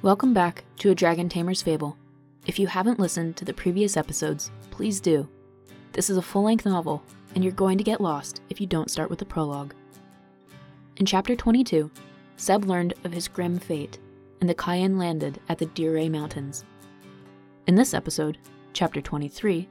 Welcome 0.00 0.32
back 0.32 0.62
to 0.78 0.90
A 0.90 0.94
Dragon 0.94 1.28
Tamer's 1.28 1.60
Fable. 1.60 1.96
If 2.46 2.60
you 2.60 2.68
haven't 2.68 3.00
listened 3.00 3.36
to 3.36 3.44
the 3.44 3.52
previous 3.52 3.96
episodes, 3.96 4.52
please 4.70 5.00
do. 5.00 5.28
This 5.90 6.08
is 6.08 6.16
a 6.16 6.22
full 6.22 6.44
length 6.44 6.64
novel, 6.64 7.02
and 7.34 7.42
you're 7.42 7.52
going 7.52 7.78
to 7.78 7.84
get 7.84 8.00
lost 8.00 8.40
if 8.48 8.60
you 8.60 8.66
don't 8.68 8.92
start 8.92 9.10
with 9.10 9.18
the 9.18 9.24
prologue. 9.24 9.74
In 10.98 11.04
chapter 11.04 11.34
22, 11.34 11.90
Seb 12.36 12.64
learned 12.66 12.94
of 13.02 13.12
his 13.12 13.26
grim 13.26 13.58
fate, 13.58 13.98
and 14.40 14.48
the 14.48 14.54
Cayenne 14.54 14.98
landed 14.98 15.40
at 15.48 15.58
the 15.58 15.66
Dire 15.66 16.08
Mountains. 16.08 16.64
In 17.66 17.74
this 17.74 17.92
episode, 17.92 18.38
chapter 18.72 19.00
23, 19.00 19.68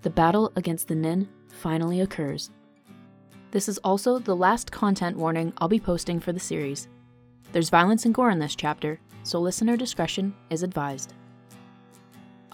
the 0.00 0.08
battle 0.08 0.52
against 0.56 0.88
the 0.88 0.94
Nin 0.94 1.28
finally 1.48 2.00
occurs. 2.00 2.50
This 3.50 3.68
is 3.68 3.76
also 3.84 4.18
the 4.18 4.36
last 4.36 4.72
content 4.72 5.18
warning 5.18 5.52
I'll 5.58 5.68
be 5.68 5.78
posting 5.78 6.18
for 6.18 6.32
the 6.32 6.40
series. 6.40 6.88
There's 7.52 7.68
violence 7.68 8.06
and 8.06 8.14
gore 8.14 8.30
in 8.30 8.38
this 8.38 8.56
chapter, 8.56 9.00
so 9.26 9.40
listener 9.40 9.76
discretion 9.76 10.34
is 10.50 10.62
advised. 10.62 11.12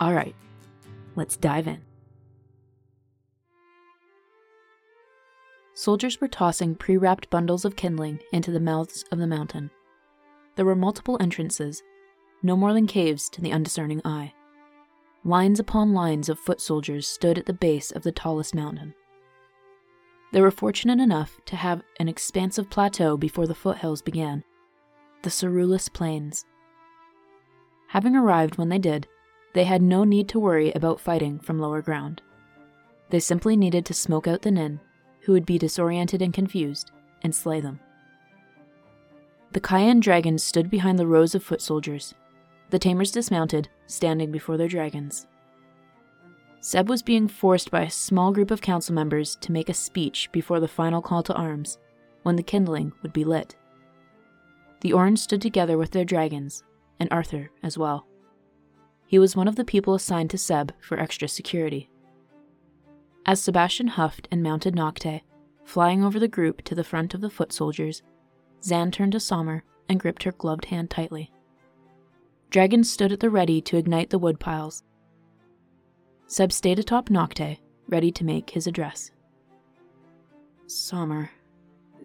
Alright, 0.01 0.35
let's 1.15 1.37
dive 1.37 1.69
in. 1.69 1.83
Soldiers 5.75 6.21
were 6.21 6.29
tossing 6.29 6.75
pre 6.75 6.97
wrapped 6.97 7.29
bundles 7.31 7.65
of 7.65 7.77
kindling 7.77 8.21
into 8.33 8.51
the 8.51 8.61
mouths 8.61 9.05
of 9.13 9.19
the 9.19 9.27
mountain. 9.27 9.71
There 10.57 10.65
were 10.65 10.75
multiple 10.75 11.17
entrances, 11.21 11.83
no 12.43 12.57
more 12.57 12.73
than 12.73 12.87
caves 12.87 13.29
to 13.31 13.41
the 13.41 13.53
undiscerning 13.53 14.01
eye. 14.05 14.33
Lines 15.25 15.61
upon 15.61 15.95
lines 15.95 16.29
of 16.29 16.39
foot 16.39 16.61
soldiers 16.61 17.07
stood 17.07 17.39
at 17.39 17.47
the 17.47 17.53
base 17.53 17.91
of 17.91 18.03
the 18.03 18.13
tallest 18.13 18.55
mountain. 18.55 18.95
They 20.33 20.41
were 20.41 20.51
fortunate 20.51 21.01
enough 21.01 21.39
to 21.47 21.57
have 21.57 21.83
an 22.01 22.09
expansive 22.09 22.71
plateau 22.71 23.17
before 23.17 23.47
the 23.47 23.55
foothills 23.55 24.03
began 24.03 24.45
the 25.23 25.31
Cerulus 25.31 25.89
Plains. 25.89 26.45
Having 27.93 28.17
arrived 28.17 28.57
when 28.57 28.71
they 28.71 28.79
did, 28.79 29.07
they 29.53 29.65
had 29.65 29.83
no 29.83 30.03
need 30.03 30.27
to 30.31 30.41
worry 30.41 30.73
about 30.73 30.99
fighting 30.99 31.39
from 31.39 31.59
lower 31.59 31.83
ground. 31.83 32.23
They 33.11 33.21
simply 33.21 33.55
needed 33.55 33.85
to 33.85 33.93
smoke 33.93 34.27
out 34.27 34.41
the 34.41 34.51
Nin, 34.51 34.81
who 35.21 35.33
would 35.33 35.45
be 35.45 35.59
disoriented 35.59 36.23
and 36.23 36.33
confused, 36.33 36.91
and 37.21 37.35
slay 37.35 37.61
them. 37.61 37.81
The 39.51 39.61
Cayenne 39.61 40.01
dragons 40.01 40.43
stood 40.43 40.71
behind 40.71 40.99
the 40.99 41.07
rows 41.07 41.35
of 41.35 41.43
foot 41.45 41.61
soldiers. 41.61 42.15
The 42.71 42.79
tamers 42.79 43.13
dismounted, 43.13 43.69
standing 43.87 44.33
before 44.33 44.57
their 44.57 44.69
dragons. 44.69 45.27
Seb 46.63 46.89
was 46.89 47.03
being 47.03 47.29
forced 47.29 47.71
by 47.71 47.83
a 47.83 47.91
small 47.91 48.33
group 48.33 48.51
of 48.51 48.63
council 48.63 48.95
members 48.95 49.37
to 49.43 49.53
make 49.53 49.69
a 49.69 49.75
speech 49.75 50.33
before 50.33 50.61
the 50.61 50.67
final 50.67 51.03
call 51.03 51.23
to 51.25 51.35
arms, 51.35 51.77
when 52.23 52.37
the 52.37 52.43
kindling 52.43 52.95
would 53.03 53.13
be 53.13 53.25
lit. 53.25 53.55
The 54.81 54.95
Orange 54.95 55.19
stood 55.19 55.43
together 55.43 55.77
with 55.77 55.91
their 55.91 56.07
dragons, 56.07 56.65
and 57.03 57.13
Arthur 57.13 57.51
as 57.65 57.77
well. 57.77 58.07
He 59.07 59.19
was 59.19 59.37
one 59.37 59.49
of 59.49 59.57
the 59.57 59.65
people 59.65 59.95
assigned 59.95 60.31
to 60.31 60.39
Seb 60.39 60.73
for 60.81 60.99
extra 60.99 61.27
security. 61.29 61.91
As 63.27 63.43
Sebastian 63.43 63.89
huffed 63.89 64.29
and 64.31 64.43
mounted 64.43 64.75
Nocte, 64.75 65.23
flying 65.65 66.05
over 66.05 66.21
the 66.21 66.29
group 66.29 66.63
to 66.63 66.75
the 66.77 66.85
front 66.85 67.13
of 67.13 67.21
the 67.21 67.29
foot 67.29 67.53
soldiers, 67.53 68.03
Zan 68.63 68.93
turned 68.93 69.13
to 69.13 69.21
Sommer 69.21 69.65
and 69.89 69.99
gripped 69.99 70.23
her 70.23 70.33
gloved 70.33 70.67
hand 70.67 70.91
tightly. 70.91 71.33
Dragons 72.51 72.91
stood 72.91 73.11
at 73.13 73.19
the 73.19 73.31
ready 73.31 73.61
to 73.63 73.77
ignite 73.77 74.11
the 74.11 74.19
wood 74.19 74.39
piles. 74.39 74.85
Seb 76.29 76.53
stayed 76.53 76.79
atop 76.79 77.09
Nocte, 77.09 77.59
ready 77.89 78.13
to 78.13 78.25
make 78.25 78.51
his 78.51 78.69
address. 78.69 79.11
Sommer, 80.69 81.31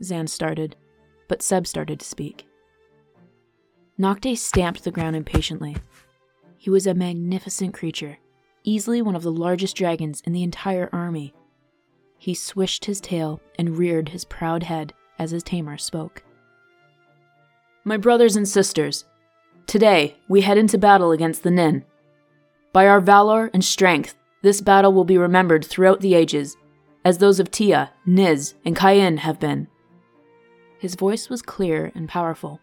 Zan 0.03 0.25
started, 0.25 0.75
but 1.27 1.43
Seb 1.43 1.67
started 1.67 1.99
to 1.99 2.05
speak. 2.05 2.46
Nocte 3.99 4.37
stamped 4.37 4.83
the 4.83 4.91
ground 4.91 5.15
impatiently. 5.15 5.75
He 6.57 6.69
was 6.69 6.85
a 6.85 6.93
magnificent 6.93 7.73
creature, 7.73 8.19
easily 8.63 9.01
one 9.01 9.15
of 9.15 9.23
the 9.23 9.31
largest 9.31 9.75
dragons 9.75 10.21
in 10.21 10.33
the 10.33 10.43
entire 10.43 10.89
army. 10.93 11.33
He 12.17 12.35
swished 12.35 12.85
his 12.85 13.01
tail 13.01 13.41
and 13.57 13.77
reared 13.77 14.09
his 14.09 14.25
proud 14.25 14.63
head 14.63 14.93
as 15.17 15.31
his 15.31 15.43
tamer 15.43 15.77
spoke. 15.77 16.23
My 17.83 17.97
brothers 17.97 18.35
and 18.35 18.47
sisters, 18.47 19.05
today 19.65 20.17
we 20.27 20.41
head 20.41 20.57
into 20.57 20.77
battle 20.77 21.11
against 21.11 21.41
the 21.41 21.51
Nin. 21.51 21.83
By 22.73 22.87
our 22.87 23.01
valor 23.01 23.49
and 23.53 23.63
strength, 23.63 24.15
this 24.43 24.61
battle 24.61 24.93
will 24.93 25.05
be 25.05 25.17
remembered 25.17 25.65
throughout 25.65 26.01
the 26.01 26.13
ages, 26.13 26.55
as 27.03 27.17
those 27.17 27.39
of 27.39 27.49
Tia, 27.49 27.91
Niz, 28.05 28.53
and 28.63 28.75
Cayenne 28.75 29.17
have 29.17 29.39
been. 29.39 29.67
His 30.77 30.93
voice 30.93 31.29
was 31.29 31.41
clear 31.41 31.91
and 31.95 32.07
powerful, 32.07 32.59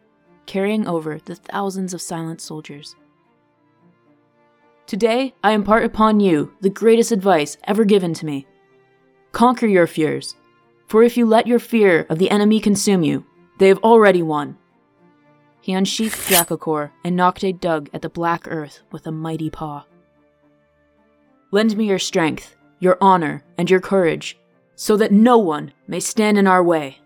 carrying 0.47 0.87
over 0.87 1.19
the 1.25 1.34
thousands 1.34 1.94
of 1.94 2.03
silent 2.03 2.41
soldiers. 2.41 2.97
Today, 4.87 5.34
I 5.43 5.53
impart 5.53 5.84
upon 5.84 6.21
you 6.21 6.55
the 6.60 6.71
greatest 6.71 7.10
advice 7.10 7.56
ever 7.65 7.84
given 7.84 8.12
to 8.15 8.27
me. 8.27 8.47
Conquer 9.33 9.66
your 9.66 9.87
fears, 9.87 10.37
for 10.87 11.03
if 11.03 11.16
you 11.16 11.27
let 11.27 11.47
your 11.47 11.59
fear 11.59 12.06
of 12.10 12.19
the 12.19 12.31
enemy 12.31 12.60
consume 12.60 13.03
you, 13.03 13.25
they 13.59 13.69
have 13.69 13.78
already 13.78 14.22
won. 14.22 14.59
He 15.60 15.72
unsheathed 15.72 16.28
Dracocor 16.28 16.91
and 17.03 17.19
Nocte 17.19 17.59
dug 17.59 17.88
at 17.94 18.03
the 18.03 18.10
black 18.10 18.47
earth 18.47 18.83
with 18.93 19.06
a 19.06 19.10
mighty 19.10 19.49
paw. 19.49 19.87
Lend 21.50 21.77
me 21.77 21.87
your 21.87 21.99
strength, 21.99 22.54
your 22.81 22.99
honor, 23.00 23.43
and 23.56 23.71
your 23.71 23.81
courage, 23.81 24.38
so 24.77 24.97
that 24.99 25.12
no 25.12 25.38
one 25.38 25.72
may 25.87 26.00
stand 26.00 26.37
in 26.37 26.47
our 26.47 26.62
way. 26.62 26.99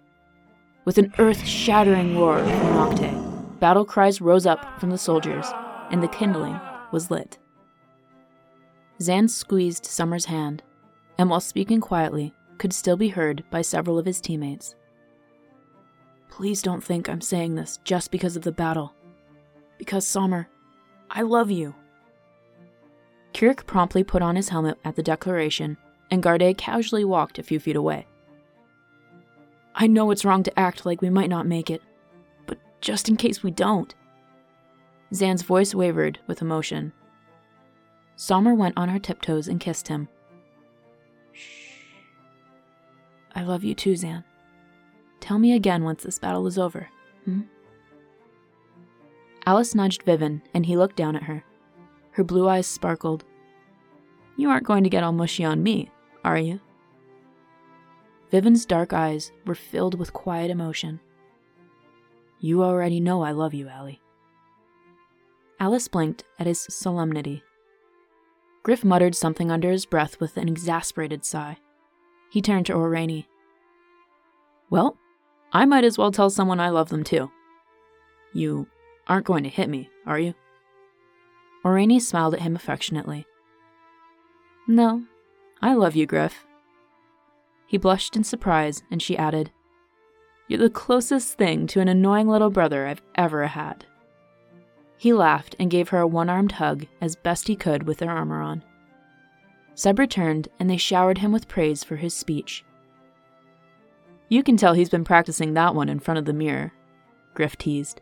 With 0.84 0.98
an 0.98 1.14
earth 1.18 1.46
shattering 1.46 2.18
roar 2.18 2.38
from 2.38 2.48
Nocte, 2.48 3.27
battle 3.60 3.84
cries 3.84 4.20
rose 4.20 4.46
up 4.46 4.80
from 4.80 4.90
the 4.90 4.98
soldiers, 4.98 5.46
and 5.90 6.02
the 6.02 6.08
kindling 6.08 6.60
was 6.92 7.10
lit. 7.10 7.38
Zan 9.00 9.28
squeezed 9.28 9.86
Sommer's 9.86 10.24
hand, 10.26 10.62
and 11.18 11.30
while 11.30 11.40
speaking 11.40 11.80
quietly, 11.80 12.34
could 12.58 12.72
still 12.72 12.96
be 12.96 13.08
heard 13.08 13.44
by 13.50 13.62
several 13.62 13.98
of 13.98 14.06
his 14.06 14.20
teammates. 14.20 14.74
Please 16.30 16.62
don't 16.62 16.82
think 16.82 17.08
I'm 17.08 17.20
saying 17.20 17.54
this 17.54 17.78
just 17.84 18.10
because 18.10 18.36
of 18.36 18.42
the 18.42 18.52
battle. 18.52 18.94
Because, 19.78 20.06
Sommer, 20.06 20.48
I 21.10 21.22
love 21.22 21.50
you. 21.50 21.74
Kirik 23.32 23.66
promptly 23.66 24.02
put 24.02 24.22
on 24.22 24.36
his 24.36 24.48
helmet 24.48 24.78
at 24.84 24.96
the 24.96 25.02
declaration, 25.02 25.76
and 26.10 26.22
Garde 26.22 26.56
casually 26.56 27.04
walked 27.04 27.38
a 27.38 27.42
few 27.42 27.60
feet 27.60 27.76
away. 27.76 28.06
I 29.74 29.86
know 29.86 30.10
it's 30.10 30.24
wrong 30.24 30.42
to 30.42 30.58
act 30.58 30.84
like 30.84 31.00
we 31.00 31.10
might 31.10 31.30
not 31.30 31.46
make 31.46 31.70
it, 31.70 31.82
just 32.80 33.08
in 33.08 33.16
case 33.16 33.42
we 33.42 33.50
don't. 33.50 33.94
Zan's 35.14 35.42
voice 35.42 35.74
wavered 35.74 36.18
with 36.26 36.42
emotion. 36.42 36.92
Sommer 38.16 38.54
went 38.54 38.76
on 38.76 38.88
her 38.88 38.98
tiptoes 38.98 39.48
and 39.48 39.60
kissed 39.60 39.88
him. 39.88 40.08
Shh. 41.32 41.70
I 43.34 43.42
love 43.42 43.64
you 43.64 43.74
too, 43.74 43.96
Zan. 43.96 44.24
Tell 45.20 45.38
me 45.38 45.52
again 45.52 45.84
once 45.84 46.02
this 46.02 46.18
battle 46.18 46.46
is 46.46 46.58
over, 46.58 46.88
hmm? 47.24 47.42
Alice 49.46 49.74
nudged 49.74 50.04
Vivin, 50.04 50.42
and 50.52 50.66
he 50.66 50.76
looked 50.76 50.96
down 50.96 51.16
at 51.16 51.22
her. 51.22 51.44
Her 52.10 52.24
blue 52.24 52.48
eyes 52.48 52.66
sparkled. 52.66 53.24
You 54.36 54.50
aren't 54.50 54.66
going 54.66 54.84
to 54.84 54.90
get 54.90 55.02
all 55.02 55.12
mushy 55.12 55.44
on 55.44 55.62
me, 55.62 55.90
are 56.24 56.38
you? 56.38 56.60
Vivin's 58.30 58.66
dark 58.66 58.92
eyes 58.92 59.32
were 59.46 59.54
filled 59.54 59.98
with 59.98 60.12
quiet 60.12 60.50
emotion. 60.50 61.00
You 62.40 62.62
already 62.62 63.00
know 63.00 63.22
I 63.22 63.32
love 63.32 63.54
you, 63.54 63.68
Allie. 63.68 64.00
Alice 65.60 65.88
blinked 65.88 66.24
at 66.38 66.46
his 66.46 66.60
solemnity. 66.70 67.42
Griff 68.62 68.84
muttered 68.84 69.14
something 69.14 69.50
under 69.50 69.70
his 69.70 69.86
breath 69.86 70.20
with 70.20 70.36
an 70.36 70.48
exasperated 70.48 71.24
sigh. 71.24 71.58
He 72.30 72.40
turned 72.40 72.66
to 72.66 72.74
Orani. 72.74 73.26
Well, 74.70 74.96
I 75.52 75.64
might 75.64 75.84
as 75.84 75.98
well 75.98 76.12
tell 76.12 76.30
someone 76.30 76.60
I 76.60 76.68
love 76.68 76.90
them 76.90 77.02
too. 77.02 77.30
You 78.32 78.68
aren't 79.06 79.26
going 79.26 79.42
to 79.44 79.48
hit 79.48 79.68
me, 79.68 79.88
are 80.06 80.18
you? 80.18 80.34
Orani 81.64 82.00
smiled 82.00 82.34
at 82.34 82.42
him 82.42 82.54
affectionately. 82.54 83.26
No, 84.66 85.04
I 85.62 85.74
love 85.74 85.96
you, 85.96 86.06
Griff. 86.06 86.46
He 87.66 87.78
blushed 87.78 88.14
in 88.16 88.24
surprise, 88.24 88.82
and 88.90 89.02
she 89.02 89.16
added, 89.16 89.50
you're 90.48 90.58
the 90.58 90.70
closest 90.70 91.34
thing 91.34 91.66
to 91.68 91.80
an 91.80 91.88
annoying 91.88 92.26
little 92.26 92.50
brother 92.50 92.86
I've 92.86 93.02
ever 93.14 93.46
had. 93.46 93.84
He 94.96 95.12
laughed 95.12 95.54
and 95.60 95.70
gave 95.70 95.90
her 95.90 95.98
a 95.98 96.06
one 96.06 96.28
armed 96.28 96.52
hug 96.52 96.86
as 97.00 97.14
best 97.14 97.46
he 97.46 97.54
could 97.54 97.84
with 97.84 97.98
their 97.98 98.10
armor 98.10 98.40
on. 98.40 98.64
Seb 99.74 99.98
returned, 99.98 100.48
and 100.58 100.68
they 100.68 100.76
showered 100.76 101.18
him 101.18 101.30
with 101.30 101.46
praise 101.46 101.84
for 101.84 101.96
his 101.96 102.12
speech. 102.12 102.64
You 104.28 104.42
can 104.42 104.56
tell 104.56 104.72
he's 104.72 104.88
been 104.88 105.04
practicing 105.04 105.54
that 105.54 105.74
one 105.74 105.88
in 105.88 106.00
front 106.00 106.18
of 106.18 106.24
the 106.24 106.32
mirror, 106.32 106.72
Griff 107.34 107.56
teased. 107.56 108.00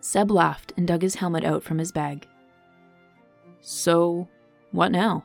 Seb 0.00 0.30
laughed 0.30 0.72
and 0.76 0.88
dug 0.88 1.02
his 1.02 1.16
helmet 1.16 1.44
out 1.44 1.62
from 1.62 1.78
his 1.78 1.92
bag. 1.92 2.26
So, 3.60 4.28
what 4.72 4.90
now? 4.90 5.24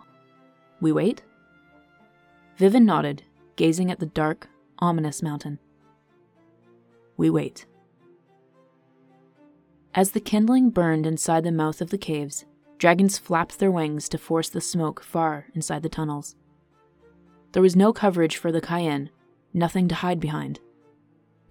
We 0.79 0.91
wait? 0.91 1.23
Vivin 2.57 2.85
nodded, 2.85 3.23
gazing 3.55 3.89
at 3.89 3.99
the 3.99 4.05
dark, 4.05 4.49
ominous 4.79 5.23
mountain. 5.23 5.57
We 7.23 7.29
wait. 7.29 7.65
As 9.95 10.11
the 10.11 10.19
kindling 10.19 10.71
burned 10.71 11.07
inside 11.07 11.45
the 11.45 11.53
mouth 11.53 11.79
of 11.79 11.89
the 11.89 11.97
caves, 11.97 12.43
dragons 12.77 13.17
flapped 13.17 13.59
their 13.59 13.71
wings 13.71 14.09
to 14.09 14.17
force 14.17 14.49
the 14.49 14.59
smoke 14.59 15.01
far 15.01 15.45
inside 15.55 15.83
the 15.83 15.87
tunnels. 15.87 16.35
There 17.53 17.61
was 17.61 17.77
no 17.77 17.93
coverage 17.93 18.35
for 18.35 18.51
the 18.51 18.59
Cayenne, 18.59 19.09
nothing 19.53 19.87
to 19.87 19.95
hide 19.95 20.19
behind. 20.19 20.59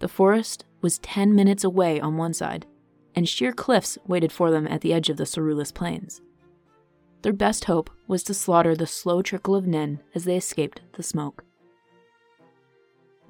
The 0.00 0.08
forest 0.08 0.66
was 0.82 0.98
10 0.98 1.34
minutes 1.34 1.64
away 1.64 1.98
on 1.98 2.18
one 2.18 2.34
side, 2.34 2.66
and 3.14 3.26
sheer 3.26 3.54
cliffs 3.54 3.96
waited 4.06 4.30
for 4.30 4.50
them 4.50 4.66
at 4.66 4.82
the 4.82 4.92
edge 4.92 5.08
of 5.08 5.16
the 5.16 5.24
Cerulus 5.24 5.72
Plains. 5.72 6.20
Their 7.22 7.32
best 7.32 7.64
hope 7.64 7.88
was 8.06 8.22
to 8.24 8.34
slaughter 8.34 8.76
the 8.76 8.86
slow 8.86 9.22
trickle 9.22 9.54
of 9.54 9.66
Nin 9.66 10.00
as 10.14 10.24
they 10.24 10.36
escaped 10.36 10.82
the 10.98 11.02
smoke. 11.02 11.44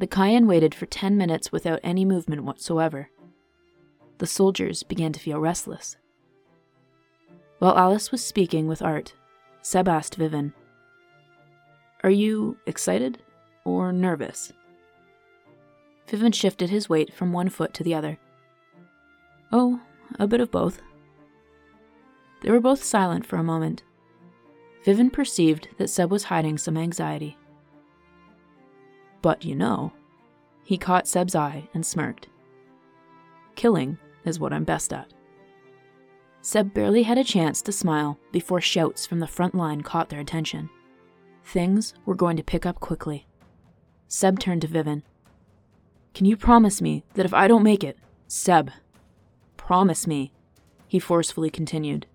The 0.02 0.08
Cayenne 0.08 0.48
waited 0.48 0.74
for 0.74 0.86
10 0.86 1.16
minutes 1.16 1.52
without 1.52 1.78
any 1.84 2.04
movement 2.04 2.42
whatsoever. 2.42 3.08
The 4.18 4.26
soldiers 4.26 4.82
began 4.82 5.12
to 5.12 5.20
feel 5.20 5.38
restless. 5.38 5.96
While 7.60 7.78
Alice 7.78 8.10
was 8.10 8.24
speaking 8.24 8.66
with 8.66 8.82
Art, 8.82 9.14
Seb 9.60 9.86
asked 9.86 10.18
Vivin, 10.18 10.54
Are 12.02 12.10
you 12.10 12.56
excited 12.66 13.22
or 13.64 13.92
nervous? 13.92 14.52
Vivin 16.08 16.34
shifted 16.34 16.68
his 16.68 16.88
weight 16.88 17.14
from 17.14 17.32
one 17.32 17.48
foot 17.48 17.72
to 17.74 17.84
the 17.84 17.94
other. 17.94 18.18
Oh, 19.52 19.80
a 20.18 20.26
bit 20.26 20.40
of 20.40 20.50
both. 20.50 20.82
They 22.40 22.50
were 22.50 22.58
both 22.58 22.82
silent 22.82 23.24
for 23.24 23.36
a 23.36 23.44
moment. 23.44 23.84
Vivin 24.84 25.12
perceived 25.12 25.68
that 25.78 25.90
Seb 25.90 26.10
was 26.10 26.24
hiding 26.24 26.58
some 26.58 26.76
anxiety. 26.76 27.38
But 29.22 29.44
you 29.44 29.54
know, 29.54 29.92
he 30.64 30.76
caught 30.76 31.08
Seb's 31.08 31.34
eye 31.34 31.68
and 31.72 31.86
smirked. 31.86 32.28
Killing 33.54 33.98
is 34.24 34.38
what 34.38 34.52
I'm 34.52 34.64
best 34.64 34.92
at. 34.92 35.12
Seb 36.40 36.74
barely 36.74 37.04
had 37.04 37.18
a 37.18 37.24
chance 37.24 37.62
to 37.62 37.72
smile 37.72 38.18
before 38.32 38.60
shouts 38.60 39.06
from 39.06 39.20
the 39.20 39.28
front 39.28 39.54
line 39.54 39.82
caught 39.82 40.08
their 40.08 40.20
attention. 40.20 40.68
Things 41.44 41.94
were 42.04 42.16
going 42.16 42.36
to 42.36 42.42
pick 42.42 42.66
up 42.66 42.80
quickly. 42.80 43.26
Seb 44.08 44.40
turned 44.40 44.62
to 44.62 44.68
Vivin. 44.68 45.02
Can 46.14 46.26
you 46.26 46.36
promise 46.36 46.82
me 46.82 47.04
that 47.14 47.24
if 47.24 47.32
I 47.32 47.46
don't 47.46 47.62
make 47.62 47.84
it, 47.84 47.96
Seb, 48.26 48.70
promise 49.56 50.06
me, 50.06 50.32
he 50.88 50.98
forcefully 50.98 51.48
continued, 51.48 52.06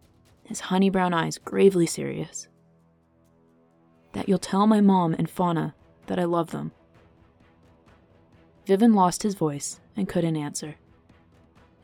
his 0.43 0.59
honey 0.59 0.89
brown 0.89 1.13
eyes 1.13 1.37
gravely 1.37 1.85
serious, 1.85 2.47
that 4.13 4.27
you'll 4.27 4.37
tell 4.37 4.67
my 4.67 4.81
mom 4.81 5.13
and 5.13 5.29
Fauna 5.29 5.73
that 6.07 6.19
I 6.19 6.25
love 6.25 6.51
them. 6.51 6.71
Vivin 8.67 8.93
lost 8.93 9.23
his 9.23 9.33
voice 9.33 9.79
and 9.95 10.09
couldn't 10.09 10.35
answer. 10.35 10.75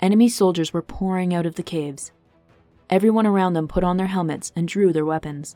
Enemy 0.01 0.27
soldiers 0.27 0.74
were 0.74 0.81
pouring 0.81 1.33
out 1.33 1.45
of 1.45 1.56
the 1.56 1.63
caves. 1.63 2.12
Everyone 2.89 3.25
around 3.25 3.53
them 3.53 3.69
put 3.69 3.85
on 3.85 3.95
their 3.95 4.07
helmets 4.07 4.51
and 4.53 4.68
drew 4.68 4.91
their 4.91 5.06
weapons. 5.06 5.56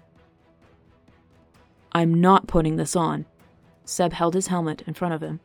I'm 1.92 2.22
not 2.22 2.48
putting 2.48 2.78
this 2.78 2.96
on. 2.96 3.26
Seb 3.84 4.14
held 4.14 4.36
his 4.36 4.48
helmet 4.48 4.84
in 4.88 4.94
front 4.94 5.14
of 5.14 5.22
him. 5.22 5.42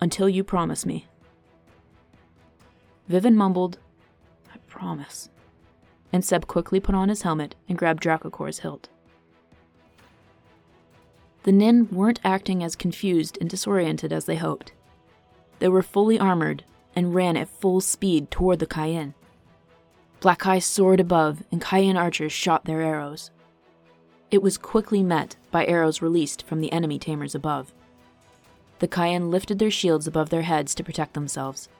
Until 0.00 0.28
you 0.28 0.44
promise 0.44 0.86
me. 0.86 1.08
Vivin 3.08 3.34
mumbled, 3.34 3.78
I 4.54 4.58
promise. 4.68 5.28
And 6.12 6.24
Seb 6.24 6.46
quickly 6.46 6.78
put 6.78 6.94
on 6.94 7.08
his 7.08 7.22
helmet 7.22 7.56
and 7.68 7.76
grabbed 7.76 8.00
Dracocor's 8.00 8.60
hilt. 8.60 8.88
The 11.42 11.52
Nin 11.52 11.88
weren't 11.90 12.20
acting 12.22 12.62
as 12.62 12.76
confused 12.76 13.36
and 13.40 13.50
disoriented 13.50 14.12
as 14.12 14.26
they 14.26 14.36
hoped. 14.36 14.72
They 15.64 15.70
were 15.70 15.82
fully 15.82 16.18
armored 16.18 16.62
and 16.94 17.14
ran 17.14 17.38
at 17.38 17.48
full 17.48 17.80
speed 17.80 18.30
toward 18.30 18.58
the 18.58 18.66
Cayenne. 18.66 19.14
Black 20.20 20.44
Eye 20.44 20.58
soared 20.58 21.00
above, 21.00 21.42
and 21.50 21.58
Cayenne 21.58 21.96
archers 21.96 22.32
shot 22.32 22.66
their 22.66 22.82
arrows. 22.82 23.30
It 24.30 24.42
was 24.42 24.58
quickly 24.58 25.02
met 25.02 25.36
by 25.50 25.64
arrows 25.64 26.02
released 26.02 26.42
from 26.42 26.60
the 26.60 26.70
enemy 26.70 26.98
tamers 26.98 27.34
above. 27.34 27.72
The 28.80 28.88
Cayenne 28.88 29.30
lifted 29.30 29.58
their 29.58 29.70
shields 29.70 30.06
above 30.06 30.28
their 30.28 30.42
heads 30.42 30.74
to 30.74 30.84
protect 30.84 31.14
themselves. 31.14 31.70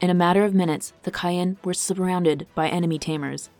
In 0.00 0.10
a 0.10 0.12
matter 0.12 0.42
of 0.42 0.52
minutes, 0.52 0.94
the 1.04 1.12
Cayenne 1.12 1.58
were 1.62 1.74
surrounded 1.74 2.48
by 2.56 2.68
enemy 2.68 2.98
tamers. 2.98 3.50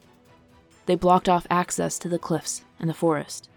They 0.86 0.96
blocked 0.96 1.28
off 1.28 1.46
access 1.48 2.00
to 2.00 2.08
the 2.08 2.18
cliffs 2.18 2.64
and 2.80 2.90
the 2.90 2.94
forest. 2.94 3.48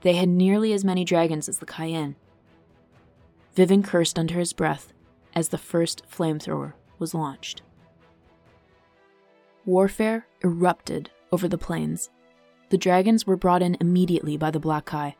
They 0.00 0.14
had 0.14 0.28
nearly 0.28 0.72
as 0.72 0.84
many 0.84 1.04
dragons 1.04 1.48
as 1.48 1.58
the 1.58 1.66
Cayenne. 1.66 2.16
Vivin 3.54 3.82
cursed 3.82 4.18
under 4.18 4.38
his 4.38 4.52
breath 4.52 4.92
as 5.34 5.48
the 5.48 5.58
first 5.58 6.02
flamethrower 6.08 6.72
was 6.98 7.14
launched. 7.14 7.62
Warfare 9.64 10.26
erupted 10.42 11.10
over 11.30 11.48
the 11.48 11.58
plains. 11.58 12.10
The 12.70 12.78
dragons 12.78 13.26
were 13.26 13.36
brought 13.36 13.62
in 13.62 13.76
immediately 13.80 14.36
by 14.36 14.50
the 14.50 14.60
Black 14.60 14.92
Eye. 14.94 15.16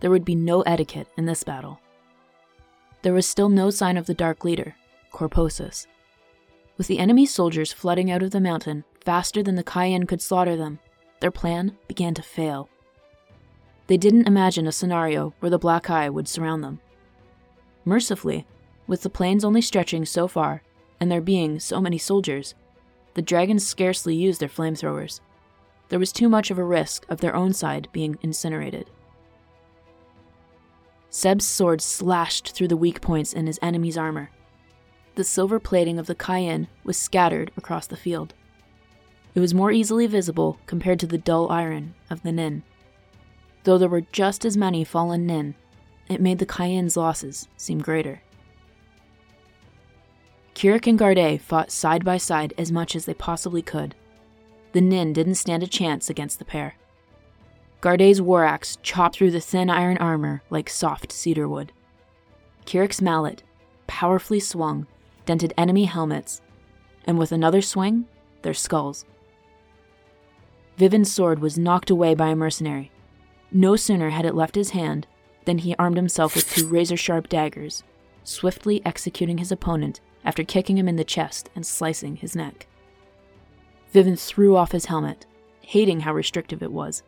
There 0.00 0.10
would 0.10 0.24
be 0.24 0.34
no 0.34 0.62
etiquette 0.62 1.08
in 1.16 1.26
this 1.26 1.42
battle. 1.42 1.80
There 3.02 3.14
was 3.14 3.26
still 3.26 3.48
no 3.48 3.70
sign 3.70 3.96
of 3.96 4.06
the 4.06 4.14
Dark 4.14 4.44
Leader, 4.44 4.76
Corposis. 5.10 5.86
With 6.76 6.86
the 6.86 6.98
enemy 6.98 7.26
soldiers 7.26 7.72
flooding 7.72 8.10
out 8.10 8.22
of 8.22 8.30
the 8.30 8.40
mountain 8.40 8.84
faster 9.00 9.42
than 9.42 9.54
the 9.54 9.64
Cayenne 9.64 10.06
could 10.06 10.22
slaughter 10.22 10.56
them, 10.56 10.78
their 11.20 11.30
plan 11.30 11.76
began 11.88 12.14
to 12.14 12.22
fail. 12.22 12.68
They 13.86 13.96
didn't 13.96 14.28
imagine 14.28 14.66
a 14.66 14.72
scenario 14.72 15.34
where 15.40 15.50
the 15.50 15.58
Black 15.58 15.90
Eye 15.90 16.08
would 16.08 16.28
surround 16.28 16.62
them. 16.62 16.80
Mercifully, 17.84 18.46
with 18.86 19.02
the 19.02 19.10
plains 19.10 19.44
only 19.44 19.60
stretching 19.60 20.04
so 20.04 20.28
far, 20.28 20.62
and 21.00 21.10
there 21.10 21.20
being 21.20 21.58
so 21.58 21.80
many 21.80 21.98
soldiers, 21.98 22.54
the 23.14 23.22
dragons 23.22 23.66
scarcely 23.66 24.14
used 24.14 24.40
their 24.40 24.48
flamethrowers. 24.48 25.20
There 25.88 25.98
was 25.98 26.12
too 26.12 26.28
much 26.28 26.50
of 26.50 26.58
a 26.58 26.64
risk 26.64 27.04
of 27.08 27.20
their 27.20 27.34
own 27.34 27.52
side 27.52 27.88
being 27.92 28.18
incinerated. 28.22 28.90
Seb's 31.08 31.44
sword 31.44 31.82
slashed 31.82 32.52
through 32.52 32.68
the 32.68 32.76
weak 32.76 33.00
points 33.00 33.32
in 33.32 33.46
his 33.46 33.58
enemy's 33.60 33.98
armor. 33.98 34.30
The 35.16 35.24
silver 35.24 35.58
plating 35.58 35.98
of 35.98 36.06
the 36.06 36.14
Cayenne 36.14 36.68
was 36.84 36.96
scattered 36.96 37.50
across 37.56 37.88
the 37.88 37.96
field. 37.96 38.32
It 39.34 39.40
was 39.40 39.54
more 39.54 39.72
easily 39.72 40.06
visible 40.06 40.58
compared 40.66 41.00
to 41.00 41.06
the 41.06 41.18
dull 41.18 41.50
iron 41.50 41.94
of 42.08 42.22
the 42.22 42.30
Nin. 42.30 42.62
Though 43.64 43.78
there 43.78 43.88
were 43.88 44.06
just 44.12 44.44
as 44.44 44.56
many 44.56 44.84
fallen 44.84 45.26
Nin, 45.26 45.56
it 46.10 46.20
made 46.20 46.40
the 46.40 46.46
Cayenne's 46.46 46.96
losses 46.96 47.48
seem 47.56 47.78
greater. 47.78 48.20
Kirik 50.54 50.88
and 50.88 50.98
Garde 50.98 51.40
fought 51.40 51.70
side 51.70 52.04
by 52.04 52.18
side 52.18 52.52
as 52.58 52.72
much 52.72 52.96
as 52.96 53.06
they 53.06 53.14
possibly 53.14 53.62
could. 53.62 53.94
The 54.72 54.80
Nin 54.80 55.12
didn't 55.12 55.36
stand 55.36 55.62
a 55.62 55.68
chance 55.68 56.10
against 56.10 56.38
the 56.38 56.44
pair. 56.44 56.74
Garde's 57.80 58.20
war 58.20 58.44
axe 58.44 58.76
chopped 58.82 59.16
through 59.16 59.30
the 59.30 59.40
thin 59.40 59.70
iron 59.70 59.96
armor 59.98 60.42
like 60.50 60.68
soft 60.68 61.12
cedar 61.12 61.48
wood. 61.48 61.72
Mallet, 63.00 63.42
powerfully 63.86 64.40
swung, 64.40 64.86
dented 65.26 65.54
enemy 65.56 65.84
helmets, 65.84 66.42
and 67.06 67.18
with 67.18 67.32
another 67.32 67.62
swing, 67.62 68.06
their 68.42 68.52
skulls. 68.52 69.04
Vivin's 70.76 71.12
sword 71.12 71.38
was 71.38 71.56
knocked 71.56 71.88
away 71.88 72.14
by 72.14 72.28
a 72.28 72.36
mercenary. 72.36 72.90
No 73.52 73.76
sooner 73.76 74.10
had 74.10 74.24
it 74.24 74.34
left 74.34 74.56
his 74.56 74.70
hand 74.70 75.06
than 75.50 75.58
he 75.58 75.74
armed 75.80 75.96
himself 75.96 76.36
with 76.36 76.48
two 76.48 76.64
razor 76.68 76.96
sharp 76.96 77.28
daggers, 77.28 77.82
swiftly 78.22 78.80
executing 78.86 79.38
his 79.38 79.50
opponent 79.50 80.00
after 80.24 80.44
kicking 80.44 80.78
him 80.78 80.86
in 80.86 80.94
the 80.94 81.02
chest 81.02 81.50
and 81.56 81.66
slicing 81.66 82.14
his 82.14 82.36
neck. 82.36 82.68
Vivin 83.92 84.16
threw 84.16 84.54
off 84.54 84.70
his 84.70 84.84
helmet, 84.84 85.26
hating 85.62 86.00
how 86.00 86.14
restrictive 86.14 86.62
it 86.62 86.70
was. 86.70 87.02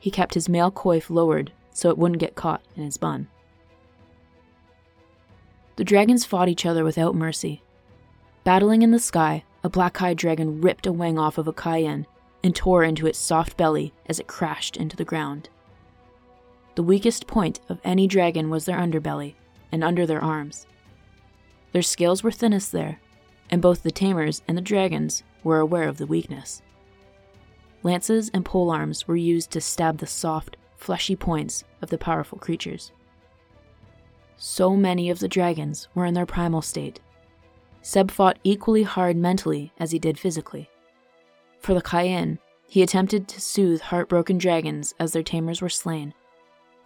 He 0.00 0.10
kept 0.10 0.34
his 0.34 0.48
mail 0.48 0.72
coif 0.72 1.08
lowered 1.08 1.52
so 1.72 1.90
it 1.90 1.96
wouldn't 1.96 2.18
get 2.18 2.34
caught 2.34 2.62
in 2.74 2.82
his 2.82 2.96
bun. 2.96 3.28
The 5.76 5.84
dragons 5.84 6.24
fought 6.24 6.48
each 6.48 6.66
other 6.66 6.82
without 6.82 7.14
mercy. 7.14 7.62
Battling 8.42 8.82
in 8.82 8.90
the 8.90 8.98
sky, 8.98 9.44
a 9.62 9.68
black 9.68 10.02
eyed 10.02 10.18
dragon 10.18 10.60
ripped 10.60 10.88
a 10.88 10.92
wing 10.92 11.20
off 11.20 11.38
of 11.38 11.46
a 11.46 11.52
cayenne 11.52 12.04
and 12.42 12.52
tore 12.52 12.82
into 12.82 13.06
its 13.06 13.16
soft 13.16 13.56
belly 13.56 13.92
as 14.06 14.18
it 14.18 14.26
crashed 14.26 14.76
into 14.76 14.96
the 14.96 15.04
ground. 15.04 15.50
The 16.76 16.82
weakest 16.82 17.26
point 17.26 17.60
of 17.70 17.80
any 17.84 18.06
dragon 18.06 18.50
was 18.50 18.66
their 18.66 18.76
underbelly 18.76 19.34
and 19.72 19.82
under 19.82 20.06
their 20.06 20.22
arms. 20.22 20.66
Their 21.72 21.80
scales 21.80 22.22
were 22.22 22.30
thinnest 22.30 22.70
there, 22.70 23.00
and 23.50 23.62
both 23.62 23.82
the 23.82 23.90
tamers 23.90 24.42
and 24.46 24.58
the 24.58 24.62
dragons 24.62 25.22
were 25.42 25.58
aware 25.58 25.88
of 25.88 25.96
the 25.96 26.06
weakness. 26.06 26.60
Lances 27.82 28.30
and 28.34 28.44
polearms 28.44 29.08
were 29.08 29.16
used 29.16 29.50
to 29.52 29.60
stab 29.60 29.98
the 29.98 30.06
soft, 30.06 30.58
fleshy 30.76 31.16
points 31.16 31.64
of 31.80 31.88
the 31.88 31.96
powerful 31.96 32.38
creatures. 32.38 32.92
So 34.36 34.76
many 34.76 35.08
of 35.08 35.18
the 35.18 35.28
dragons 35.28 35.88
were 35.94 36.04
in 36.04 36.12
their 36.12 36.26
primal 36.26 36.60
state. 36.60 37.00
Seb 37.80 38.10
fought 38.10 38.38
equally 38.44 38.82
hard 38.82 39.16
mentally 39.16 39.72
as 39.78 39.92
he 39.92 39.98
did 39.98 40.18
physically. 40.18 40.68
For 41.58 41.72
the 41.72 41.80
Cayenne, 41.80 42.38
he 42.68 42.82
attempted 42.82 43.28
to 43.28 43.40
soothe 43.40 43.80
heartbroken 43.80 44.36
dragons 44.36 44.92
as 44.98 45.12
their 45.12 45.22
tamers 45.22 45.62
were 45.62 45.70
slain, 45.70 46.12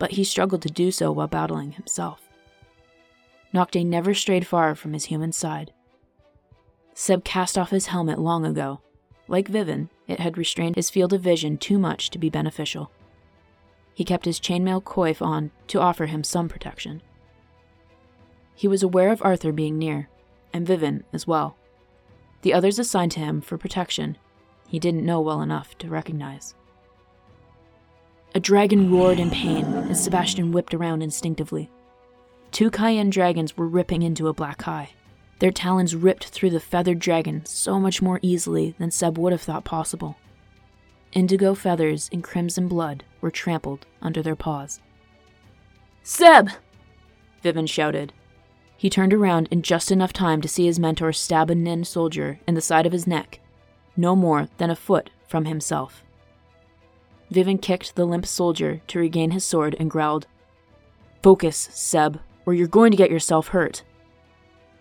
but 0.01 0.13
he 0.13 0.25
struggled 0.25 0.63
to 0.63 0.71
do 0.71 0.91
so 0.91 1.13
while 1.13 1.29
battling 1.29 1.73
himself. 1.73 2.23
Nocte 3.55 3.85
never 3.87 4.15
strayed 4.15 4.47
far 4.47 4.75
from 4.75 4.95
his 4.95 5.05
human 5.05 5.31
side. 5.31 5.73
Seb 6.95 7.23
cast 7.23 7.59
off 7.59 7.71
his 7.71 7.87
helmet 7.87 8.19
long 8.19 8.45
ago. 8.45 8.81
Like 9.29 9.49
Vivin, 9.49 9.91
it 10.09 10.19
had 10.19 10.39
restrained 10.39 10.77
his 10.77 10.91
field 10.91 11.13
of 11.13 11.21
vision 11.21 11.59
too 11.59 11.79
much 11.79 12.11
to 12.11 12.19
be 12.19 12.31
beneficial. 12.31 12.91
He 13.95 14.05
kept 14.05 14.25
his 14.25 14.41
chainmail 14.41 14.83
coif 14.83 15.21
on 15.21 15.51
to 15.67 15.81
offer 15.81 16.07
him 16.07 16.25
some 16.25 16.49
protection. 16.49 17.03
He 18.55 18.67
was 18.67 18.83
aware 18.83 19.13
of 19.13 19.23
Arthur 19.23 19.53
being 19.53 19.79
near, 19.79 20.09
and 20.53 20.67
Vivin 20.67 21.05
as 21.13 21.27
well. 21.27 21.57
The 22.41 22.55
others 22.55 22.79
assigned 22.79 23.13
to 23.13 23.21
him 23.21 23.43
for 23.43 23.59
protection 23.59 24.17
he 24.67 24.79
didn't 24.79 25.05
know 25.05 25.21
well 25.21 25.43
enough 25.43 25.77
to 25.79 25.89
recognize. 25.89 26.55
A 28.33 28.39
dragon 28.39 28.93
roared 28.93 29.19
in 29.19 29.31
pain 29.31 29.65
as 29.91 30.05
Sebastian 30.05 30.53
whipped 30.53 30.73
around 30.73 31.03
instinctively. 31.03 31.69
Two 32.53 32.71
Cayenne 32.71 33.11
dragons 33.11 33.57
were 33.57 33.67
ripping 33.67 34.03
into 34.03 34.29
a 34.29 34.33
black 34.33 34.69
eye. 34.69 34.91
Their 35.41 35.51
talons 35.51 35.97
ripped 35.97 36.29
through 36.29 36.51
the 36.51 36.61
feathered 36.61 37.01
dragon 37.01 37.45
so 37.45 37.81
much 37.81 38.01
more 38.01 38.21
easily 38.23 38.77
than 38.79 38.93
Seb 38.93 39.19
would 39.19 39.33
have 39.33 39.41
thought 39.41 39.65
possible. 39.65 40.17
Indigo 41.13 41.55
feathers 41.55 42.09
and 42.13 42.23
crimson 42.23 42.69
blood 42.69 43.03
were 43.21 43.33
trampled 43.33 43.85
under 44.01 44.23
their 44.23 44.37
paws. 44.37 44.81
Seb! 46.05 46.51
Vivin 47.43 47.67
shouted. 47.67 48.13
He 48.77 48.89
turned 48.89 49.13
around 49.13 49.49
in 49.51 49.63
just 49.63 49.91
enough 49.91 50.13
time 50.13 50.41
to 50.41 50.49
see 50.49 50.67
his 50.67 50.79
mentor 50.79 51.13
stab 51.13 51.51
a 51.51 51.55
Nin 51.57 51.83
soldier 51.83 52.39
in 52.47 52.55
the 52.55 52.61
side 52.61 52.87
of 52.87 52.93
his 52.93 53.09
neck, 53.09 53.41
no 53.97 54.15
more 54.15 54.49
than 54.59 54.71
a 54.71 54.77
foot 54.77 55.11
from 55.27 55.47
himself. 55.47 56.05
Vivin 57.31 57.59
kicked 57.61 57.95
the 57.95 58.05
limp 58.05 58.27
soldier 58.27 58.81
to 58.89 58.99
regain 58.99 59.31
his 59.31 59.45
sword 59.45 59.77
and 59.79 59.91
growled, 59.91 60.27
Focus, 61.23 61.69
Seb, 61.73 62.21
or 62.45 62.55
you're 62.55 62.67
going 62.67 62.91
to 62.91 62.97
get 62.97 63.11
yourself 63.11 63.49
hurt. 63.49 63.85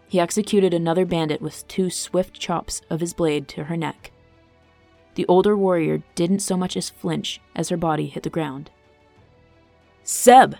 He 0.08 0.20
executed 0.20 0.74
another 0.74 1.06
bandit 1.06 1.42
with 1.42 1.68
two 1.68 1.90
swift 1.90 2.40
chops 2.40 2.82
of 2.90 3.00
his 3.00 3.14
blade 3.14 3.48
to 3.50 3.66
her 3.66 3.78
neck. 3.78 4.12
The 5.16 5.28
older 5.28 5.56
warrior 5.56 6.02
didn't 6.16 6.40
so 6.40 6.58
much 6.58 6.76
as 6.76 6.90
flinch 6.90 7.40
as 7.56 7.70
her 7.70 7.78
body 7.78 8.08
hit 8.08 8.24
the 8.24 8.30
ground. 8.30 8.72
Seb! 10.04 10.56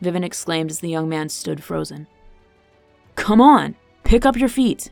Vivin 0.00 0.22
exclaimed 0.22 0.70
as 0.70 0.78
the 0.78 0.90
young 0.90 1.08
man 1.08 1.28
stood 1.28 1.64
frozen. 1.64 2.06
Come 3.16 3.40
on, 3.40 3.74
pick 4.04 4.24
up 4.24 4.36
your 4.36 4.48
feet. 4.48 4.90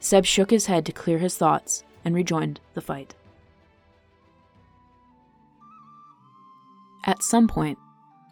Seb 0.00 0.24
shook 0.24 0.50
his 0.50 0.66
head 0.66 0.84
to 0.86 0.92
clear 0.92 1.18
his 1.18 1.36
thoughts 1.36 1.84
and 2.04 2.14
rejoined 2.14 2.58
the 2.74 2.80
fight. 2.80 3.14
At 7.04 7.22
some 7.22 7.48
point, 7.48 7.78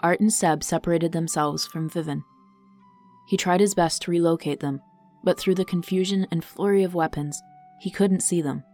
Art 0.02 0.20
and 0.20 0.32
Seb 0.32 0.62
separated 0.62 1.12
themselves 1.12 1.66
from 1.66 1.88
Vivin. 1.88 2.22
He 3.26 3.36
tried 3.36 3.60
his 3.60 3.74
best 3.74 4.02
to 4.02 4.10
relocate 4.10 4.60
them, 4.60 4.80
but 5.24 5.38
through 5.38 5.56
the 5.56 5.64
confusion 5.64 6.26
and 6.30 6.44
flurry 6.44 6.82
of 6.82 6.94
weapons, 6.94 7.42
he 7.80 7.90
couldn't 7.90 8.20
see 8.20 8.40
them. 8.40 8.64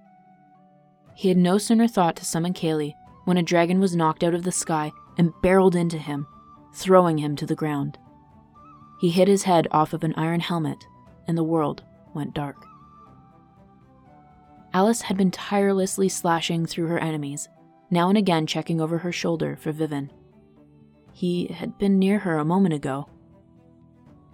He 1.15 1.29
had 1.29 1.37
no 1.37 1.59
sooner 1.59 1.87
thought 1.87 2.17
to 2.17 2.25
summon 2.25 2.53
Kaylee 2.53 2.95
when 3.25 3.37
a 3.37 3.43
dragon 3.43 3.81
was 3.81 3.97
knocked 3.97 4.23
out 4.23 4.35
of 4.35 4.43
the 4.43 4.53
sky 4.53 4.93
and 5.17 5.33
barreled 5.43 5.77
into 5.77 5.99
him, 5.99 6.27
throwing 6.75 7.19
him 7.19 7.37
to 7.37 7.47
the 7.47 7.55
ground. 7.55 7.99
He 9.01 9.11
hit 9.11 9.29
his 9.29 9.45
head 9.45 9.69
off 9.71 9.93
of 9.93 10.05
an 10.05 10.15
iron 10.17 10.41
helmet, 10.41 10.87
and 11.27 11.39
the 11.39 11.45
world 11.45 11.83
went 12.15 12.35
dark. 12.35 12.67
Alice 14.73 15.03
had 15.03 15.17
been 15.17 15.31
tirelessly 15.31 16.09
slashing 16.09 16.67
through 16.67 16.89
her 16.89 16.99
enemies, 16.99 17.49
now 17.91 18.09
and 18.09 18.19
again 18.19 18.47
checking 18.47 18.81
over 18.81 18.99
her 18.99 19.13
shoulder 19.13 19.57
for 19.57 19.73
Vivin. 19.73 20.11
He 21.13 21.47
had 21.47 21.79
been 21.79 21.99
near 21.99 22.19
her 22.21 22.39
a 22.39 22.45
moment 22.45 22.75
ago. 22.75 23.09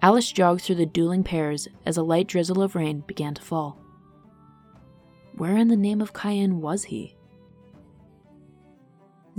Alice 0.01 0.31
jogged 0.31 0.61
through 0.61 0.75
the 0.75 0.85
dueling 0.85 1.23
pairs 1.23 1.67
as 1.85 1.95
a 1.95 2.03
light 2.03 2.27
drizzle 2.27 2.61
of 2.61 2.75
rain 2.75 3.03
began 3.05 3.35
to 3.35 3.41
fall. 3.41 3.77
Where 5.35 5.57
in 5.57 5.67
the 5.67 5.75
name 5.75 6.01
of 6.01 6.13
Cayenne 6.13 6.59
was 6.59 6.85
he? 6.85 7.15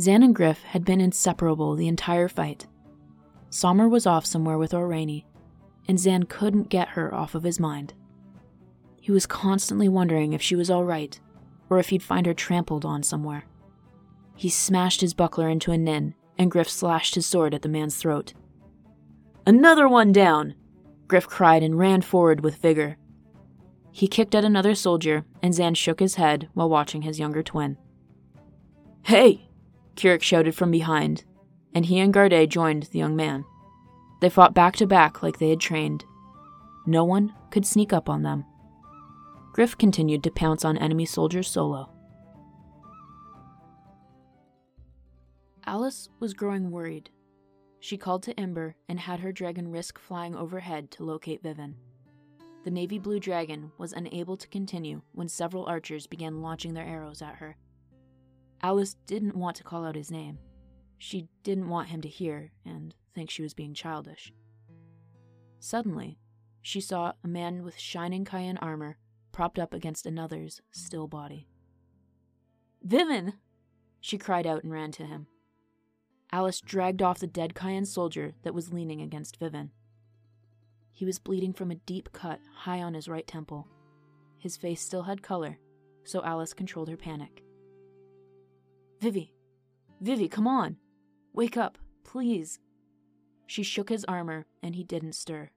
Zan 0.01 0.23
and 0.23 0.35
Griff 0.35 0.63
had 0.63 0.85
been 0.85 1.01
inseparable 1.01 1.75
the 1.75 1.89
entire 1.89 2.29
fight. 2.29 2.67
Sommer 3.51 3.89
was 3.89 4.07
off 4.07 4.25
somewhere 4.25 4.57
with 4.57 4.73
Orani, 4.73 5.25
and 5.87 5.99
Zan 5.99 6.23
couldn't 6.23 6.71
get 6.71 6.91
her 6.91 7.13
off 7.15 7.35
of 7.35 7.43
his 7.43 7.61
mind. 7.61 7.93
He 9.01 9.13
was 9.13 9.27
constantly 9.27 9.89
wondering 9.89 10.33
if 10.33 10.41
she 10.41 10.55
was 10.55 10.71
all 10.71 10.85
right, 10.85 11.19
or 11.69 11.79
if 11.79 11.89
he'd 11.89 12.03
find 12.03 12.25
her 12.25 12.35
trampled 12.35 12.85
on 12.85 13.03
somewhere. 13.03 13.45
He 14.35 14.49
smashed 14.49 15.01
his 15.01 15.15
buckler 15.15 15.49
into 15.49 15.73
a 15.73 15.79
nin, 15.79 16.15
and 16.39 16.51
Griff 16.51 16.69
slashed 16.69 17.15
his 17.15 17.27
sword 17.27 17.55
at 17.55 17.63
the 17.63 17.69
man's 17.69 17.97
throat. 17.97 18.35
Another 19.47 19.89
one 19.89 20.13
down! 20.13 20.55
Griff 21.09 21.27
cried 21.27 21.63
and 21.63 21.79
ran 21.79 22.03
forward 22.03 22.43
with 22.43 22.57
vigor. 22.57 22.97
He 23.91 24.09
kicked 24.09 24.35
at 24.35 24.45
another 24.45 24.75
soldier, 24.75 25.25
and 25.43 25.55
Zan 25.55 25.75
shook 25.75 26.01
his 26.01 26.15
head 26.15 26.49
while 26.55 26.69
watching 26.69 27.03
his 27.03 27.19
younger 27.19 27.43
twin. 27.43 27.77
Hey! 29.03 29.49
Kirik 29.97 30.23
shouted 30.23 30.55
from 30.55 30.71
behind, 30.71 31.25
and 31.75 31.85
he 31.85 31.99
and 31.99 32.15
Garde 32.15 32.49
joined 32.49 32.85
the 32.85 32.99
young 32.99 33.15
man. 33.15 33.45
They 34.21 34.31
fought 34.31 34.55
back 34.55 34.77
to 34.77 34.87
back 34.87 35.23
like 35.23 35.39
they 35.39 35.51
had 35.51 35.61
trained. 35.61 36.05
No 36.87 37.05
one 37.05 37.35
could 37.51 37.67
sneak 37.67 37.93
up 37.93 38.09
on 38.09 38.23
them. 38.23 38.45
Griff 39.53 39.77
continued 39.77 40.23
to 40.25 40.31
pounce 40.31 40.65
on 40.65 40.79
enemy 40.79 41.05
soldiers 41.05 41.49
solo. 41.49 41.92
Alice 45.65 46.09
was 46.19 46.35
growing 46.35 46.71
worried. 46.71 47.11
She 47.79 47.97
called 47.97 48.23
to 48.25 48.39
Ember 48.39 48.77
and 48.89 48.99
had 48.99 49.21
her 49.21 49.33
dragon 49.33 49.71
risk 49.71 49.99
flying 49.99 50.35
overhead 50.35 50.91
to 50.93 51.05
locate 51.05 51.43
Vivin. 51.43 51.75
The 52.65 52.71
navy 52.71 52.99
blue 52.99 53.19
dragon 53.19 53.73
was 53.79 53.93
unable 53.93 54.37
to 54.37 54.49
continue 54.49 55.03
when 55.13 55.29
several 55.29 55.67
archers 55.67 56.07
began 56.07 56.43
launching 56.43 56.75
their 56.75 56.87
arrows 56.87 57.23
at 57.23 57.37
her. 57.37 57.57
Alice 58.63 58.95
didn't 59.07 59.37
want 59.37 59.57
to 59.57 59.65
call 59.65 59.85
out 59.85 59.97
his 59.97 60.11
name. 60.11 60.39
She 60.99 61.29
didn't 61.43 61.69
want 61.69 61.89
him 61.89 62.01
to 62.03 62.09
hear 62.09 62.53
and 62.65 62.95
think 63.15 63.31
she 63.31 63.43
was 63.43 63.55
being 63.55 63.75
childish. 63.75 64.33
Suddenly, 65.59 66.19
she 66.61 66.81
saw 66.81 67.13
a 67.25 67.29
man 67.29 67.65
with 67.65 67.79
shining 67.79 68.25
Cayenne 68.25 68.59
armor 68.59 68.99
propped 69.33 69.59
up 69.59 69.75
against 69.75 70.07
another's 70.07 70.61
still 70.71 71.09
body. 71.09 71.49
Vivin! 72.87 73.35
She 74.01 74.19
cried 74.19 74.47
out 74.47 74.63
and 74.63 74.73
ran 74.73 74.93
to 74.93 75.05
him. 75.05 75.27
Alice 76.33 76.63
dragged 76.63 77.03
off 77.03 77.19
the 77.19 77.27
dead 77.27 77.55
Cayenne 77.55 77.85
soldier 77.85 78.33
that 78.43 78.55
was 78.55 78.73
leaning 78.73 79.03
against 79.03 79.39
Vivin. 79.39 79.71
He 80.91 81.05
was 81.05 81.19
bleeding 81.19 81.53
from 81.53 81.71
a 81.71 81.77
deep 81.77 82.13
cut 82.13 82.41
high 82.55 82.81
on 82.81 82.95
his 82.95 83.09
right 83.09 83.27
temple. 83.27 83.69
His 84.39 84.57
face 84.57 84.81
still 84.81 85.03
had 85.03 85.23
color, 85.23 85.59
so 86.05 86.23
Alice 86.25 86.55
controlled 86.55 86.89
her 86.89 86.97
panic. 86.97 87.43
Vivi! 89.01 89.35
Vivi, 90.01 90.29
come 90.29 90.47
on! 90.47 90.77
Wake 91.35 91.57
up, 91.57 91.77
please! 92.05 92.61
She 93.47 93.63
shook 93.63 93.89
his 93.89 94.05
armor, 94.07 94.47
and 94.63 94.75
he 94.75 94.85
didn't 94.85 95.15
stir. 95.15 95.51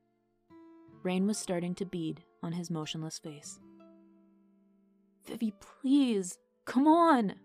Rain 1.03 1.25
was 1.25 1.37
starting 1.37 1.75
to 1.75 1.85
bead 1.85 2.23
on 2.43 2.51
his 2.51 2.69
motionless 2.69 3.19
face. 3.19 3.59
Vivi, 5.25 5.53
please, 5.59 6.37
come 6.65 6.87
on! 6.87 7.35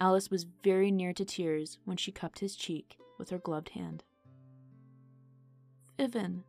Alice 0.00 0.30
was 0.30 0.46
very 0.64 0.90
near 0.90 1.12
to 1.12 1.26
tears 1.26 1.78
when 1.84 1.98
she 1.98 2.10
cupped 2.10 2.38
his 2.38 2.56
cheek 2.56 2.96
with 3.18 3.28
her 3.28 3.38
gloved 3.38 3.70
hand. 3.70 4.02
Vivin. 5.98 6.42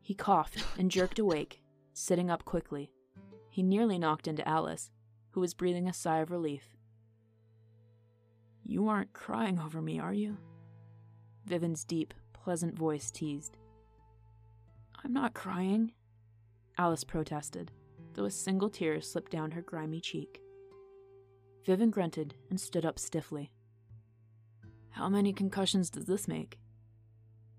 He 0.00 0.14
coughed 0.14 0.64
and 0.78 0.90
jerked 0.90 1.18
awake, 1.20 1.60
sitting 1.92 2.30
up 2.30 2.46
quickly. 2.46 2.90
He 3.50 3.62
nearly 3.62 3.98
knocked 3.98 4.26
into 4.26 4.48
Alice, 4.48 4.90
who 5.32 5.40
was 5.40 5.52
breathing 5.52 5.86
a 5.86 5.92
sigh 5.92 6.20
of 6.20 6.30
relief. 6.30 6.76
You 8.64 8.88
aren't 8.88 9.12
crying 9.12 9.58
over 9.58 9.82
me, 9.82 10.00
are 10.00 10.14
you? 10.14 10.38
Vivin's 11.46 11.84
deep, 11.84 12.14
pleasant 12.32 12.74
voice 12.74 13.10
teased. 13.10 13.58
I'm 15.04 15.12
not 15.12 15.34
crying, 15.34 15.92
Alice 16.78 17.04
protested, 17.04 17.70
though 18.14 18.24
a 18.24 18.30
single 18.30 18.70
tear 18.70 19.02
slipped 19.02 19.30
down 19.30 19.50
her 19.50 19.62
grimy 19.62 20.00
cheek. 20.00 20.40
Vivin 21.66 21.90
grunted 21.90 22.34
and 22.48 22.60
stood 22.60 22.86
up 22.86 22.98
stiffly. 22.98 23.52
How 24.90 25.08
many 25.08 25.32
concussions 25.32 25.90
does 25.90 26.06
this 26.06 26.26
make? 26.26 26.58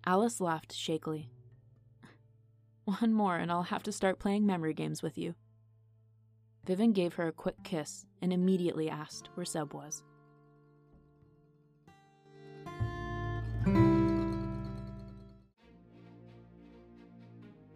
Alice 0.06 0.42
laughed 0.42 0.74
shakily. 0.74 1.30
One 2.86 3.14
more, 3.14 3.38
and 3.38 3.52
I'll 3.52 3.64
have 3.64 3.84
to 3.84 3.92
start 3.92 4.20
playing 4.20 4.46
memory 4.46 4.74
games 4.74 5.04
with 5.04 5.18
you. 5.18 5.36
Vivin 6.66 6.94
gave 6.94 7.16
her 7.16 7.28
a 7.28 7.32
quick 7.32 7.64
kiss 7.64 8.06
and 8.22 8.34
immediately 8.34 8.90
asked 8.90 9.30
where 9.36 9.46
Seb 9.46 9.74
was. 9.74 10.04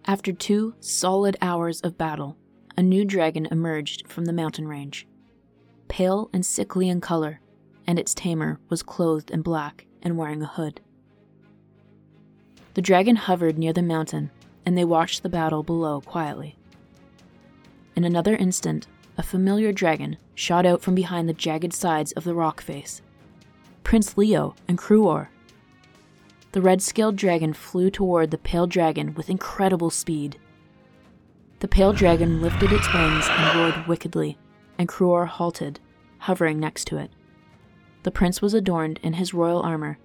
After 0.07 0.31
two 0.33 0.75
solid 0.79 1.35
hours 1.41 1.81
of 1.81 1.97
battle, 1.97 2.37
a 2.77 2.83
new 2.83 3.05
dragon 3.05 3.47
emerged 3.47 4.07
from 4.07 4.25
the 4.25 4.33
mountain 4.33 4.67
range. 4.67 5.07
Pale 5.95 6.29
and 6.33 6.45
sickly 6.45 6.89
in 6.89 6.99
color, 6.99 7.39
and 7.87 7.97
its 7.97 8.13
tamer 8.13 8.59
was 8.67 8.83
clothed 8.83 9.31
in 9.31 9.41
black 9.41 9.85
and 10.01 10.17
wearing 10.17 10.41
a 10.43 10.45
hood. 10.45 10.81
The 12.73 12.81
dragon 12.81 13.15
hovered 13.15 13.57
near 13.57 13.71
the 13.71 13.81
mountain, 13.81 14.29
and 14.65 14.77
they 14.77 14.83
watched 14.83 15.23
the 15.23 15.29
battle 15.29 15.63
below 15.63 16.01
quietly. 16.01 16.57
In 17.95 18.03
another 18.03 18.35
instant, 18.35 18.87
a 19.17 19.23
familiar 19.23 19.71
dragon 19.71 20.17
shot 20.33 20.65
out 20.65 20.81
from 20.81 20.95
behind 20.95 21.29
the 21.29 21.33
jagged 21.33 21.71
sides 21.71 22.11
of 22.11 22.25
the 22.25 22.35
rock 22.35 22.59
face. 22.59 23.01
Prince 23.85 24.17
Leo 24.17 24.53
and 24.67 24.77
Kruor. 24.77 25.29
The 26.51 26.61
red 26.61 26.81
scaled 26.81 27.15
dragon 27.15 27.53
flew 27.53 27.89
toward 27.89 28.31
the 28.31 28.37
pale 28.37 28.67
dragon 28.67 29.13
with 29.13 29.29
incredible 29.29 29.91
speed. 29.91 30.37
The 31.61 31.69
pale 31.69 31.93
dragon 31.93 32.41
lifted 32.41 32.73
its 32.73 32.93
wings 32.93 33.27
and 33.29 33.57
roared 33.57 33.87
wickedly, 33.87 34.37
and 34.77 34.89
Kruor 34.89 35.25
halted, 35.25 35.79
hovering 36.25 36.59
next 36.59 36.87
to 36.87 36.97
it. 36.97 37.11
The 38.01 38.09
prince 38.09 38.41
was 38.41 38.55
adorned 38.55 38.99
in 39.03 39.13
his 39.13 39.33
royal 39.33 39.61
armor, 39.61 39.99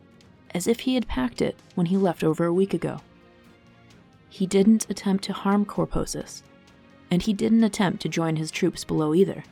as 0.50 0.66
if 0.66 0.80
he 0.80 0.94
had 0.94 1.08
packed 1.08 1.40
it 1.40 1.56
when 1.74 1.86
he 1.86 1.96
left 1.96 2.22
over 2.22 2.44
a 2.44 2.52
week 2.52 2.74
ago. 2.74 3.00
He 4.28 4.46
didn't 4.46 4.86
attempt 4.90 5.24
to 5.24 5.32
harm 5.32 5.64
Corposis, 5.64 6.42
and 7.10 7.22
he 7.22 7.32
didn't 7.32 7.64
attempt 7.64 8.02
to 8.02 8.08
join 8.10 8.36
his 8.36 8.50
troops 8.50 8.84
below 8.84 9.14
either. 9.14 9.44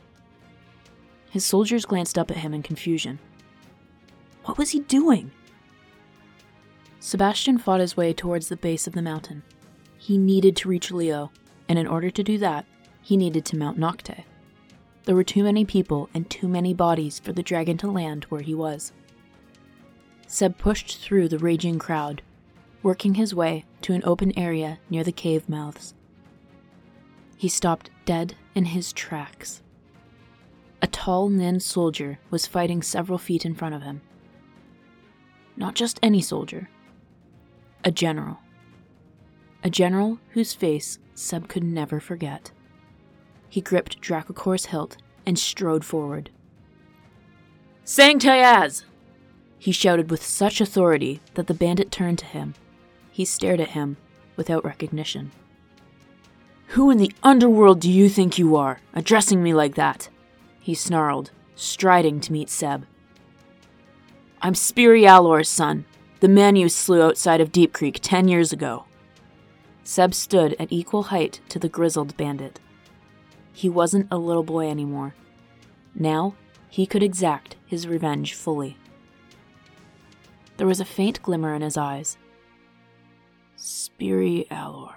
His 1.31 1.43
soldiers 1.43 1.85
glanced 1.85 2.19
up 2.19 2.29
at 2.29 2.37
him 2.37 2.53
in 2.53 2.61
confusion. 2.61 3.17
What 4.45 4.59
was 4.59 4.69
he 4.69 4.81
doing? 4.81 5.31
Sebastian 6.99 7.57
fought 7.57 7.79
his 7.79 7.97
way 7.97 8.13
towards 8.13 8.49
the 8.49 8.57
base 8.57 8.85
of 8.85 8.93
the 8.93 9.01
mountain. 9.01 9.41
He 9.97 10.19
needed 10.19 10.55
to 10.57 10.69
reach 10.69 10.91
Leo, 10.91 11.31
and 11.67 11.79
in 11.79 11.87
order 11.87 12.11
to 12.11 12.23
do 12.23 12.37
that, 12.37 12.65
he 13.01 13.17
needed 13.17 13.43
to 13.45 13.57
mount 13.57 13.79
Nocte. 13.79 14.23
There 15.09 15.15
were 15.15 15.23
too 15.23 15.41
many 15.43 15.65
people 15.65 16.07
and 16.13 16.29
too 16.29 16.47
many 16.47 16.71
bodies 16.71 17.17
for 17.17 17.33
the 17.33 17.41
dragon 17.41 17.77
to 17.77 17.89
land 17.89 18.25
where 18.25 18.43
he 18.43 18.53
was. 18.53 18.91
Seb 20.27 20.59
pushed 20.59 20.99
through 20.99 21.29
the 21.29 21.39
raging 21.39 21.79
crowd, 21.79 22.21
working 22.83 23.15
his 23.15 23.33
way 23.33 23.65
to 23.81 23.93
an 23.93 24.03
open 24.05 24.37
area 24.37 24.77
near 24.87 25.03
the 25.03 25.11
cave 25.11 25.49
mouths. 25.49 25.95
He 27.37 27.49
stopped 27.49 27.89
dead 28.05 28.35
in 28.53 28.65
his 28.65 28.93
tracks. 28.93 29.63
A 30.79 30.85
tall 30.85 31.27
Nin 31.27 31.59
soldier 31.59 32.19
was 32.29 32.45
fighting 32.45 32.83
several 32.83 33.17
feet 33.17 33.45
in 33.45 33.55
front 33.55 33.73
of 33.73 33.81
him. 33.81 34.01
Not 35.57 35.73
just 35.73 35.99
any 36.03 36.21
soldier, 36.21 36.69
a 37.83 37.89
general. 37.89 38.37
A 39.63 39.71
general 39.71 40.19
whose 40.33 40.53
face 40.53 40.99
Seb 41.15 41.47
could 41.47 41.63
never 41.63 41.99
forget. 41.99 42.51
He 43.49 43.61
gripped 43.61 43.99
Dracocor's 43.99 44.67
hilt 44.67 44.97
and 45.25 45.37
strode 45.37 45.83
forward. 45.83 46.29
Sang 47.83 48.19
Tyaz! 48.19 48.83
He 49.57 49.71
shouted 49.71 50.09
with 50.09 50.23
such 50.23 50.61
authority 50.61 51.19
that 51.33 51.47
the 51.47 51.53
bandit 51.53 51.91
turned 51.91 52.19
to 52.19 52.25
him. 52.25 52.53
He 53.11 53.25
stared 53.25 53.59
at 53.59 53.69
him 53.69 53.97
without 54.35 54.63
recognition. 54.63 55.31
Who 56.73 56.91
in 56.91 56.99
the 56.99 57.11
underworld 57.23 57.81
do 57.81 57.91
you 57.91 58.09
think 58.09 58.37
you 58.37 58.55
are, 58.55 58.79
addressing 58.93 59.41
me 59.41 59.53
like 59.53 59.75
that? 59.75 60.09
He 60.59 60.75
snarled, 60.75 61.31
striding 61.55 62.21
to 62.21 62.31
meet 62.31 62.49
Seb. 62.49 62.85
I'm 64.41 64.53
Spiri 64.53 65.05
Alor's 65.05 65.49
son, 65.49 65.85
the 66.19 66.29
man 66.29 66.55
you 66.55 66.69
slew 66.69 67.01
outside 67.01 67.41
of 67.41 67.51
Deep 67.51 67.73
Creek 67.73 67.99
ten 68.01 68.27
years 68.27 68.53
ago. 68.53 68.85
Seb 69.83 70.13
stood 70.13 70.55
at 70.59 70.71
equal 70.71 71.03
height 71.03 71.41
to 71.49 71.57
the 71.57 71.67
grizzled 71.67 72.15
bandit. 72.15 72.59
He 73.53 73.69
wasn't 73.69 74.07
a 74.11 74.17
little 74.17 74.43
boy 74.43 74.69
anymore. 74.69 75.15
Now, 75.95 76.35
he 76.69 76.85
could 76.85 77.03
exact 77.03 77.55
his 77.65 77.87
revenge 77.87 78.33
fully. 78.33 78.77
There 80.57 80.67
was 80.67 80.79
a 80.79 80.85
faint 80.85 81.21
glimmer 81.21 81.53
in 81.53 81.61
his 81.61 81.77
eyes. 81.77 82.17
Spiri 83.57 84.47
Alor. 84.49 84.95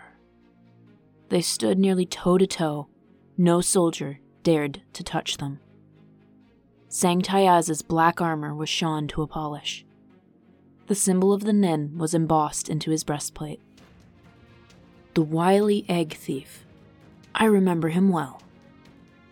They 1.28 1.40
stood 1.40 1.78
nearly 1.78 2.04
toe 2.04 2.36
to 2.36 2.46
toe. 2.46 2.88
No 3.38 3.60
soldier 3.60 4.20
dared 4.42 4.82
to 4.92 5.02
touch 5.02 5.38
them. 5.38 5.60
Sang 6.88 7.22
Tyaz's 7.22 7.80
black 7.80 8.20
armor 8.20 8.54
was 8.54 8.68
shone 8.68 9.08
to 9.08 9.22
a 9.22 9.26
polish. 9.26 9.86
The 10.88 10.94
symbol 10.94 11.32
of 11.32 11.44
the 11.44 11.52
Nin 11.52 11.96
was 11.96 12.12
embossed 12.12 12.68
into 12.68 12.90
his 12.90 13.02
breastplate. 13.02 13.60
The 15.14 15.22
wily 15.22 15.86
egg 15.88 16.14
thief. 16.14 16.66
I 17.34 17.46
remember 17.46 17.88
him 17.88 18.10
well. 18.10 18.42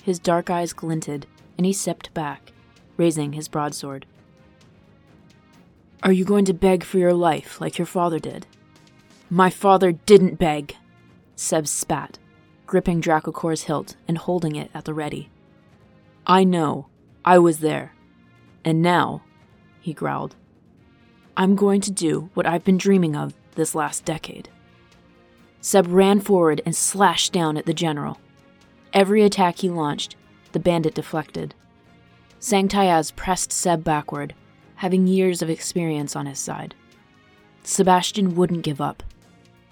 His 0.03 0.19
dark 0.19 0.51
eyes 0.51 0.73
glinted, 0.73 1.27
and 1.57 1.67
he 1.67 1.73
stepped 1.73 2.13
back, 2.15 2.53
raising 2.97 3.35
his 3.35 3.49
broadsword. 3.49 4.07
Are 6.03 6.13
you 6.13 6.25
going 6.25 6.47
to 6.47 6.55
beg 6.55 6.83
for 6.83 6.99
your 6.99 7.13
life 7.13 7.61
like 7.61 7.77
your 7.77 7.87
father 7.87 8.19
did? 8.19 8.47
My 9.29 9.51
father 9.51 9.93
didn't 9.93 10.39
beg, 10.39 10.77
Seb 11.37 11.69
spat, 11.69 12.19
gripping 12.67 13.01
Dracocor's 13.01 13.63
hilt 13.63 13.97
and 14.09 14.17
holding 14.17 14.57
it 14.57 14.71
at 14.73 14.87
the 14.87 14.95
ready. 14.95 15.31
I 16.27 16.45
know. 16.45 16.87
I 17.25 17.39
was 17.39 17.59
there. 17.59 17.95
And 18.65 18.81
now, 18.81 19.23
he 19.81 19.93
growled, 19.93 20.37
I'm 21.37 21.55
going 21.55 21.81
to 21.83 21.91
do 21.91 22.31
what 22.35 22.47
I've 22.47 22.65
been 22.65 22.79
dreaming 22.79 23.15
of 23.15 23.35
this 23.55 23.75
last 23.75 24.05
decade. 24.05 24.49
Seb 25.61 25.87
ran 25.89 26.21
forward 26.21 26.63
and 26.65 26.75
slashed 26.75 27.33
down 27.33 27.57
at 27.57 27.67
the 27.67 27.75
general. 27.75 28.19
Every 28.93 29.23
attack 29.23 29.59
he 29.59 29.71
launched, 29.71 30.17
the 30.53 30.59
bandit 30.59 30.95
deflected. 30.95 31.55
Sang 32.41 32.69
Tyaz 32.69 33.15
pressed 33.15 33.53
Seb 33.53 33.85
backward, 33.85 34.35
having 34.77 35.07
years 35.07 35.43
of 35.43 35.51
experience 35.51 36.17
on 36.17 36.27
his 36.27 36.39
side. 36.39 36.75
Sebastian 37.63 38.35
wouldn't 38.35 38.65
give 38.65 38.81
up. 38.81 39.03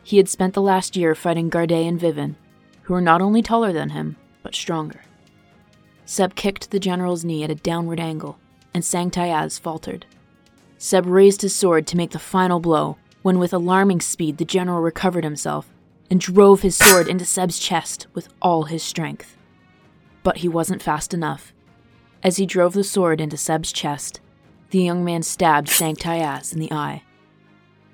He 0.04 0.18
had 0.18 0.28
spent 0.28 0.54
the 0.54 0.62
last 0.62 0.96
year 0.96 1.14
fighting 1.14 1.48
Garde 1.48 1.72
and 1.72 1.98
Vivin, 1.98 2.36
who 2.82 2.94
were 2.94 3.00
not 3.00 3.20
only 3.20 3.42
taller 3.42 3.72
than 3.72 3.90
him, 3.90 4.16
but 4.42 4.54
stronger. 4.54 5.00
Seb 6.04 6.34
kicked 6.34 6.70
the 6.70 6.78
general's 6.78 7.24
knee 7.24 7.42
at 7.42 7.50
a 7.50 7.56
downward 7.56 7.98
angle, 7.98 8.38
and 8.72 8.84
Sang 8.84 9.10
Tyaz 9.10 9.58
faltered. 9.58 10.06
Seb 10.78 11.06
raised 11.06 11.42
his 11.42 11.56
sword 11.56 11.86
to 11.88 11.96
make 11.96 12.12
the 12.12 12.18
final 12.18 12.60
blow 12.60 12.98
when, 13.22 13.38
with 13.38 13.52
alarming 13.52 14.00
speed, 14.00 14.38
the 14.38 14.44
general 14.44 14.80
recovered 14.80 15.24
himself 15.24 15.68
and 16.10 16.20
drove 16.20 16.62
his 16.62 16.76
sword 16.76 17.08
into 17.08 17.24
Seb's 17.24 17.58
chest 17.58 18.06
with 18.14 18.28
all 18.40 18.64
his 18.64 18.82
strength. 18.82 19.36
But 20.22 20.38
he 20.38 20.48
wasn't 20.48 20.82
fast 20.82 21.12
enough. 21.12 21.52
As 22.22 22.36
he 22.36 22.46
drove 22.46 22.72
the 22.72 22.84
sword 22.84 23.20
into 23.20 23.36
Seb's 23.36 23.72
chest, 23.72 24.20
the 24.70 24.80
young 24.80 25.04
man 25.04 25.22
stabbed 25.22 25.68
Sang 25.68 25.96
Tyaz 25.96 26.52
in 26.52 26.58
the 26.58 26.72
eye. 26.72 27.02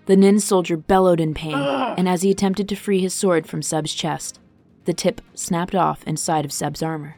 The 0.07 0.17
Nin 0.17 0.39
soldier 0.39 0.77
bellowed 0.77 1.21
in 1.21 1.35
pain, 1.35 1.55
ah! 1.57 1.95
and 1.97 2.09
as 2.09 2.23
he 2.23 2.31
attempted 2.31 2.69
to 2.69 2.77
free 2.77 3.01
his 3.01 3.15
sword 3.15 3.47
from 3.47 3.63
Seb's 3.63 3.95
chest, 3.95 4.39
the 4.85 4.93
tip 4.93 5.21
snapped 5.35 5.75
off 5.75 6.05
inside 6.05 6.45
of 6.45 6.53
Seb's 6.53 6.83
armor. 6.83 7.17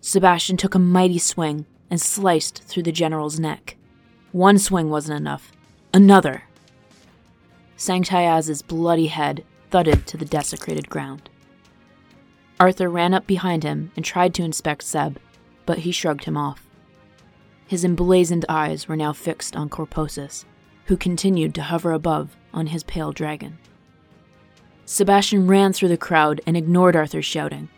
Sebastian 0.00 0.56
took 0.56 0.74
a 0.74 0.78
mighty 0.78 1.18
swing 1.18 1.66
and 1.90 2.00
sliced 2.00 2.62
through 2.62 2.84
the 2.84 2.92
general's 2.92 3.40
neck. 3.40 3.76
One 4.32 4.58
swing 4.58 4.90
wasn't 4.90 5.18
enough. 5.18 5.50
Another. 5.92 6.44
Sang 7.76 8.02
Tyaz's 8.04 8.62
bloody 8.62 9.08
head 9.08 9.44
thudded 9.70 10.06
to 10.06 10.16
the 10.16 10.24
desecrated 10.24 10.88
ground. 10.88 11.28
Arthur 12.58 12.88
ran 12.88 13.12
up 13.12 13.26
behind 13.26 13.64
him 13.64 13.92
and 13.96 14.04
tried 14.04 14.32
to 14.34 14.42
inspect 14.42 14.82
Seb, 14.82 15.18
but 15.66 15.80
he 15.80 15.92
shrugged 15.92 16.24
him 16.24 16.36
off. 16.36 16.66
His 17.66 17.84
emblazoned 17.84 18.44
eyes 18.48 18.88
were 18.88 18.96
now 18.96 19.12
fixed 19.12 19.56
on 19.56 19.68
Corposis, 19.68 20.44
who 20.86 20.96
continued 20.96 21.54
to 21.54 21.62
hover 21.62 21.92
above 21.92 22.36
on 22.54 22.68
his 22.68 22.84
pale 22.84 23.12
dragon. 23.12 23.58
Sebastian 24.84 25.48
ran 25.48 25.72
through 25.72 25.88
the 25.88 25.96
crowd 25.96 26.40
and 26.46 26.56
ignored 26.56 26.94
Arthur's 26.94 27.26
shouting. 27.26 27.68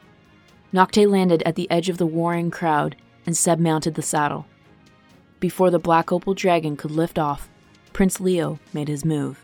Nocte 0.73 1.11
landed 1.11 1.43
at 1.45 1.55
the 1.55 1.71
edge 1.71 1.89
of 1.89 1.97
the 1.97 2.07
warring 2.07 2.51
crowd, 2.51 2.97
and 3.25 3.35
Seb 3.35 3.59
mounted 3.59 3.95
the 3.95 4.03
saddle. 4.03 4.47
Before 5.41 5.71
the 5.71 5.79
black 5.79 6.13
opal 6.13 6.35
dragon 6.35 6.77
could 6.77 6.91
lift 6.91 7.19
off, 7.19 7.49
Prince 7.95 8.21
Leo 8.21 8.61
made 8.75 8.89
his 8.89 9.05
move. 9.05 9.43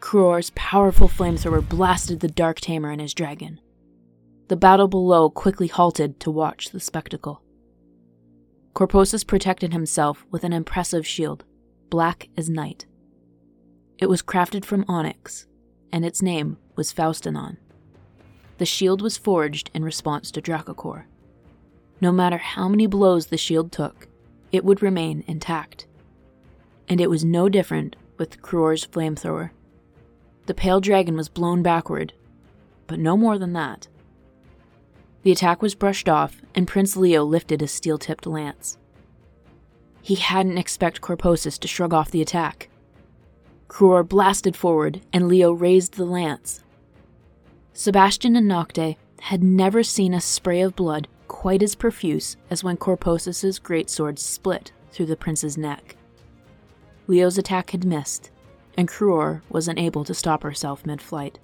Kruor's 0.00 0.50
powerful 0.54 1.08
flamethrower 1.08 1.66
blasted 1.66 2.20
the 2.20 2.28
Dark 2.28 2.60
Tamer 2.60 2.90
and 2.90 3.00
his 3.00 3.14
dragon. 3.14 3.60
The 4.48 4.56
battle 4.56 4.88
below 4.88 5.28
quickly 5.28 5.66
halted 5.66 6.20
to 6.20 6.30
watch 6.30 6.70
the 6.70 6.80
spectacle. 6.80 7.42
Corposis 8.74 9.26
protected 9.26 9.72
himself 9.72 10.24
with 10.30 10.44
an 10.44 10.52
impressive 10.52 11.06
shield, 11.06 11.44
black 11.90 12.28
as 12.36 12.48
night. 12.48 12.86
It 13.98 14.08
was 14.08 14.22
crafted 14.22 14.64
from 14.64 14.84
onyx, 14.88 15.46
and 15.92 16.04
its 16.04 16.22
name 16.22 16.58
was 16.76 16.92
Faustinon. 16.92 17.56
The 18.58 18.66
shield 18.66 19.02
was 19.02 19.18
forged 19.18 19.70
in 19.74 19.84
response 19.84 20.30
to 20.30 20.40
Dracocor. 20.40 21.04
No 22.00 22.12
matter 22.12 22.38
how 22.38 22.68
many 22.68 22.86
blows 22.86 23.26
the 23.26 23.36
shield 23.36 23.72
took, 23.72 24.06
it 24.52 24.64
would 24.64 24.82
remain 24.82 25.24
intact. 25.26 25.86
And 26.88 27.00
it 27.00 27.10
was 27.10 27.24
no 27.24 27.48
different 27.48 27.96
with 28.16 28.40
Kruor's 28.40 28.86
flamethrower. 28.86 29.50
The 30.48 30.54
pale 30.54 30.80
dragon 30.80 31.14
was 31.14 31.28
blown 31.28 31.62
backward, 31.62 32.14
but 32.86 32.98
no 32.98 33.18
more 33.18 33.36
than 33.36 33.52
that. 33.52 33.86
The 35.22 35.30
attack 35.30 35.60
was 35.60 35.74
brushed 35.74 36.08
off, 36.08 36.40
and 36.54 36.66
Prince 36.66 36.96
Leo 36.96 37.22
lifted 37.22 37.60
a 37.60 37.68
steel 37.68 37.98
tipped 37.98 38.26
lance. 38.26 38.78
He 40.00 40.14
hadn't 40.14 40.56
expected 40.56 41.02
Corposis 41.02 41.58
to 41.58 41.68
shrug 41.68 41.92
off 41.92 42.10
the 42.10 42.22
attack. 42.22 42.70
Kruor 43.68 44.08
blasted 44.08 44.56
forward, 44.56 45.02
and 45.12 45.28
Leo 45.28 45.52
raised 45.52 45.98
the 45.98 46.06
lance. 46.06 46.64
Sebastian 47.74 48.34
and 48.34 48.50
Nocte 48.50 48.96
had 49.20 49.44
never 49.44 49.82
seen 49.82 50.14
a 50.14 50.20
spray 50.20 50.62
of 50.62 50.74
blood 50.74 51.08
quite 51.26 51.62
as 51.62 51.74
profuse 51.74 52.38
as 52.48 52.64
when 52.64 52.78
Corposis's 52.78 53.60
greatsword 53.60 54.18
split 54.18 54.72
through 54.92 55.06
the 55.06 55.14
prince's 55.14 55.58
neck. 55.58 55.96
Leo's 57.06 57.36
attack 57.36 57.72
had 57.72 57.84
missed, 57.84 58.30
and 58.78 58.88
Kruor 58.88 59.42
was 59.50 59.66
unable 59.66 60.04
to 60.04 60.14
stop 60.14 60.44
herself 60.44 60.86
mid 60.86 61.02
flight. 61.02 61.40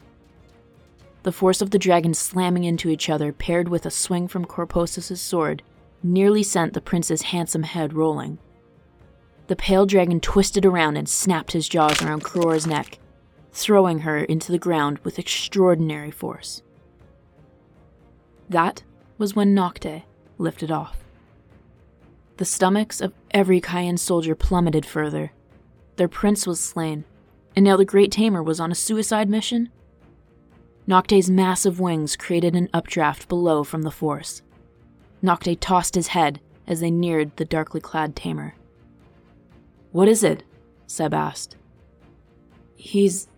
The 1.24 1.32
force 1.32 1.60
of 1.60 1.70
the 1.70 1.80
dragons 1.80 2.16
slamming 2.16 2.62
into 2.62 2.88
each 2.88 3.10
other, 3.10 3.32
paired 3.32 3.68
with 3.68 3.84
a 3.84 3.90
swing 3.90 4.28
from 4.28 4.44
Corposis's 4.44 5.20
sword, 5.20 5.64
nearly 6.00 6.44
sent 6.44 6.74
the 6.74 6.80
prince's 6.80 7.22
handsome 7.22 7.64
head 7.64 7.92
rolling. 7.92 8.38
The 9.48 9.56
pale 9.56 9.84
dragon 9.84 10.20
twisted 10.20 10.64
around 10.64 10.96
and 10.96 11.08
snapped 11.08 11.52
his 11.52 11.68
jaws 11.68 12.00
around 12.00 12.22
Kruor's 12.22 12.68
neck, 12.68 13.00
throwing 13.52 14.00
her 14.00 14.18
into 14.18 14.52
the 14.52 14.58
ground 14.58 15.00
with 15.00 15.18
extraordinary 15.18 16.12
force. 16.12 16.62
That 18.48 18.84
was 19.18 19.34
when 19.34 19.56
Nocte 19.56 20.04
lifted 20.38 20.70
off. 20.70 20.98
The 22.36 22.44
stomachs 22.44 23.00
of 23.00 23.12
every 23.32 23.60
Cayenne 23.60 23.96
soldier 23.96 24.36
plummeted 24.36 24.86
further. 24.86 25.32
Their 25.96 26.08
prince 26.08 26.46
was 26.46 26.60
slain, 26.60 27.04
and 27.56 27.64
now 27.64 27.76
the 27.76 27.84
Great 27.84 28.10
Tamer 28.10 28.42
was 28.42 28.60
on 28.60 28.72
a 28.72 28.74
suicide 28.74 29.28
mission? 29.28 29.70
Nocte's 30.88 31.30
massive 31.30 31.80
wings 31.80 32.16
created 32.16 32.54
an 32.54 32.68
updraft 32.74 33.28
below 33.28 33.64
from 33.64 33.82
the 33.82 33.90
force. 33.90 34.42
Nocte 35.22 35.58
tossed 35.58 35.94
his 35.94 36.08
head 36.08 36.40
as 36.66 36.80
they 36.80 36.90
neared 36.90 37.36
the 37.36 37.44
darkly 37.44 37.80
clad 37.80 38.14
Tamer. 38.14 38.54
What 39.92 40.08
is 40.08 40.22
it? 40.22 40.42
Seb 40.86 41.14
asked. 41.14 41.56
He's. 42.76 43.28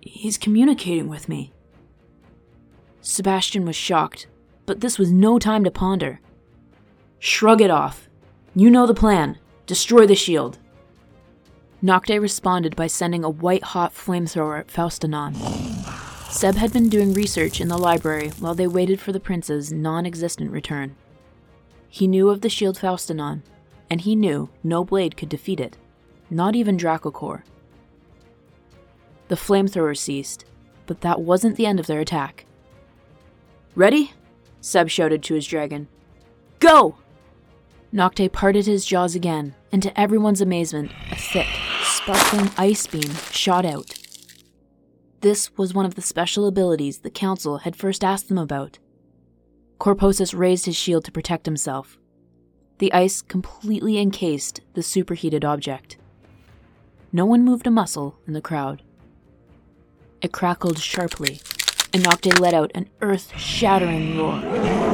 he's 0.00 0.38
communicating 0.38 1.08
with 1.08 1.28
me. 1.28 1.52
Sebastian 3.02 3.64
was 3.64 3.76
shocked, 3.76 4.26
but 4.64 4.80
this 4.80 4.98
was 4.98 5.12
no 5.12 5.38
time 5.38 5.64
to 5.64 5.70
ponder. 5.70 6.20
Shrug 7.18 7.60
it 7.60 7.70
off. 7.70 8.08
You 8.54 8.70
know 8.70 8.86
the 8.86 8.94
plan. 8.94 9.38
Destroy 9.66 10.06
the 10.06 10.14
shield. 10.14 10.58
Nocte 11.82 12.20
responded 12.20 12.74
by 12.74 12.86
sending 12.86 13.22
a 13.22 13.30
white 13.30 13.62
hot 13.62 13.94
flamethrower 13.94 14.60
at 14.60 14.68
Faustanon. 14.68 15.34
Seb 16.30 16.56
had 16.56 16.72
been 16.72 16.88
doing 16.88 17.12
research 17.12 17.60
in 17.60 17.68
the 17.68 17.78
library 17.78 18.28
while 18.40 18.54
they 18.54 18.66
waited 18.66 19.00
for 19.00 19.12
the 19.12 19.20
prince's 19.20 19.72
non 19.72 20.06
existent 20.06 20.50
return. 20.50 20.96
He 21.88 22.06
knew 22.06 22.30
of 22.30 22.40
the 22.40 22.48
shield 22.48 22.78
Faustanon 22.78 23.42
and 23.90 24.00
he 24.00 24.16
knew 24.16 24.48
no 24.62 24.84
blade 24.84 25.16
could 25.16 25.28
defeat 25.28 25.60
it, 25.60 25.76
not 26.30 26.56
even 26.56 26.76
Dracocor. 26.76 27.42
The 29.28 29.36
flamethrower 29.36 29.96
ceased, 29.96 30.44
but 30.86 31.00
that 31.02 31.20
wasn't 31.20 31.56
the 31.56 31.66
end 31.66 31.80
of 31.80 31.86
their 31.86 32.00
attack. 32.00 32.46
Ready? 33.74 34.12
Seb 34.60 34.88
shouted 34.88 35.22
to 35.24 35.34
his 35.34 35.46
dragon. 35.46 35.88
Go! 36.58 36.96
Nocte 37.96 38.30
parted 38.30 38.66
his 38.66 38.84
jaws 38.84 39.14
again, 39.14 39.54
and 39.72 39.82
to 39.82 39.98
everyone's 39.98 40.42
amazement, 40.42 40.92
a 41.10 41.16
thick, 41.16 41.46
sparkling 41.82 42.50
ice 42.58 42.86
beam 42.86 43.10
shot 43.30 43.64
out. 43.64 43.94
This 45.22 45.56
was 45.56 45.72
one 45.72 45.86
of 45.86 45.94
the 45.94 46.02
special 46.02 46.46
abilities 46.46 46.98
the 46.98 47.10
Council 47.10 47.58
had 47.58 47.74
first 47.74 48.04
asked 48.04 48.28
them 48.28 48.36
about. 48.36 48.78
Corposis 49.80 50.34
raised 50.34 50.66
his 50.66 50.76
shield 50.76 51.06
to 51.06 51.12
protect 51.12 51.46
himself, 51.46 51.98
the 52.78 52.92
ice 52.92 53.22
completely 53.22 53.98
encased 53.98 54.60
the 54.74 54.82
superheated 54.82 55.44
object. 55.44 55.96
No 57.10 57.24
one 57.24 57.44
moved 57.44 57.66
a 57.66 57.70
muscle 57.70 58.18
in 58.26 58.34
the 58.34 58.42
crowd. 58.42 58.82
It 60.20 60.32
crackled 60.32 60.78
sharply, 60.78 61.40
and 61.94 62.04
Nocte 62.04 62.38
let 62.38 62.52
out 62.52 62.70
an 62.74 62.90
earth 63.00 63.32
shattering 63.38 64.18
roar. 64.18 64.85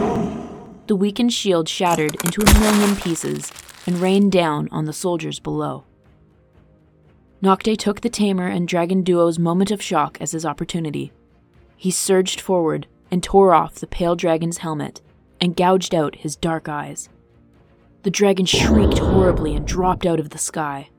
The 0.93 0.97
weakened 0.97 1.33
shield 1.33 1.71
shattered 1.71 2.17
into 2.23 2.43
a 2.43 2.61
million 2.61 2.97
pieces 2.97 3.51
and 3.87 3.97
rained 3.97 4.31
down 4.31 4.69
on 4.71 4.85
the 4.85 4.93
soldiers 4.93 5.41
below. 5.41 5.85
Nocte 7.41 7.79
took 7.79 8.03
the 8.03 8.11
tamer 8.11 8.47
and 8.47 8.69
dragon 8.69 9.03
duo's 9.03 9.39
moment 9.39 9.71
of 9.71 9.81
shock 9.81 10.19
as 10.21 10.33
his 10.33 10.45
opportunity. 10.45 11.11
He 11.79 11.91
surged 11.91 12.43
forward 12.43 12.89
and 13.11 13.23
tore 13.23 13.55
off 13.55 13.77
the 13.77 13.87
pale 13.87 14.15
dragon's 14.15 14.59
helmet 14.59 15.01
and 15.41 15.57
gouged 15.57 15.95
out 15.95 16.17
his 16.17 16.37
dark 16.37 16.69
eyes. 16.69 17.09
The 18.03 18.11
dragon 18.11 18.45
shrieked 18.45 18.99
horribly 18.99 19.57
and 19.57 19.67
dropped 19.67 20.05
out 20.05 20.21
of 20.21 20.29
the 20.29 20.37
sky. 20.37 20.91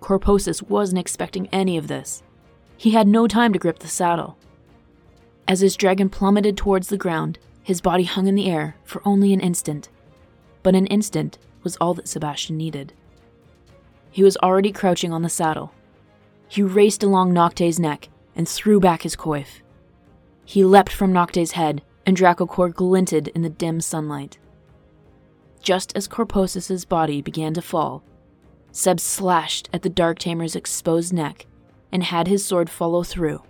Corposis 0.00 0.62
wasn't 0.62 0.98
expecting 0.98 1.48
any 1.52 1.76
of 1.76 1.86
this. 1.86 2.24
He 2.76 2.90
had 2.90 3.06
no 3.06 3.28
time 3.28 3.52
to 3.52 3.60
grip 3.60 3.78
the 3.78 3.86
saddle. 3.86 4.36
As 5.46 5.60
his 5.60 5.76
dragon 5.76 6.08
plummeted 6.08 6.56
towards 6.56 6.88
the 6.88 6.98
ground, 6.98 7.38
his 7.66 7.80
body 7.80 8.04
hung 8.04 8.28
in 8.28 8.36
the 8.36 8.48
air 8.48 8.76
for 8.84 9.02
only 9.04 9.32
an 9.32 9.40
instant. 9.40 9.88
But 10.62 10.76
an 10.76 10.86
instant 10.86 11.36
was 11.64 11.76
all 11.78 11.94
that 11.94 12.06
Sebastian 12.06 12.56
needed. 12.56 12.92
He 14.08 14.22
was 14.22 14.36
already 14.36 14.70
crouching 14.70 15.12
on 15.12 15.22
the 15.22 15.28
saddle. 15.28 15.72
He 16.46 16.62
raced 16.62 17.02
along 17.02 17.32
Nocte's 17.32 17.80
neck 17.80 18.08
and 18.36 18.48
threw 18.48 18.78
back 18.78 19.02
his 19.02 19.16
coif. 19.16 19.62
He 20.44 20.64
leapt 20.64 20.92
from 20.92 21.12
Nocte's 21.12 21.52
head, 21.52 21.82
and 22.06 22.16
Dracocor 22.16 22.72
glinted 22.72 23.28
in 23.34 23.42
the 23.42 23.50
dim 23.50 23.80
sunlight. 23.80 24.38
Just 25.60 25.90
as 25.96 26.06
Corposis's 26.06 26.84
body 26.84 27.20
began 27.20 27.52
to 27.54 27.62
fall, 27.62 28.04
Seb 28.70 29.00
slashed 29.00 29.68
at 29.72 29.82
the 29.82 29.88
Dark 29.88 30.20
Tamer's 30.20 30.54
exposed 30.54 31.12
neck 31.12 31.46
and 31.90 32.04
had 32.04 32.28
his 32.28 32.44
sword 32.44 32.70
follow 32.70 33.02
through. 33.02 33.42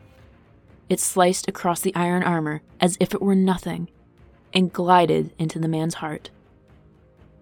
It 0.89 1.01
sliced 1.01 1.49
across 1.49 1.83
the 1.83 1.95
iron 1.95 2.23
armor 2.23 2.63
as 2.81 2.97
if 2.99 3.13
it 3.13 3.21
were 3.21 3.35
nothing 3.35 3.91
and 4.57 4.73
glided 4.73 5.31
into 5.39 5.59
the 5.59 5.69
man's 5.69 5.97
heart. 5.97 6.31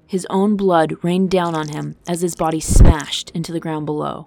His 0.05 0.27
own 0.31 0.57
blood 0.57 0.97
rained 1.05 1.31
down 1.31 1.55
on 1.55 1.69
him 1.69 1.95
as 2.09 2.23
his 2.23 2.35
body 2.35 2.59
smashed 2.59 3.31
into 3.31 3.53
the 3.53 3.61
ground 3.61 3.87
below. 3.87 4.27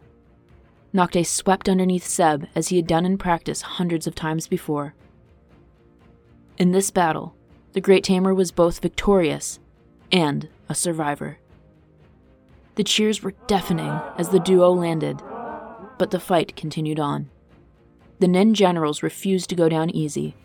Nocte 0.93 1.25
swept 1.25 1.67
underneath 1.67 2.07
Seb 2.07 2.47
as 2.55 2.69
he 2.69 2.77
had 2.77 2.87
done 2.87 3.05
in 3.05 3.17
practice 3.17 3.61
hundreds 3.61 4.07
of 4.07 4.15
times 4.15 4.47
before. 4.47 4.95
In 6.57 6.71
this 6.71 6.89
battle, 6.89 7.35
the 7.73 7.81
Great 7.81 8.05
Tamer 8.05 8.33
was 8.33 8.53
both 8.53 8.79
victorious 8.79 9.59
and 10.09 10.47
a 10.69 10.73
survivor. 10.73 11.39
The 12.75 12.85
cheers 12.85 13.21
were 13.21 13.33
deafening 13.47 13.99
as 14.17 14.29
the 14.29 14.39
duo 14.39 14.71
landed, 14.71 15.21
but 15.97 16.11
the 16.11 16.21
fight 16.21 16.55
continued 16.55 17.01
on. 17.01 17.29
The 18.19 18.29
Nin 18.29 18.53
generals 18.53 19.03
refused 19.03 19.49
to 19.49 19.55
go 19.55 19.67
down 19.67 19.89
easy. 19.89 20.35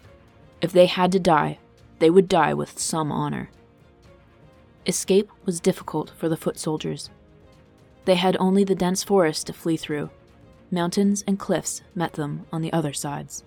If 0.61 0.73
they 0.73 0.87
had 0.87 1.13
to 1.13 1.21
die, 1.21 1.59
they 2.03 2.11
would 2.11 2.27
die 2.29 2.53
with 2.53 2.81
some 2.81 3.13
honor. 3.13 3.49
Escape 4.89 5.31
was 5.45 5.61
difficult 5.61 6.11
for 6.19 6.29
the 6.29 6.37
foot 6.37 6.59
soldiers. 6.59 7.11
They 8.07 8.17
had 8.17 8.37
only 8.41 8.65
the 8.65 8.75
dense 8.75 9.05
forest 9.05 9.47
to 9.47 9.53
flee 9.53 9.77
through. 9.77 10.11
Mountains 10.69 11.23
and 11.29 11.39
cliffs 11.39 11.81
met 11.95 12.15
them 12.15 12.45
on 12.53 12.61
the 12.61 12.73
other 12.73 12.93
sides. 12.93 13.45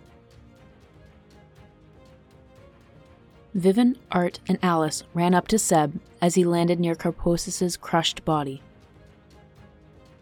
Vivin, 3.54 3.98
Art, 4.10 4.40
and 4.48 4.58
Alice 4.64 5.04
ran 5.14 5.34
up 5.34 5.50
to 5.50 5.60
Seb 5.60 6.00
as 6.22 6.36
he 6.36 6.46
landed 6.46 6.80
near 6.80 6.96
Corposis's 6.96 7.76
crushed 7.76 8.24
body. 8.24 8.62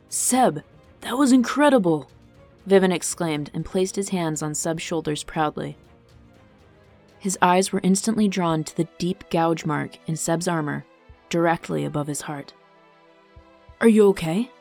Seb, 0.09 0.63
that 1.01 1.19
was 1.19 1.31
incredible! 1.31 2.09
Vivin 2.65 2.91
exclaimed 2.91 3.51
and 3.53 3.63
placed 3.63 3.95
his 3.95 4.09
hands 4.09 4.41
on 4.41 4.55
Seb's 4.55 4.81
shoulders 4.81 5.23
proudly. 5.23 5.77
His 7.23 7.37
eyes 7.41 7.71
were 7.71 7.79
instantly 7.83 8.27
drawn 8.27 8.65
to 8.65 8.75
the 8.75 8.89
deep 8.97 9.23
gouge 9.29 9.65
mark 9.65 9.97
in 10.07 10.17
Seb's 10.17 10.45
armor, 10.45 10.83
directly 11.29 11.85
above 11.85 12.07
his 12.07 12.19
heart. 12.19 12.51
Are 13.79 13.87
you 13.87 14.09
okay? 14.09 14.51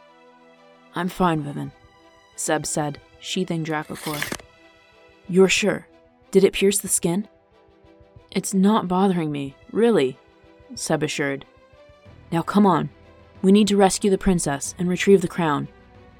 I'm 0.94 1.08
fine, 1.08 1.42
Vivin, 1.42 1.72
Seb 2.36 2.64
said, 2.64 3.00
sheathing 3.18 3.64
Dracocor. 3.64 4.38
You're 5.28 5.48
sure? 5.48 5.88
Did 6.30 6.44
it 6.44 6.52
pierce 6.52 6.78
the 6.78 6.86
skin? 6.86 7.26
It's 8.30 8.54
not 8.54 8.86
bothering 8.86 9.32
me, 9.32 9.56
really, 9.72 10.16
Seb 10.76 11.02
assured. 11.02 11.44
Now 12.30 12.42
come 12.42 12.64
on. 12.64 12.90
We 13.42 13.50
need 13.50 13.66
to 13.68 13.76
rescue 13.76 14.08
the 14.08 14.18
princess 14.18 14.76
and 14.78 14.88
retrieve 14.88 15.20
the 15.20 15.26
crown. 15.26 15.66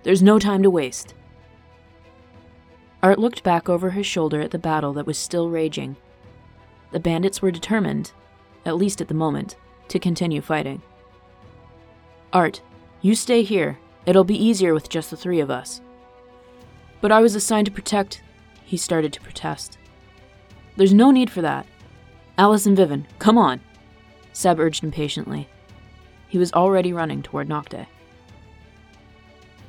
There's 0.03 0.25
no 0.25 0.41
time 0.41 0.65
to 0.65 0.71
waste. 0.71 1.15
Art 3.01 3.21
looked 3.21 3.45
back 3.45 3.69
over 3.69 3.91
his 3.91 4.07
shoulder 4.07 4.41
at 4.41 4.51
the 4.51 4.59
battle 4.59 4.93
that 4.95 5.07
was 5.07 5.17
still 5.17 5.49
raging. 5.49 5.95
The 6.93 7.01
bandits 7.01 7.43
were 7.43 7.51
determined, 7.51 8.13
at 8.65 8.77
least 8.77 9.01
at 9.01 9.09
the 9.09 9.15
moment, 9.15 9.57
to 9.89 9.99
continue 9.99 10.41
fighting. 10.41 10.83
Art, 12.33 12.63
you 13.01 13.15
stay 13.15 13.43
here. 13.43 13.79
It'll 14.07 14.25
be 14.25 14.43
easier 14.43 14.75
with 14.75 14.89
just 14.89 15.11
the 15.11 15.17
three 15.17 15.41
of 15.41 15.51
us. 15.51 15.81
But 17.01 17.11
I 17.11 17.21
was 17.21 17.35
assigned 17.35 17.67
to 17.67 17.73
protect. 17.73 18.23
He 18.65 18.77
started 18.77 19.13
to 19.15 19.21
protest. 19.21 19.79
There's 20.77 20.95
no 20.95 21.11
need 21.11 21.31
for 21.31 21.43
that. 21.43 21.67
Alice 22.39 22.67
and 22.67 22.77
Vivin, 22.77 23.07
come 23.19 23.37
on! 23.37 23.61
Seb 24.33 24.59
urged 24.59 24.85
impatiently. 24.85 25.49
He 26.29 26.39
was 26.39 26.53
already 26.53 26.93
running 26.93 27.23
toward 27.23 27.49
Nocte. 27.49 27.87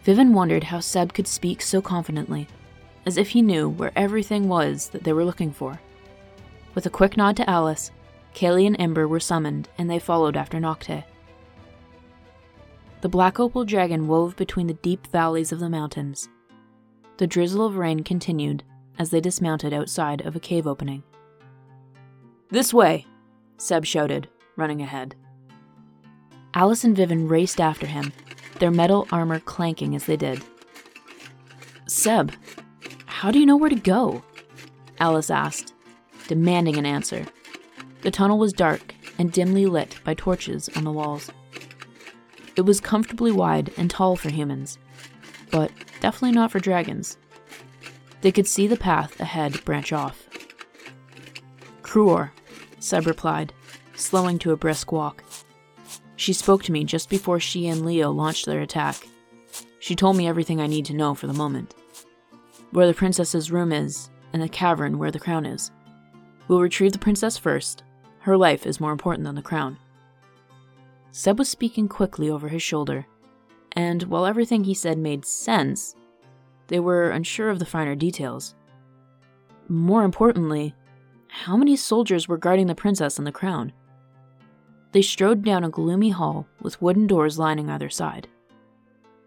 Vivin 0.06 0.32
wondered 0.32 0.66
how 0.66 0.80
Seb 0.80 1.14
could 1.14 1.28
speak 1.28 1.62
so 1.62 1.82
confidently, 1.82 2.48
as 3.06 3.18
if 3.18 3.30
he 3.30 3.42
knew 3.42 3.68
where 3.68 3.92
everything 3.96 4.48
was 4.48 4.90
that 4.90 5.04
they 5.04 5.14
were 5.14 5.26
looking 5.26 5.52
for. 5.52 5.80
With 6.76 6.86
a 6.86 6.90
quick 6.90 7.18
nod 7.18 7.38
to 7.38 7.50
Alice, 7.50 7.92
Kaylee 8.34 8.66
and 8.66 8.76
Ember 8.80 9.08
were 9.08 9.20
summoned, 9.20 9.70
and 9.78 9.90
they 9.90 10.00
followed 10.00 10.36
after 10.36 10.60
Nocte. 10.60 11.04
The 13.02 13.10
black 13.10 13.40
opal 13.40 13.66
dragon 13.66 14.08
wove 14.08 14.36
between 14.36 14.68
the 14.68 14.74
deep 14.76 15.08
valleys 15.08 15.52
of 15.52 15.60
the 15.60 15.70
mountains. 15.70 16.30
The 17.18 17.28
drizzle 17.28 17.66
of 17.66 17.76
rain 17.76 18.04
continued 18.04 18.64
as 18.98 19.10
they 19.10 19.22
dismounted 19.22 19.74
outside 19.74 20.22
of 20.22 20.36
a 20.36 20.40
cave 20.40 20.66
opening. 20.66 21.04
This 22.50 22.74
way, 22.74 23.06
Seb 23.58 23.86
shouted, 23.86 24.28
running 24.56 24.82
ahead. 24.82 25.16
Alice 26.54 26.84
and 26.84 26.96
Vivin 26.96 27.30
raced 27.30 27.60
after 27.60 27.88
him, 27.88 28.14
their 28.60 28.72
metal 28.72 29.08
armor 29.12 29.40
clanking 29.40 29.96
as 29.96 30.06
they 30.06 30.18
did. 30.18 30.44
Seb, 31.88 32.32
how 33.06 33.32
do 33.32 33.40
you 33.40 33.46
know 33.46 33.58
where 33.58 33.70
to 33.70 33.76
go? 33.76 34.24
Alice 35.00 35.30
asked, 35.30 35.73
demanding 36.28 36.78
an 36.78 36.86
answer. 36.86 37.26
The 38.02 38.12
tunnel 38.12 38.38
was 38.38 38.54
dark 38.54 38.96
and 39.18 39.32
dimly 39.32 39.66
lit 39.66 40.00
by 40.04 40.14
torches 40.14 40.70
on 40.76 40.84
the 40.84 40.92
walls. 40.92 41.30
It 42.56 42.62
was 42.62 42.80
comfortably 42.80 43.32
wide 43.32 43.72
and 43.78 43.90
tall 43.90 44.16
for 44.16 44.30
humans, 44.30 44.78
but 45.52 45.72
definitely 46.02 46.34
not 46.34 46.52
for 46.52 46.60
dragons. 46.60 47.18
They 48.22 48.32
could 48.32 48.48
see 48.48 48.68
the 48.68 48.78
path 48.78 49.20
ahead 49.20 49.64
branch 49.66 49.92
off. 49.92 50.28
Kruor, 51.82 52.32
Seb 52.80 53.06
replied, 53.06 53.54
slowing 53.96 54.40
to 54.40 54.52
a 54.52 54.58
brisk 54.58 54.92
walk. 54.92 55.24
She 56.16 56.34
spoke 56.34 56.64
to 56.64 56.72
me 56.72 56.84
just 56.84 57.10
before 57.10 57.40
she 57.40 57.68
and 57.68 57.86
Leo 57.86 58.12
launched 58.12 58.46
their 58.46 58.62
attack. 58.62 58.96
She 59.80 59.96
told 59.96 60.16
me 60.16 60.28
everything 60.28 60.62
I 60.62 60.68
need 60.68 60.86
to 60.86 60.94
know 60.94 61.14
for 61.16 61.28
the 61.28 61.34
moment. 61.34 61.76
Where 62.72 62.88
the 62.88 62.94
princess's 62.94 63.52
room 63.52 63.72
is, 63.72 64.10
and 64.32 64.42
the 64.42 64.50
cavern 64.50 64.98
where 64.98 65.12
the 65.12 65.20
crown 65.20 65.46
is. 65.46 65.72
We'll 66.48 66.62
retrieve 66.62 66.92
the 66.92 67.00
princess 67.00 67.38
first. 67.38 67.84
Her 68.20 68.38
life 68.38 68.66
is 68.66 68.80
more 68.80 68.92
important 68.92 69.26
than 69.26 69.36
the 69.36 69.42
crown. 69.42 69.78
Seb 71.12 71.40
was 71.40 71.50
speaking 71.50 71.88
quickly 71.88 72.30
over 72.30 72.50
his 72.50 72.64
shoulder, 72.64 73.06
and 73.74 74.04
while 74.04 74.26
everything 74.26 74.64
he 74.64 74.74
said 74.74 74.98
made 74.98 75.26
sense, 75.26 75.96
they 76.68 76.80
were 76.80 77.12
unsure 77.12 77.50
of 77.50 77.60
the 77.60 77.66
finer 77.66 77.96
details. 77.96 78.56
More 79.68 80.04
importantly, 80.04 80.76
how 81.28 81.56
many 81.58 81.76
soldiers 81.76 82.28
were 82.28 82.38
guarding 82.38 82.68
the 82.68 82.76
princess 82.76 83.18
and 83.18 83.26
the 83.26 83.32
crown? 83.32 83.74
They 84.92 85.02
strode 85.02 85.44
down 85.44 85.64
a 85.64 85.70
gloomy 85.70 86.10
hall 86.10 86.48
with 86.62 86.82
wooden 86.82 87.08
doors 87.08 87.40
lining 87.40 87.70
either 87.70 87.90
side. 87.90 88.28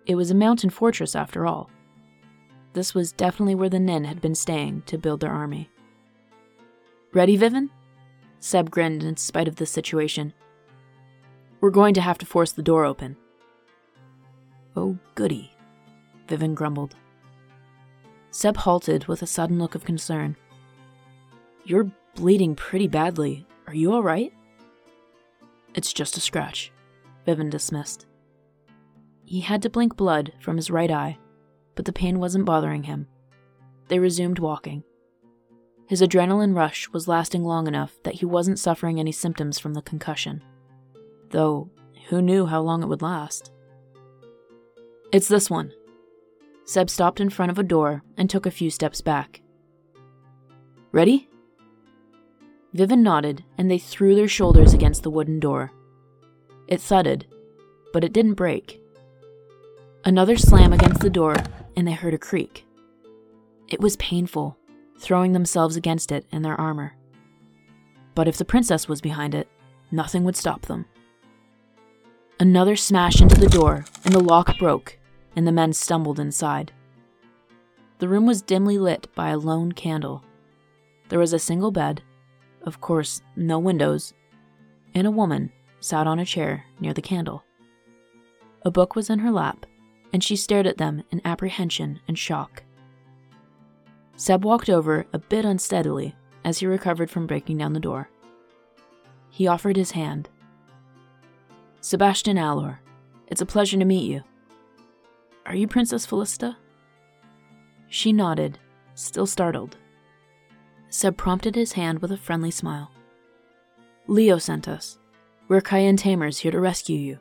It 0.07 0.15
was 0.15 0.31
a 0.31 0.35
mountain 0.35 0.71
fortress 0.71 1.17
after 1.17 1.47
all. 1.47 1.71
This 2.73 2.95
was 2.95 3.11
definitely 3.11 3.55
where 3.55 3.69
the 3.69 3.81
Nin 3.81 4.05
had 4.05 4.21
been 4.21 4.35
staying 4.35 4.83
to 4.87 4.99
build 4.99 5.21
their 5.21 5.33
army. 5.33 5.69
Ready, 7.17 7.39
Vivin? 7.39 7.71
Seb 8.41 8.71
grinned 8.71 9.03
in 9.03 9.17
spite 9.17 9.49
of 9.49 9.57
the 9.57 9.65
situation. 9.65 10.35
We're 11.63 11.71
going 11.71 11.95
to 11.95 12.03
have 12.03 12.19
to 12.19 12.27
force 12.27 12.53
the 12.53 12.63
door 12.63 12.85
open. 12.85 13.17
Oh, 14.77 14.99
goody, 15.15 15.51
Vivin 16.29 16.55
grumbled. 16.55 16.95
Seb 18.33 18.59
halted 18.59 19.07
with 19.07 19.23
a 19.23 19.27
sudden 19.27 19.59
look 19.59 19.75
of 19.75 19.83
concern. 19.83 20.37
You're 21.65 21.91
bleeding 22.17 22.55
pretty 22.55 22.87
badly. 22.87 23.47
Are 23.67 23.75
you 23.75 23.95
alright? 23.95 24.35
It's 25.75 25.95
just 25.95 26.19
a 26.19 26.21
scratch, 26.21 26.71
Vivin 27.27 27.49
dismissed. 27.49 28.05
He 29.25 29.41
had 29.41 29.63
to 29.63 29.71
blink 29.71 29.97
blood 29.97 30.35
from 30.39 30.57
his 30.57 30.71
right 30.71 30.91
eye, 30.91 31.17
but 31.77 31.87
the 31.87 31.95
pain 31.95 32.19
wasn't 32.19 32.45
bothering 32.45 32.83
him. 32.83 33.09
They 33.89 34.01
resumed 34.01 34.39
walking. 34.39 34.85
His 35.89 36.03
adrenaline 36.03 36.57
rush 36.57 36.89
was 36.91 37.07
lasting 37.07 37.45
long 37.45 37.67
enough 37.67 37.97
that 38.03 38.15
he 38.15 38.27
wasn't 38.27 38.59
suffering 38.59 38.99
any 38.99 39.13
symptoms 39.13 39.59
from 39.59 39.75
the 39.75 39.83
concussion. 39.83 40.43
Though, 41.31 41.71
who 42.09 42.21
knew 42.21 42.47
how 42.47 42.61
long 42.61 42.83
it 42.83 42.87
would 42.87 43.03
last? 43.03 43.53
It's 45.13 45.29
this 45.29 45.49
one. 45.49 45.73
Seb 46.65 46.91
stopped 46.91 47.21
in 47.21 47.31
front 47.31 47.53
of 47.53 47.59
a 47.59 47.63
door 47.63 48.03
and 48.17 48.29
took 48.29 48.47
a 48.47 48.51
few 48.51 48.71
steps 48.71 49.01
back. 49.01 49.41
Ready? 50.91 51.29
Vivin 52.75 53.03
nodded, 53.03 53.45
and 53.57 53.71
they 53.71 53.79
threw 53.79 54.15
their 54.15 54.29
shoulders 54.29 54.75
against 54.75 55.05
the 55.05 55.11
wooden 55.11 55.39
door. 55.39 55.73
It 56.67 56.81
thudded, 56.81 57.27
but 57.93 58.03
it 58.03 58.13
didn't 58.13 58.35
break. 58.35 58.81
Another 60.05 60.37
slam 60.37 60.73
against 60.73 61.01
the 61.01 61.11
door, 61.11 61.37
and 61.77 61.87
they 61.87 61.93
heard 61.93 62.15
a 62.15 62.19
creak. 62.19 62.67
It 63.69 63.81
was 63.81 63.97
painful, 63.97 64.59
throwing 64.99 65.33
themselves 65.33 65.77
against 65.77 66.13
it 66.13 66.27
in 66.31 66.43
their 66.43 66.61
armor. 66.61 66.95
But 68.15 68.29
if 68.29 68.39
the 68.39 68.45
princess 68.45 68.89
was 68.89 69.01
behind 69.01 69.35
it, 69.35 69.49
nothing 69.91 70.25
would 70.25 70.37
stop 70.37 70.63
them. 70.63 70.87
Another 72.39 72.77
smash 72.77 73.21
into 73.21 73.39
the 73.39 73.49
door, 73.49 73.85
and 74.05 74.13
the 74.13 74.21
lock 74.21 74.59
broke, 74.59 74.99
and 75.35 75.47
the 75.47 75.53
men 75.53 75.73
stumbled 75.73 76.21
inside. 76.21 76.73
The 77.99 78.09
room 78.09 78.27
was 78.27 78.43
dimly 78.43 78.79
lit 78.79 79.09
by 79.15 79.31
a 79.31 79.39
lone 79.39 79.73
candle. 79.73 80.23
There 81.09 81.19
was 81.19 81.33
a 81.33 81.39
single 81.39 81.71
bed, 81.71 82.03
of 82.63 82.81
course, 82.81 83.23
no 83.37 83.59
windows, 83.59 84.13
and 84.95 85.07
a 85.07 85.11
woman 85.11 85.53
sat 85.81 86.07
on 86.07 86.19
a 86.19 86.25
chair 86.25 86.65
near 86.81 86.93
the 86.93 87.01
candle. 87.01 87.45
A 88.63 88.71
book 88.71 88.97
was 88.97 89.09
in 89.09 89.21
her 89.21 89.31
lap, 89.31 89.65
and 90.13 90.23
she 90.23 90.37
stared 90.37 90.67
at 90.67 90.79
them 90.79 91.05
in 91.11 91.23
apprehension 91.25 92.01
and 92.09 92.19
shock. 92.19 92.65
Seb 94.17 94.45
walked 94.45 94.71
over 94.71 95.07
a 95.13 95.19
bit 95.19 95.45
unsteadily 95.45 96.15
as 96.45 96.59
he 96.59 96.67
recovered 96.67 97.11
from 97.11 97.27
breaking 97.27 97.59
down 97.59 97.75
the 97.75 97.81
door. 97.81 98.09
He 99.31 99.47
offered 99.47 99.77
his 99.77 99.91
hand. 99.91 100.29
Sebastian 101.81 102.39
Alor, 102.39 102.79
it's 103.27 103.43
a 103.43 103.47
pleasure 103.47 103.79
to 103.79 103.85
meet 103.85 104.11
you. 104.11 104.23
Are 105.45 105.55
you 105.55 105.69
Princess 105.69 106.07
Felicita? 106.07 106.57
She 107.89 108.13
nodded, 108.13 108.59
still 108.95 109.27
startled. 109.27 109.77
Seb 110.89 111.17
prompted 111.17 111.55
his 111.55 111.73
hand 111.73 112.01
with 112.01 112.11
a 112.11 112.17
friendly 112.17 112.51
smile. 112.51 112.91
Leo 114.07 114.39
sent 114.39 114.67
us. 114.67 114.99
We're 115.49 115.61
Cayenne 115.61 115.97
Tamers 115.97 116.39
here 116.39 116.53
to 116.53 116.59
rescue 116.59 116.99
you. 116.99 117.21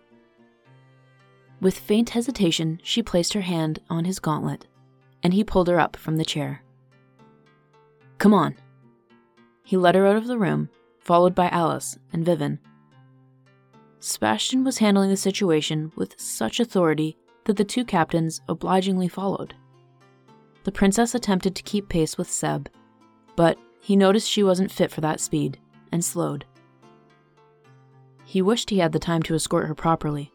With 1.59 1.77
faint 1.77 2.11
hesitation, 2.11 2.79
she 2.83 3.03
placed 3.03 3.33
her 3.33 3.41
hand 3.41 3.79
on 3.89 4.05
his 4.05 4.19
gauntlet, 4.19 4.65
and 5.21 5.33
he 5.33 5.43
pulled 5.43 5.67
her 5.67 5.79
up 5.79 5.95
from 5.95 6.17
the 6.17 6.25
chair. 6.25 6.61
Come 8.17 8.33
on. 8.33 8.55
He 9.63 9.77
led 9.77 9.95
her 9.95 10.05
out 10.05 10.15
of 10.15 10.27
the 10.27 10.37
room, 10.37 10.69
followed 10.99 11.35
by 11.35 11.49
Alice 11.49 11.97
and 12.13 12.25
Vivin. 12.25 12.59
Sebastian 13.99 14.63
was 14.63 14.77
handling 14.77 15.09
the 15.09 15.17
situation 15.17 15.91
with 15.95 16.19
such 16.19 16.59
authority 16.59 17.17
that 17.45 17.57
the 17.57 17.63
two 17.63 17.83
captains 17.83 18.41
obligingly 18.47 19.07
followed. 19.07 19.55
The 20.63 20.71
princess 20.71 21.15
attempted 21.15 21.55
to 21.55 21.63
keep 21.63 21.89
pace 21.89 22.17
with 22.17 22.29
Seb, 22.29 22.69
but 23.35 23.57
he 23.81 23.95
noticed 23.95 24.29
she 24.29 24.43
wasn't 24.43 24.71
fit 24.71 24.91
for 24.91 25.01
that 25.01 25.19
speed 25.19 25.59
and 25.91 26.03
slowed. 26.03 26.45
He 28.25 28.41
wished 28.41 28.69
he 28.69 28.79
had 28.79 28.91
the 28.91 28.99
time 28.99 29.21
to 29.23 29.35
escort 29.35 29.67
her 29.67 29.75
properly, 29.75 30.31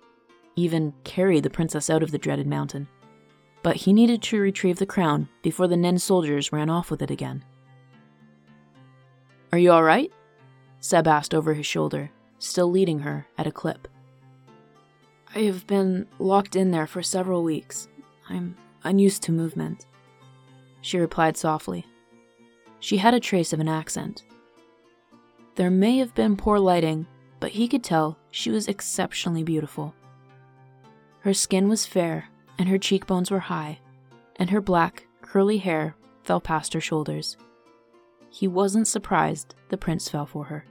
even 0.55 0.95
carry 1.05 1.41
the 1.41 1.51
princess 1.51 1.91
out 1.91 2.03
of 2.03 2.13
the 2.13 2.19
dreaded 2.19 2.47
mountain. 2.47 2.89
But 3.63 3.77
he 3.77 3.93
needed 3.93 4.23
to 4.23 4.41
retrieve 4.41 4.79
the 4.79 4.87
crown 4.87 5.29
before 5.43 5.69
the 5.69 5.77
Nin 5.77 5.99
soldiers 5.99 6.53
ran 6.53 6.71
off 6.71 6.91
with 6.91 7.03
it 7.03 7.11
again. 7.11 7.45
Are 9.53 9.59
you 9.59 9.73
all 9.73 9.83
right? 9.83 10.13
Seb 10.81 11.09
asked 11.09 11.35
over 11.35 11.55
his 11.55 11.67
shoulder, 11.67 12.11
still 12.39 12.71
leading 12.71 13.01
her 13.01 13.27
at 13.37 13.47
a 13.47 13.53
clip. 13.53 13.89
I 15.35 15.41
have 15.41 15.67
been 15.67 16.07
locked 16.19 16.57
in 16.57 16.71
there 16.71 16.87
for 16.87 17.03
several 17.03 17.43
weeks. 17.43 17.89
I'm 18.29 18.57
unused 18.85 19.23
to 19.25 19.33
movement, 19.33 19.87
she 20.81 20.99
replied 20.99 21.37
softly. 21.37 21.87
She 22.79 22.97
had 22.97 23.15
a 23.15 23.21
trace 23.21 23.53
of 23.53 23.61
an 23.61 23.69
accent. 23.69 24.25
There 25.57 25.71
may 25.71 25.99
have 25.99 26.15
been 26.15 26.37
poor 26.37 26.59
lighting, 26.59 27.07
but 27.39 27.51
he 27.51 27.69
could 27.69 27.85
tell 27.85 28.19
she 28.31 28.51
was 28.51 28.69
exceptionally 28.69 29.43
beautiful. 29.43 29.95
Her 31.21 31.35
skin 31.35 31.69
was 31.69 31.87
fair, 31.87 32.29
and 32.59 32.69
her 32.69 32.79
cheekbones 32.79 33.31
were 33.31 33.41
high, 33.41 33.81
and 34.37 34.51
her 34.51 34.61
black, 34.61 35.07
curly 35.21 35.59
hair 35.59 35.97
fell 36.23 36.41
past 36.41 36.73
her 36.73 36.81
shoulders. 36.81 37.37
He 38.31 38.47
wasn't 38.49 38.87
surprised 38.87 39.55
the 39.69 39.77
prince 39.77 40.09
fell 40.09 40.25
for 40.25 40.45
her. 40.45 40.65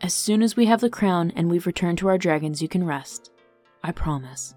As 0.00 0.12
soon 0.12 0.42
as 0.42 0.56
we 0.56 0.66
have 0.66 0.80
the 0.80 0.90
crown 0.90 1.32
and 1.36 1.48
we've 1.48 1.66
returned 1.66 1.98
to 1.98 2.08
our 2.08 2.18
dragons, 2.18 2.60
you 2.60 2.68
can 2.68 2.84
rest. 2.84 3.30
I 3.82 3.92
promise. 3.92 4.54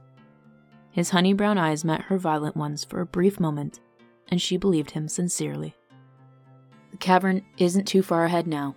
His 0.92 1.12
honey 1.12 1.34
brown 1.34 1.58
eyes 1.58 1.86
met 1.86 2.02
her 2.04 2.18
violet 2.18 2.56
ones 2.56 2.84
for 2.84 3.02
a 3.02 3.06
brief 3.06 3.40
moment, 3.40 3.80
and 4.30 4.42
she 4.42 4.58
believed 4.58 4.92
him 4.92 5.08
sincerely. 5.08 5.76
The 6.92 6.98
cavern 6.98 7.46
isn't 7.58 7.86
too 7.86 8.02
far 8.02 8.26
ahead 8.26 8.48
now. 8.48 8.76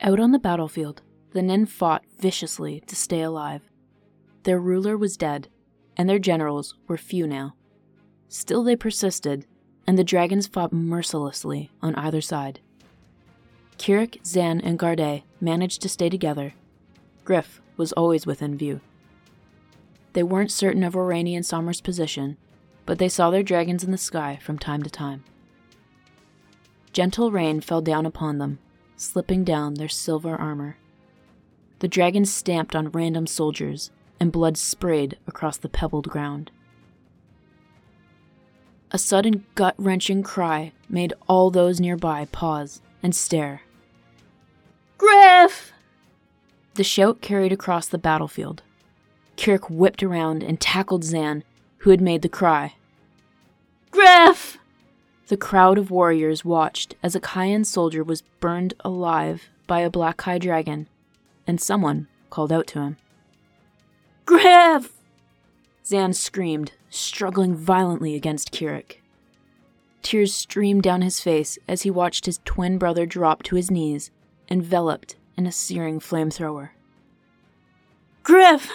Out 0.00 0.20
on 0.20 0.32
the 0.32 0.38
battlefield, 0.38 1.02
the 1.32 1.42
Nin 1.42 1.66
fought 1.66 2.04
viciously 2.18 2.80
to 2.86 2.96
stay 2.96 3.22
alive. 3.22 3.62
Their 4.42 4.60
ruler 4.60 4.96
was 4.96 5.16
dead, 5.16 5.48
and 5.96 6.08
their 6.08 6.18
generals 6.18 6.74
were 6.86 6.96
few 6.96 7.26
now. 7.26 7.54
Still, 8.28 8.62
they 8.62 8.76
persisted, 8.76 9.46
and 9.86 9.98
the 9.98 10.04
dragons 10.04 10.46
fought 10.46 10.72
mercilessly 10.72 11.70
on 11.82 11.94
either 11.96 12.20
side. 12.20 12.60
Kirik, 13.78 14.24
Zan, 14.24 14.60
and 14.60 14.78
Garde 14.78 15.22
managed 15.40 15.82
to 15.82 15.88
stay 15.88 16.08
together. 16.08 16.54
Griff 17.24 17.60
was 17.76 17.92
always 17.92 18.26
within 18.26 18.56
view. 18.56 18.80
They 20.12 20.22
weren't 20.22 20.52
certain 20.52 20.84
of 20.84 20.94
Orani 20.94 21.34
and 21.34 21.44
Sommer's 21.44 21.80
position, 21.80 22.36
but 22.86 22.98
they 22.98 23.08
saw 23.08 23.30
their 23.30 23.42
dragons 23.42 23.82
in 23.82 23.90
the 23.90 23.98
sky 23.98 24.38
from 24.42 24.58
time 24.58 24.82
to 24.82 24.90
time. 24.90 25.24
Gentle 26.92 27.30
rain 27.30 27.60
fell 27.60 27.80
down 27.80 28.04
upon 28.04 28.38
them, 28.38 28.58
slipping 28.96 29.44
down 29.44 29.74
their 29.74 29.88
silver 29.88 30.36
armor. 30.36 30.76
The 31.78 31.88
dragons 31.88 32.32
stamped 32.32 32.76
on 32.76 32.90
random 32.90 33.26
soldiers, 33.26 33.90
and 34.22 34.30
blood 34.30 34.56
sprayed 34.56 35.18
across 35.26 35.56
the 35.56 35.68
pebbled 35.68 36.08
ground. 36.08 36.52
A 38.92 38.96
sudden 38.96 39.44
gut 39.56 39.74
wrenching 39.76 40.22
cry 40.22 40.70
made 40.88 41.12
all 41.28 41.50
those 41.50 41.80
nearby 41.80 42.26
pause 42.26 42.80
and 43.02 43.16
stare. 43.16 43.62
Griff! 44.96 45.72
The 46.74 46.84
shout 46.84 47.20
carried 47.20 47.52
across 47.52 47.88
the 47.88 47.98
battlefield. 47.98 48.62
Kirik 49.36 49.68
whipped 49.68 50.04
around 50.04 50.44
and 50.44 50.60
tackled 50.60 51.02
Zan, 51.02 51.42
who 51.78 51.90
had 51.90 52.00
made 52.00 52.22
the 52.22 52.28
cry. 52.28 52.74
Griff! 53.90 54.56
The 55.26 55.36
crowd 55.36 55.78
of 55.78 55.90
warriors 55.90 56.44
watched 56.44 56.94
as 57.02 57.16
a 57.16 57.20
Cayenne 57.20 57.64
soldier 57.64 58.04
was 58.04 58.22
burned 58.38 58.74
alive 58.84 59.48
by 59.66 59.80
a 59.80 59.90
black 59.90 60.18
Kai 60.18 60.38
dragon, 60.38 60.86
and 61.44 61.60
someone 61.60 62.06
called 62.30 62.52
out 62.52 62.68
to 62.68 62.82
him. 62.82 62.98
Griff! 64.24 64.92
Zan 65.84 66.12
screamed, 66.12 66.72
struggling 66.90 67.54
violently 67.54 68.14
against 68.14 68.52
Kirik. 68.52 68.98
Tears 70.02 70.34
streamed 70.34 70.82
down 70.82 71.02
his 71.02 71.20
face 71.20 71.58
as 71.68 71.82
he 71.82 71.90
watched 71.90 72.26
his 72.26 72.40
twin 72.44 72.78
brother 72.78 73.06
drop 73.06 73.42
to 73.44 73.56
his 73.56 73.70
knees, 73.70 74.10
enveloped 74.50 75.16
in 75.36 75.46
a 75.46 75.52
searing 75.52 76.00
flamethrower. 76.00 76.70
Griff! 78.22 78.70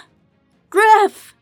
Griff! 0.69 1.36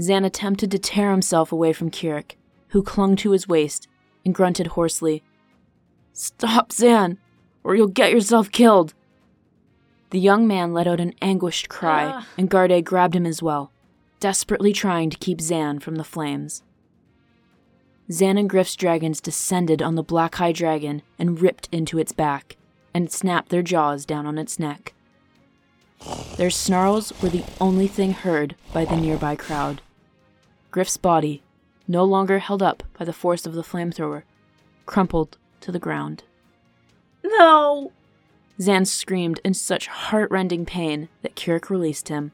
Zan 0.00 0.24
attempted 0.24 0.70
to 0.70 0.78
tear 0.78 1.10
himself 1.10 1.50
away 1.50 1.72
from 1.72 1.90
Kirik, 1.90 2.36
who 2.68 2.82
clung 2.82 3.16
to 3.16 3.32
his 3.32 3.48
waist 3.48 3.88
and 4.24 4.34
grunted 4.34 4.68
hoarsely, 4.68 5.22
Stop, 6.12 6.72
Zan, 6.72 7.18
or 7.62 7.76
you'll 7.76 7.86
get 7.86 8.10
yourself 8.10 8.50
killed. 8.50 8.92
The 10.10 10.20
young 10.20 10.46
man 10.46 10.72
let 10.72 10.86
out 10.86 11.00
an 11.00 11.14
anguished 11.20 11.68
cry, 11.68 12.06
uh. 12.06 12.22
and 12.36 12.48
Garde 12.48 12.84
grabbed 12.84 13.14
him 13.14 13.26
as 13.26 13.42
well, 13.42 13.70
desperately 14.20 14.72
trying 14.72 15.10
to 15.10 15.18
keep 15.18 15.40
Zan 15.40 15.80
from 15.80 15.96
the 15.96 16.04
flames. 16.04 16.62
Zan 18.10 18.38
and 18.38 18.48
Griff's 18.48 18.74
dragons 18.74 19.20
descended 19.20 19.82
on 19.82 19.94
the 19.94 20.02
black 20.02 20.40
eye 20.40 20.52
dragon 20.52 21.02
and 21.18 21.42
ripped 21.42 21.68
into 21.70 21.98
its 21.98 22.12
back, 22.12 22.56
and 22.94 23.12
snapped 23.12 23.50
their 23.50 23.62
jaws 23.62 24.06
down 24.06 24.24
on 24.24 24.38
its 24.38 24.58
neck. 24.58 24.94
Their 26.36 26.50
snarls 26.50 27.12
were 27.22 27.28
the 27.28 27.44
only 27.60 27.86
thing 27.86 28.12
heard 28.12 28.54
by 28.72 28.86
the 28.86 28.96
nearby 28.96 29.36
crowd. 29.36 29.82
Griff's 30.70 30.96
body, 30.96 31.42
no 31.86 32.04
longer 32.04 32.38
held 32.38 32.62
up 32.62 32.82
by 32.98 33.04
the 33.04 33.12
force 33.12 33.44
of 33.44 33.54
the 33.54 33.62
flamethrower, 33.62 34.22
crumpled 34.86 35.36
to 35.60 35.72
the 35.72 35.78
ground. 35.78 36.22
No! 37.22 37.92
Zan 38.60 38.84
screamed 38.84 39.40
in 39.44 39.54
such 39.54 39.86
heartrending 39.86 40.66
pain 40.66 41.08
that 41.22 41.36
Kirik 41.36 41.70
released 41.70 42.08
him. 42.08 42.32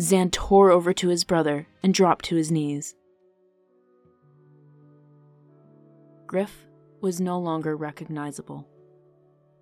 Zan 0.00 0.30
tore 0.30 0.70
over 0.70 0.94
to 0.94 1.08
his 1.08 1.24
brother 1.24 1.66
and 1.82 1.92
dropped 1.92 2.24
to 2.26 2.36
his 2.36 2.50
knees. 2.50 2.94
Griff 6.26 6.66
was 7.00 7.20
no 7.20 7.38
longer 7.38 7.76
recognizable. 7.76 8.66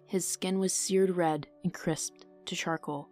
His 0.07 0.27
skin 0.27 0.59
was 0.59 0.73
seared 0.73 1.16
red 1.16 1.49
and 1.64 1.75
crisped 1.75 2.25
to 2.47 2.55
charcoal. 2.55 3.09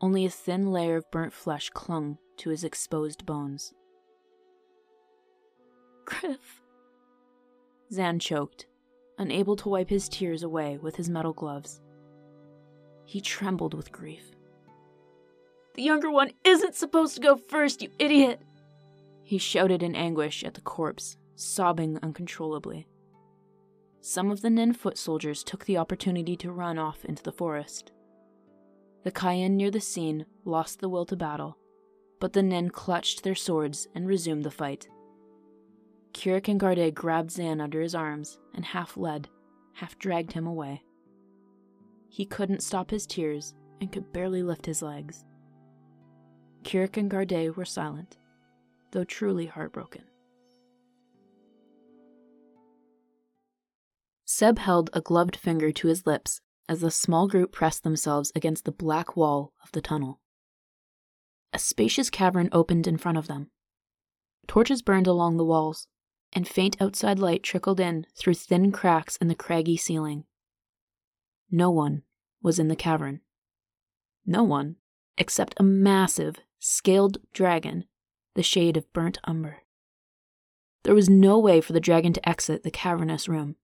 Only 0.00 0.24
a 0.24 0.30
thin 0.30 0.72
layer 0.72 0.96
of 0.96 1.10
burnt 1.10 1.32
flesh 1.32 1.70
clung 1.70 2.18
to 2.38 2.50
his 2.50 2.64
exposed 2.64 3.24
bones. 3.24 3.72
Griff. 6.04 6.62
Zan 7.92 8.18
choked, 8.18 8.66
unable 9.20 9.54
to 9.54 9.68
wipe 9.68 9.90
his 9.90 10.08
tears 10.08 10.42
away 10.42 10.78
with 10.78 10.96
his 10.96 11.10
metal 11.10 11.34
gloves. 11.34 11.80
He 13.04 13.20
trembled 13.20 13.74
with 13.74 13.92
grief. 13.92 14.32
The 15.74 15.82
younger 15.82 16.10
one 16.10 16.32
isn't 16.42 16.74
supposed 16.74 17.14
to 17.14 17.20
go 17.20 17.36
first, 17.36 17.82
you 17.82 17.90
idiot! 17.98 18.40
He 19.22 19.38
shouted 19.38 19.82
in 19.82 19.94
anguish 19.94 20.42
at 20.42 20.54
the 20.54 20.60
corpse, 20.60 21.16
sobbing 21.36 21.98
uncontrollably. 22.02 22.88
Some 24.00 24.30
of 24.30 24.40
the 24.40 24.50
Nin 24.50 24.72
foot 24.72 24.96
soldiers 24.96 25.44
took 25.44 25.66
the 25.66 25.76
opportunity 25.76 26.34
to 26.38 26.50
run 26.50 26.78
off 26.78 27.04
into 27.04 27.22
the 27.22 27.30
forest. 27.30 27.92
The 29.04 29.10
Cayenne 29.10 29.56
near 29.56 29.70
the 29.70 29.80
scene 29.80 30.24
lost 30.44 30.80
the 30.80 30.88
will 30.88 31.04
to 31.06 31.16
battle, 31.16 31.58
but 32.20 32.32
the 32.32 32.42
Nin 32.42 32.70
clutched 32.70 33.22
their 33.22 33.34
swords 33.34 33.86
and 33.94 34.08
resumed 34.08 34.44
the 34.44 34.50
fight. 34.50 34.88
Kirik 36.12 36.48
and 36.48 36.60
Garde 36.60 36.94
grabbed 36.94 37.30
Zan 37.30 37.60
under 37.60 37.80
his 37.80 37.94
arms 37.94 38.38
and 38.54 38.64
half 38.64 38.96
led, 38.96 39.28
half 39.74 39.98
dragged 39.98 40.32
him 40.32 40.46
away. 40.46 40.82
He 42.08 42.26
couldn't 42.26 42.62
stop 42.62 42.90
his 42.90 43.06
tears 43.06 43.54
and 43.80 43.90
could 43.90 44.12
barely 44.12 44.42
lift 44.42 44.66
his 44.66 44.82
legs. 44.82 45.24
Kirik 46.64 46.96
and 46.96 47.10
Garde 47.10 47.56
were 47.56 47.64
silent, 47.64 48.18
though 48.90 49.04
truly 49.04 49.46
heartbroken. 49.46 50.02
Seb 54.24 54.58
held 54.58 54.90
a 54.92 55.00
gloved 55.00 55.36
finger 55.36 55.72
to 55.72 55.88
his 55.88 56.06
lips 56.06 56.40
as 56.68 56.80
the 56.80 56.90
small 56.90 57.26
group 57.26 57.50
pressed 57.52 57.82
themselves 57.82 58.30
against 58.34 58.64
the 58.64 58.72
black 58.72 59.16
wall 59.16 59.52
of 59.62 59.72
the 59.72 59.80
tunnel. 59.80 60.20
A 61.52 61.58
spacious 61.58 62.10
cavern 62.10 62.48
opened 62.52 62.86
in 62.86 62.96
front 62.96 63.18
of 63.18 63.26
them. 63.26 63.50
Torches 64.46 64.82
burned 64.82 65.06
along 65.06 65.36
the 65.36 65.44
walls, 65.44 65.88
and 66.32 66.46
faint 66.46 66.76
outside 66.80 67.18
light 67.18 67.42
trickled 67.42 67.80
in 67.80 68.06
through 68.14 68.34
thin 68.34 68.72
cracks 68.72 69.16
in 69.16 69.28
the 69.28 69.34
craggy 69.34 69.76
ceiling. 69.76 70.24
No 71.50 71.70
one 71.70 72.02
was 72.42 72.58
in 72.58 72.68
the 72.68 72.76
cavern. 72.76 73.20
No 74.24 74.42
one 74.42 74.76
except 75.18 75.54
a 75.58 75.62
massive, 75.62 76.36
scaled 76.58 77.18
dragon, 77.32 77.84
the 78.34 78.42
shade 78.42 78.76
of 78.76 78.90
burnt 78.92 79.18
umber. 79.24 79.58
There 80.84 80.94
was 80.94 81.10
no 81.10 81.38
way 81.38 81.60
for 81.60 81.74
the 81.74 81.80
dragon 81.80 82.12
to 82.14 82.28
exit 82.28 82.62
the 82.62 82.70
cavernous 82.70 83.28
room. 83.28 83.56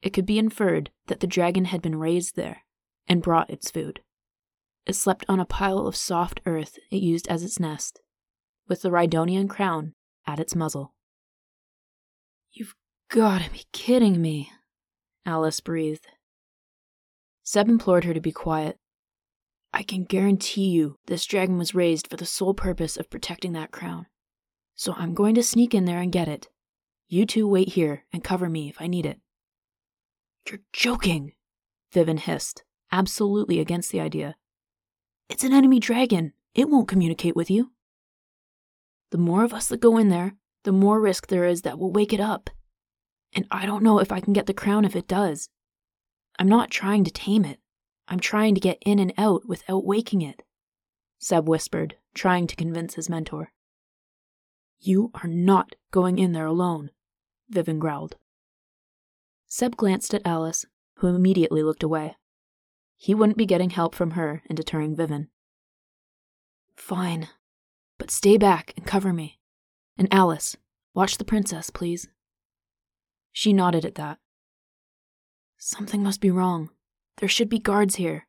It 0.00 0.10
could 0.10 0.24
be 0.24 0.38
inferred 0.38 0.90
that 1.08 1.20
the 1.20 1.26
dragon 1.26 1.66
had 1.66 1.82
been 1.82 1.96
raised 1.96 2.36
there 2.36 2.62
and 3.06 3.22
brought 3.22 3.50
its 3.50 3.70
food. 3.70 4.00
It 4.86 4.94
slept 4.94 5.26
on 5.28 5.40
a 5.40 5.44
pile 5.44 5.86
of 5.86 5.96
soft 5.96 6.40
earth 6.46 6.78
it 6.90 7.02
used 7.02 7.28
as 7.28 7.42
its 7.42 7.60
nest, 7.60 8.00
with 8.66 8.82
the 8.82 8.90
Rhydonian 8.90 9.48
crown 9.48 9.94
at 10.26 10.40
its 10.40 10.54
muzzle. 10.54 10.94
You've 12.52 12.74
gotta 13.10 13.50
be 13.50 13.64
kidding 13.72 14.20
me, 14.20 14.50
Alice 15.24 15.60
breathed. 15.60 16.06
Seb 17.42 17.68
implored 17.68 18.04
her 18.04 18.14
to 18.14 18.20
be 18.20 18.32
quiet. 18.32 18.78
I 19.72 19.82
can 19.82 20.04
guarantee 20.04 20.70
you 20.70 20.98
this 21.06 21.24
dragon 21.24 21.58
was 21.58 21.74
raised 21.74 22.08
for 22.08 22.16
the 22.16 22.26
sole 22.26 22.54
purpose 22.54 22.96
of 22.96 23.10
protecting 23.10 23.52
that 23.52 23.70
crown. 23.70 24.06
So 24.74 24.94
I'm 24.96 25.14
going 25.14 25.34
to 25.34 25.42
sneak 25.42 25.74
in 25.74 25.84
there 25.84 26.00
and 26.00 26.12
get 26.12 26.28
it. 26.28 26.48
You 27.08 27.26
two 27.26 27.46
wait 27.46 27.70
here 27.70 28.04
and 28.12 28.24
cover 28.24 28.48
me 28.48 28.68
if 28.68 28.80
I 28.80 28.86
need 28.86 29.06
it. 29.06 29.18
You're 30.48 30.60
joking, 30.72 31.32
Vivian 31.92 32.16
hissed, 32.16 32.64
absolutely 32.90 33.60
against 33.60 33.92
the 33.92 34.00
idea. 34.00 34.36
It's 35.28 35.44
an 35.44 35.52
enemy 35.52 35.80
dragon. 35.80 36.32
It 36.54 36.70
won't 36.70 36.88
communicate 36.88 37.36
with 37.36 37.50
you. 37.50 37.72
The 39.10 39.18
more 39.18 39.44
of 39.44 39.52
us 39.52 39.68
that 39.68 39.80
go 39.80 39.98
in 39.98 40.08
there, 40.08 40.36
the 40.64 40.72
more 40.72 41.00
risk 41.00 41.28
there 41.28 41.44
is 41.44 41.62
that 41.62 41.78
we'll 41.78 41.92
wake 41.92 42.12
it 42.12 42.20
up. 42.20 42.50
And 43.32 43.46
I 43.50 43.66
don't 43.66 43.82
know 43.82 43.98
if 43.98 44.10
I 44.10 44.20
can 44.20 44.32
get 44.32 44.46
the 44.46 44.54
crown 44.54 44.84
if 44.84 44.96
it 44.96 45.08
does. 45.08 45.50
I'm 46.38 46.48
not 46.48 46.70
trying 46.70 47.04
to 47.04 47.10
tame 47.10 47.44
it. 47.44 47.60
I'm 48.06 48.20
trying 48.20 48.54
to 48.54 48.60
get 48.60 48.78
in 48.86 48.98
and 48.98 49.12
out 49.18 49.46
without 49.46 49.84
waking 49.84 50.22
it, 50.22 50.42
Seb 51.18 51.46
whispered, 51.46 51.96
trying 52.14 52.46
to 52.46 52.56
convince 52.56 52.94
his 52.94 53.10
mentor. 53.10 53.52
You 54.78 55.10
are 55.14 55.28
not 55.28 55.74
going 55.90 56.18
in 56.18 56.32
there 56.32 56.46
alone, 56.46 56.90
Vivian 57.50 57.78
growled. 57.78 58.16
Seb 59.46 59.76
glanced 59.76 60.14
at 60.14 60.26
Alice, 60.26 60.64
who 60.96 61.08
immediately 61.08 61.62
looked 61.62 61.82
away. 61.82 62.16
He 62.96 63.14
wouldn't 63.14 63.38
be 63.38 63.46
getting 63.46 63.70
help 63.70 63.94
from 63.94 64.12
her 64.12 64.42
in 64.48 64.56
deterring 64.56 64.96
Vivian. 64.96 65.28
Fine, 66.76 67.28
but 67.98 68.10
stay 68.10 68.38
back 68.38 68.72
and 68.76 68.86
cover 68.86 69.12
me. 69.12 69.37
And 69.98 70.08
Alice, 70.12 70.56
watch 70.94 71.18
the 71.18 71.24
princess, 71.24 71.70
please. 71.70 72.08
She 73.32 73.52
nodded 73.52 73.84
at 73.84 73.96
that. 73.96 74.18
Something 75.58 76.02
must 76.02 76.20
be 76.20 76.30
wrong. 76.30 76.70
There 77.16 77.28
should 77.28 77.48
be 77.48 77.58
guards 77.58 77.96
here. 77.96 78.28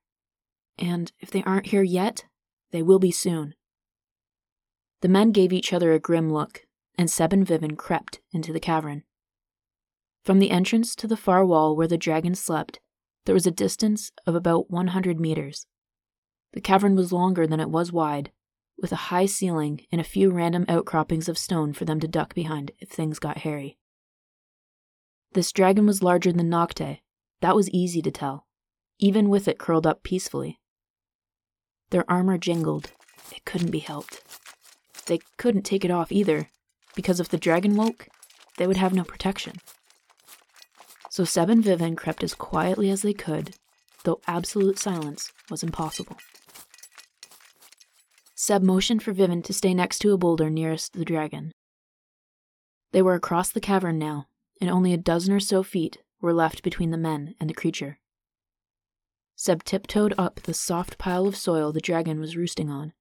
And 0.80 1.12
if 1.20 1.30
they 1.30 1.44
aren't 1.44 1.68
here 1.68 1.84
yet, 1.84 2.26
they 2.72 2.82
will 2.82 3.00
be 3.00 3.12
soon. 3.12 3.54
The 5.02 5.08
men 5.08 5.32
gave 5.32 5.54
each 5.54 5.72
other 5.72 5.94
a 5.94 6.00
grim 6.00 6.34
look, 6.34 6.66
and 6.98 7.10
Seb 7.10 7.34
and 7.34 7.46
Vivian 7.46 7.76
crept 7.76 8.20
into 8.34 8.52
the 8.52 8.60
cavern. 8.60 9.04
From 10.24 10.40
the 10.40 10.52
entrance 10.52 10.96
to 10.96 11.08
the 11.08 11.18
far 11.18 11.46
wall 11.46 11.76
where 11.76 11.88
the 11.88 11.98
dragon 11.98 12.36
slept, 12.36 12.80
there 13.26 13.36
was 13.36 13.48
a 13.48 13.52
distance 13.52 14.12
of 14.26 14.36
about 14.36 14.72
100 14.72 15.20
meters. 15.20 15.68
The 16.54 16.62
cavern 16.62 16.96
was 16.96 17.14
longer 17.14 17.46
than 17.46 17.60
it 17.60 17.70
was 17.70 17.92
wide, 17.92 18.32
with 18.82 18.92
a 18.92 19.08
high 19.12 19.26
ceiling 19.26 19.86
and 19.92 20.00
a 20.00 20.06
few 20.06 20.32
random 20.32 20.66
outcroppings 20.68 21.28
of 21.28 21.38
stone 21.38 21.74
for 21.74 21.86
them 21.86 22.00
to 22.00 22.08
duck 22.08 22.34
behind 22.34 22.72
if 22.80 22.90
things 22.90 23.20
got 23.20 23.40
hairy. 23.40 23.78
This 25.34 25.52
dragon 25.52 25.86
was 25.86 26.04
larger 26.04 26.32
than 26.32 26.50
Nocte. 26.50 27.00
That 27.42 27.56
was 27.56 27.70
easy 27.70 28.02
to 28.02 28.12
tell, 28.12 28.48
even 28.98 29.30
with 29.30 29.48
it 29.48 29.60
curled 29.60 29.86
up 29.86 30.04
peacefully. 30.04 30.60
Their 31.92 32.10
armor 32.10 32.38
jingled. 32.38 32.92
It 33.32 33.46
couldn't 33.46 33.72
be 33.72 33.80
helped. 33.80 34.22
They 35.06 35.20
couldn't 35.38 35.64
take 35.64 35.86
it 35.86 35.92
off 35.92 36.12
either, 36.12 36.50
because 36.96 37.20
if 37.20 37.30
the 37.30 37.38
dragon 37.38 37.76
woke, 37.76 38.08
they 38.58 38.68
would 38.68 38.78
have 38.78 38.94
no 38.94 39.04
protection. 39.04 39.58
So 41.10 41.24
Seb 41.24 41.50
and 41.50 41.64
Vivian 41.64 41.96
crept 41.96 42.24
as 42.24 42.36
quietly 42.36 42.90
as 42.90 43.02
they 43.02 43.14
could, 43.14 43.56
though 44.04 44.22
absolute 44.28 44.78
silence 44.80 45.32
was 45.50 45.64
impossible. 45.64 46.18
Seb 48.42 48.64
motioned 48.64 49.04
for 49.04 49.12
Vivian 49.12 49.42
to 49.42 49.52
stay 49.52 49.74
next 49.74 50.00
to 50.00 50.14
a 50.14 50.18
boulder 50.18 50.50
nearest 50.50 50.94
the 50.94 51.04
dragon. 51.04 51.52
They 52.94 53.02
were 53.02 53.16
across 53.16 53.50
the 53.50 53.60
cavern 53.60 54.00
now, 54.00 54.28
and 54.62 54.70
only 54.70 54.94
a 54.94 54.98
dozen 54.98 55.34
or 55.34 55.42
so 55.42 55.62
feet 55.62 55.98
were 56.22 56.32
left 56.32 56.64
between 56.64 56.92
the 56.92 56.98
men 56.98 57.36
and 57.42 57.50
the 57.50 57.54
creature. 57.54 58.00
Seb 59.36 59.66
tiptoed 59.66 60.14
up 60.18 60.40
the 60.44 60.54
soft 60.54 60.98
pile 60.98 61.28
of 61.28 61.36
soil 61.36 61.74
the 61.74 61.82
dragon 61.82 62.18
was 62.22 62.38
roosting 62.38 62.70
on. 62.70 62.94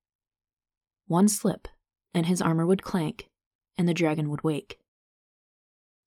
One 1.06 1.28
slip, 1.28 1.68
and 2.12 2.26
his 2.26 2.42
armor 2.42 2.66
would 2.66 2.82
clank, 2.82 3.28
and 3.76 3.88
the 3.88 3.94
dragon 3.94 4.30
would 4.30 4.42
wake. 4.42 4.80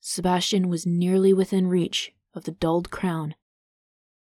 Sebastian 0.01 0.67
was 0.67 0.85
nearly 0.85 1.33
within 1.33 1.67
reach 1.67 2.11
of 2.33 2.43
the 2.43 2.51
dulled 2.51 2.91
crown. 2.91 3.35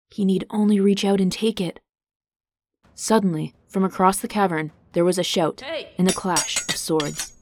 He 0.08 0.24
need 0.24 0.46
only 0.48 0.80
reach 0.80 1.04
out 1.04 1.20
and 1.20 1.30
take 1.30 1.60
it. 1.60 1.80
Suddenly, 2.94 3.54
from 3.68 3.84
across 3.84 4.20
the 4.20 4.28
cavern, 4.28 4.72
there 4.96 5.04
was 5.04 5.18
a 5.18 5.22
shout 5.22 5.62
and 5.98 6.08
the 6.08 6.12
clash 6.14 6.58
of 6.70 6.74
swords. 6.74 7.34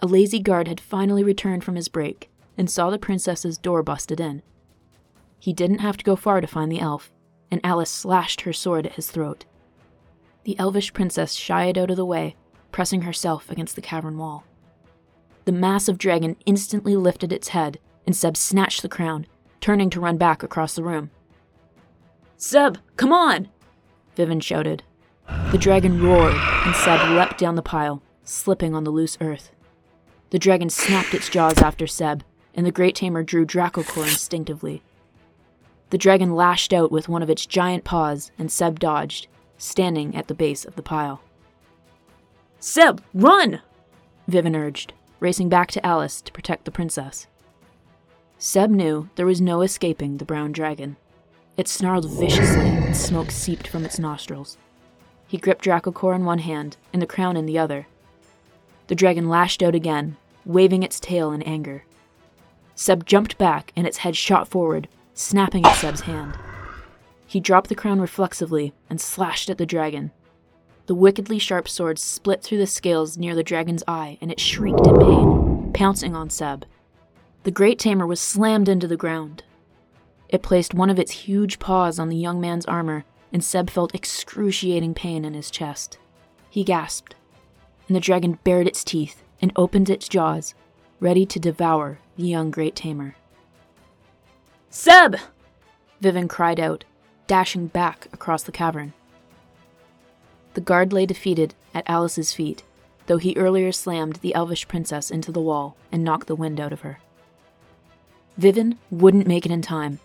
A 0.00 0.06
lazy 0.06 0.38
guard 0.38 0.68
had 0.68 0.78
finally 0.78 1.24
returned 1.24 1.64
from 1.64 1.76
his 1.76 1.88
break 1.88 2.30
and 2.58 2.70
saw 2.70 2.90
the 2.90 2.98
princess's 2.98 3.56
door 3.56 3.82
busted 3.82 4.20
in. 4.20 4.42
He 5.38 5.54
didn't 5.54 5.78
have 5.78 5.96
to 5.96 6.04
go 6.04 6.16
far 6.16 6.42
to 6.42 6.46
find 6.46 6.70
the 6.70 6.78
elf, 6.78 7.10
and 7.50 7.58
Alice 7.64 7.88
slashed 7.88 8.42
her 8.42 8.52
sword 8.52 8.84
at 8.84 8.96
his 8.96 9.10
throat. 9.10 9.46
The 10.44 10.58
elvish 10.58 10.92
princess 10.92 11.32
shied 11.32 11.78
out 11.78 11.90
of 11.90 11.96
the 11.96 12.04
way, 12.04 12.36
pressing 12.70 13.00
herself 13.00 13.50
against 13.50 13.74
the 13.74 13.80
cavern 13.80 14.18
wall. 14.18 14.44
The 15.46 15.52
massive 15.52 15.96
dragon 15.96 16.36
instantly 16.44 16.96
lifted 16.96 17.32
its 17.32 17.48
head, 17.48 17.78
and 18.06 18.14
Seb 18.14 18.36
snatched 18.36 18.82
the 18.82 18.90
crown, 18.90 19.26
turning 19.62 19.88
to 19.88 20.00
run 20.00 20.18
back 20.18 20.42
across 20.42 20.74
the 20.74 20.84
room. 20.84 21.12
Seb, 22.36 22.76
come 22.98 23.10
on! 23.10 23.48
Vivian 24.16 24.40
shouted. 24.40 24.82
The 25.52 25.58
dragon 25.58 26.02
roared, 26.02 26.34
and 26.34 26.74
Seb 26.76 27.10
leapt 27.10 27.38
down 27.38 27.56
the 27.56 27.62
pile, 27.62 28.02
slipping 28.22 28.74
on 28.74 28.84
the 28.84 28.90
loose 28.90 29.18
earth. 29.20 29.50
The 30.30 30.38
dragon 30.38 30.70
snapped 30.70 31.12
its 31.12 31.28
jaws 31.28 31.58
after 31.58 31.86
Seb, 31.86 32.22
and 32.54 32.64
the 32.64 32.70
great 32.70 32.94
tamer 32.94 33.22
drew 33.22 33.44
Dracocor 33.44 34.04
instinctively. 34.04 34.82
The 35.90 35.98
dragon 35.98 36.36
lashed 36.36 36.72
out 36.72 36.92
with 36.92 37.08
one 37.08 37.22
of 37.22 37.30
its 37.30 37.46
giant 37.46 37.82
paws, 37.82 38.30
and 38.38 38.50
Seb 38.50 38.78
dodged, 38.78 39.26
standing 39.58 40.14
at 40.14 40.28
the 40.28 40.34
base 40.34 40.64
of 40.64 40.76
the 40.76 40.82
pile. 40.82 41.20
Seb, 42.60 43.02
run! 43.12 43.60
Vivian 44.28 44.54
urged, 44.54 44.92
racing 45.18 45.48
back 45.48 45.70
to 45.72 45.84
Alice 45.84 46.20
to 46.22 46.32
protect 46.32 46.64
the 46.64 46.70
princess. 46.70 47.26
Seb 48.38 48.70
knew 48.70 49.08
there 49.16 49.26
was 49.26 49.40
no 49.40 49.62
escaping 49.62 50.18
the 50.18 50.24
brown 50.24 50.52
dragon. 50.52 50.96
It 51.56 51.66
snarled 51.66 52.08
viciously, 52.08 52.68
and 52.68 52.96
smoke 52.96 53.32
seeped 53.32 53.66
from 53.66 53.84
its 53.84 53.98
nostrils. 53.98 54.56
He 55.30 55.38
gripped 55.38 55.64
Dracocor 55.64 56.12
in 56.12 56.24
one 56.24 56.40
hand 56.40 56.76
and 56.92 57.00
the 57.00 57.06
crown 57.06 57.36
in 57.36 57.46
the 57.46 57.56
other. 57.56 57.86
The 58.88 58.96
dragon 58.96 59.28
lashed 59.28 59.62
out 59.62 59.76
again, 59.76 60.16
waving 60.44 60.82
its 60.82 60.98
tail 60.98 61.30
in 61.30 61.40
anger. 61.42 61.84
Seb 62.74 63.06
jumped 63.06 63.38
back 63.38 63.72
and 63.76 63.86
its 63.86 63.98
head 63.98 64.16
shot 64.16 64.48
forward, 64.48 64.88
snapping 65.14 65.64
at 65.64 65.76
Seb's 65.76 66.00
hand. 66.00 66.36
He 67.28 67.38
dropped 67.38 67.68
the 67.68 67.76
crown 67.76 68.00
reflexively 68.00 68.72
and 68.88 69.00
slashed 69.00 69.48
at 69.48 69.56
the 69.56 69.64
dragon. 69.64 70.10
The 70.86 70.96
wickedly 70.96 71.38
sharp 71.38 71.68
sword 71.68 72.00
split 72.00 72.42
through 72.42 72.58
the 72.58 72.66
scales 72.66 73.16
near 73.16 73.36
the 73.36 73.44
dragon's 73.44 73.84
eye 73.86 74.18
and 74.20 74.32
it 74.32 74.40
shrieked 74.40 74.84
in 74.84 74.98
pain, 74.98 75.70
pouncing 75.72 76.16
on 76.16 76.28
Seb. 76.30 76.66
The 77.44 77.52
great 77.52 77.78
tamer 77.78 78.04
was 78.04 78.18
slammed 78.18 78.68
into 78.68 78.88
the 78.88 78.96
ground. 78.96 79.44
It 80.28 80.42
placed 80.42 80.74
one 80.74 80.90
of 80.90 80.98
its 80.98 81.12
huge 81.12 81.60
paws 81.60 82.00
on 82.00 82.08
the 82.08 82.16
young 82.16 82.40
man's 82.40 82.66
armor, 82.66 83.04
and 83.32 83.44
Seb 83.44 83.70
felt 83.70 83.94
excruciating 83.94 84.94
pain 84.94 85.24
in 85.24 85.34
his 85.34 85.50
chest. 85.50 85.98
He 86.48 86.64
gasped, 86.64 87.14
and 87.86 87.96
the 87.96 88.00
dragon 88.00 88.38
bared 88.44 88.66
its 88.66 88.84
teeth 88.84 89.22
and 89.40 89.52
opened 89.56 89.88
its 89.88 90.08
jaws, 90.08 90.54
ready 90.98 91.24
to 91.26 91.38
devour 91.38 91.98
the 92.16 92.24
young 92.24 92.50
great 92.50 92.74
tamer. 92.74 93.16
Seb! 94.68 95.16
Vivian 96.00 96.28
cried 96.28 96.60
out, 96.60 96.84
dashing 97.26 97.66
back 97.66 98.08
across 98.12 98.42
the 98.42 98.52
cavern. 98.52 98.92
The 100.54 100.60
guard 100.60 100.92
lay 100.92 101.06
defeated 101.06 101.54
at 101.74 101.88
Alice's 101.88 102.32
feet, 102.32 102.64
though 103.06 103.18
he 103.18 103.34
earlier 103.36 103.72
slammed 103.72 104.16
the 104.16 104.34
elvish 104.34 104.68
princess 104.68 105.10
into 105.10 105.32
the 105.32 105.40
wall 105.40 105.76
and 105.92 106.04
knocked 106.04 106.26
the 106.26 106.36
wind 106.36 106.60
out 106.60 106.72
of 106.72 106.80
her. 106.80 107.00
Vivian 108.36 108.78
wouldn't 108.90 109.26
make 109.26 109.44
it 109.44 109.52
in 109.52 109.62
time. 109.62 110.00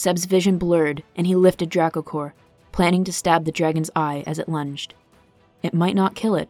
Seb's 0.00 0.24
vision 0.24 0.56
blurred, 0.56 1.02
and 1.14 1.26
he 1.26 1.36
lifted 1.36 1.68
Dracocor, 1.68 2.32
planning 2.72 3.04
to 3.04 3.12
stab 3.12 3.44
the 3.44 3.52
dragon's 3.52 3.90
eye 3.94 4.24
as 4.26 4.38
it 4.38 4.48
lunged. 4.48 4.94
It 5.62 5.74
might 5.74 5.94
not 5.94 6.14
kill 6.14 6.36
it, 6.36 6.48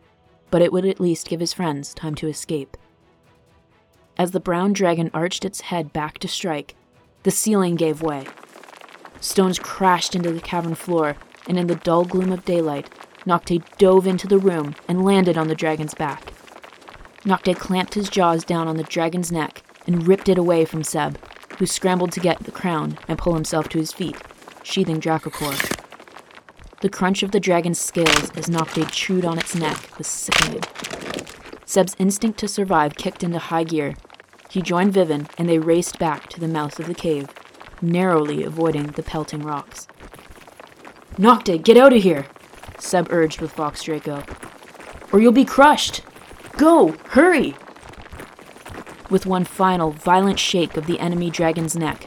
but 0.52 0.62
it 0.62 0.72
would 0.72 0.86
at 0.86 1.00
least 1.00 1.28
give 1.28 1.40
his 1.40 1.52
friends 1.52 1.92
time 1.92 2.14
to 2.14 2.28
escape. 2.28 2.76
As 4.16 4.30
the 4.30 4.38
brown 4.38 4.72
dragon 4.72 5.10
arched 5.12 5.44
its 5.44 5.62
head 5.62 5.92
back 5.92 6.18
to 6.18 6.28
strike, 6.28 6.76
the 7.24 7.32
ceiling 7.32 7.74
gave 7.74 8.02
way. 8.02 8.24
Stones 9.20 9.58
crashed 9.58 10.14
into 10.14 10.30
the 10.30 10.40
cavern 10.40 10.76
floor, 10.76 11.16
and 11.48 11.58
in 11.58 11.66
the 11.66 11.74
dull 11.74 12.04
gloom 12.04 12.30
of 12.30 12.44
daylight, 12.44 12.88
Nocte 13.26 13.64
dove 13.78 14.06
into 14.06 14.28
the 14.28 14.38
room 14.38 14.76
and 14.86 15.04
landed 15.04 15.36
on 15.36 15.48
the 15.48 15.56
dragon's 15.56 15.94
back. 15.94 16.32
Nocte 17.24 17.58
clamped 17.58 17.94
his 17.94 18.08
jaws 18.08 18.44
down 18.44 18.68
on 18.68 18.76
the 18.76 18.84
dragon's 18.84 19.32
neck 19.32 19.64
and 19.88 20.06
ripped 20.06 20.28
it 20.28 20.38
away 20.38 20.64
from 20.64 20.84
Seb, 20.84 21.18
who 21.60 21.66
scrambled 21.66 22.10
to 22.10 22.20
get 22.20 22.38
the 22.44 22.50
crown 22.50 22.98
and 23.06 23.18
pull 23.18 23.34
himself 23.34 23.68
to 23.68 23.78
his 23.78 23.92
feet, 23.92 24.16
sheathing 24.62 24.98
Dracocor. 24.98 25.54
The 26.80 26.88
crunch 26.88 27.22
of 27.22 27.32
the 27.32 27.38
dragon's 27.38 27.78
scales 27.78 28.30
as 28.30 28.48
Nocte 28.48 28.90
chewed 28.90 29.26
on 29.26 29.38
its 29.38 29.54
neck 29.54 29.98
was 29.98 30.06
sickening. 30.06 30.62
Seb's 31.66 31.94
instinct 31.98 32.38
to 32.38 32.48
survive 32.48 32.96
kicked 32.96 33.22
into 33.22 33.38
high 33.38 33.64
gear. 33.64 33.94
He 34.48 34.62
joined 34.62 34.94
Vivian, 34.94 35.28
and 35.36 35.50
they 35.50 35.58
raced 35.58 35.98
back 35.98 36.30
to 36.30 36.40
the 36.40 36.48
mouth 36.48 36.80
of 36.80 36.86
the 36.86 36.94
cave, 36.94 37.28
narrowly 37.82 38.42
avoiding 38.42 38.86
the 38.92 39.02
pelting 39.02 39.42
rocks. 39.42 39.86
Nocte, 41.18 41.62
get 41.62 41.76
out 41.76 41.92
of 41.92 42.02
here! 42.02 42.26
Seb 42.78 43.12
urged 43.12 43.42
with 43.42 43.52
Vox 43.52 43.82
Draco. 43.82 44.24
Or 45.12 45.20
you'll 45.20 45.32
be 45.32 45.44
crushed! 45.44 46.00
Go! 46.56 46.96
Hurry! 47.08 47.54
With 49.10 49.26
one 49.26 49.44
final, 49.44 49.90
violent 49.90 50.38
shake 50.38 50.76
of 50.76 50.86
the 50.86 51.00
enemy 51.00 51.30
dragon's 51.30 51.74
neck, 51.74 52.06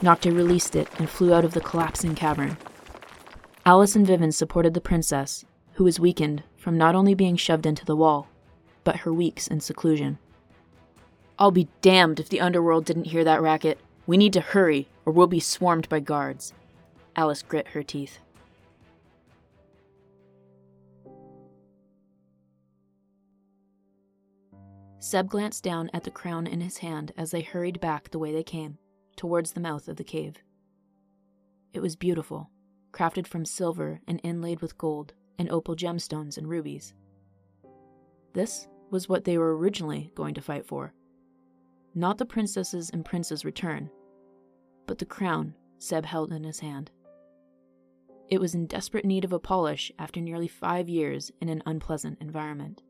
Nocte 0.00 0.32
released 0.32 0.76
it 0.76 0.88
and 0.98 1.10
flew 1.10 1.34
out 1.34 1.44
of 1.44 1.52
the 1.52 1.60
collapsing 1.60 2.14
cavern. 2.14 2.56
Alice 3.66 3.96
and 3.96 4.06
Vivian 4.06 4.30
supported 4.30 4.72
the 4.72 4.80
princess, 4.80 5.44
who 5.74 5.84
was 5.84 5.98
weakened 5.98 6.44
from 6.56 6.78
not 6.78 6.94
only 6.94 7.14
being 7.14 7.36
shoved 7.36 7.66
into 7.66 7.84
the 7.84 7.96
wall, 7.96 8.28
but 8.84 8.98
her 8.98 9.12
weeks 9.12 9.48
in 9.48 9.58
seclusion. 9.58 10.18
I'll 11.40 11.50
be 11.50 11.68
damned 11.82 12.20
if 12.20 12.28
the 12.28 12.40
underworld 12.40 12.84
didn't 12.84 13.06
hear 13.06 13.24
that 13.24 13.42
racket. 13.42 13.80
We 14.06 14.16
need 14.16 14.32
to 14.34 14.40
hurry, 14.40 14.86
or 15.04 15.12
we'll 15.12 15.26
be 15.26 15.40
swarmed 15.40 15.88
by 15.88 15.98
guards. 15.98 16.52
Alice 17.16 17.42
grit 17.42 17.68
her 17.68 17.82
teeth. 17.82 18.18
Seb 25.04 25.28
glanced 25.28 25.62
down 25.62 25.90
at 25.92 26.02
the 26.04 26.10
crown 26.10 26.46
in 26.46 26.62
his 26.62 26.78
hand 26.78 27.12
as 27.14 27.30
they 27.30 27.42
hurried 27.42 27.78
back 27.78 28.08
the 28.08 28.18
way 28.18 28.32
they 28.32 28.42
came, 28.42 28.78
towards 29.16 29.52
the 29.52 29.60
mouth 29.60 29.86
of 29.86 29.96
the 29.96 30.02
cave. 30.02 30.36
It 31.74 31.80
was 31.80 31.94
beautiful, 31.94 32.48
crafted 32.90 33.26
from 33.26 33.44
silver 33.44 34.00
and 34.08 34.18
inlaid 34.24 34.62
with 34.62 34.78
gold 34.78 35.12
and 35.38 35.50
opal 35.50 35.76
gemstones 35.76 36.38
and 36.38 36.48
rubies. 36.48 36.94
This 38.32 38.66
was 38.90 39.06
what 39.06 39.24
they 39.24 39.36
were 39.36 39.58
originally 39.58 40.10
going 40.14 40.32
to 40.36 40.40
fight 40.40 40.64
for. 40.64 40.94
Not 41.94 42.16
the 42.16 42.24
princesses 42.24 42.88
and 42.88 43.04
prince's 43.04 43.44
return, 43.44 43.90
but 44.86 44.98
the 44.98 45.04
crown 45.04 45.54
Seb 45.80 46.06
held 46.06 46.32
in 46.32 46.44
his 46.44 46.60
hand. 46.60 46.90
It 48.30 48.40
was 48.40 48.54
in 48.54 48.64
desperate 48.66 49.04
need 49.04 49.26
of 49.26 49.34
a 49.34 49.38
polish 49.38 49.92
after 49.98 50.22
nearly 50.22 50.48
five 50.48 50.88
years 50.88 51.30
in 51.42 51.50
an 51.50 51.62
unpleasant 51.66 52.22
environment. 52.22 52.82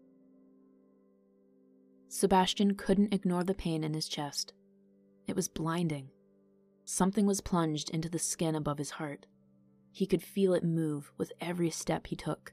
Sebastian 2.08 2.74
couldn't 2.74 3.12
ignore 3.12 3.44
the 3.44 3.54
pain 3.54 3.82
in 3.82 3.94
his 3.94 4.08
chest. 4.08 4.52
It 5.26 5.34
was 5.34 5.48
blinding. 5.48 6.10
Something 6.84 7.26
was 7.26 7.40
plunged 7.40 7.90
into 7.90 8.08
the 8.08 8.18
skin 8.18 8.54
above 8.54 8.78
his 8.78 8.90
heart. 8.90 9.26
He 9.90 10.06
could 10.06 10.22
feel 10.22 10.54
it 10.54 10.64
move 10.64 11.10
with 11.16 11.32
every 11.40 11.70
step 11.70 12.06
he 12.06 12.16
took. 12.16 12.52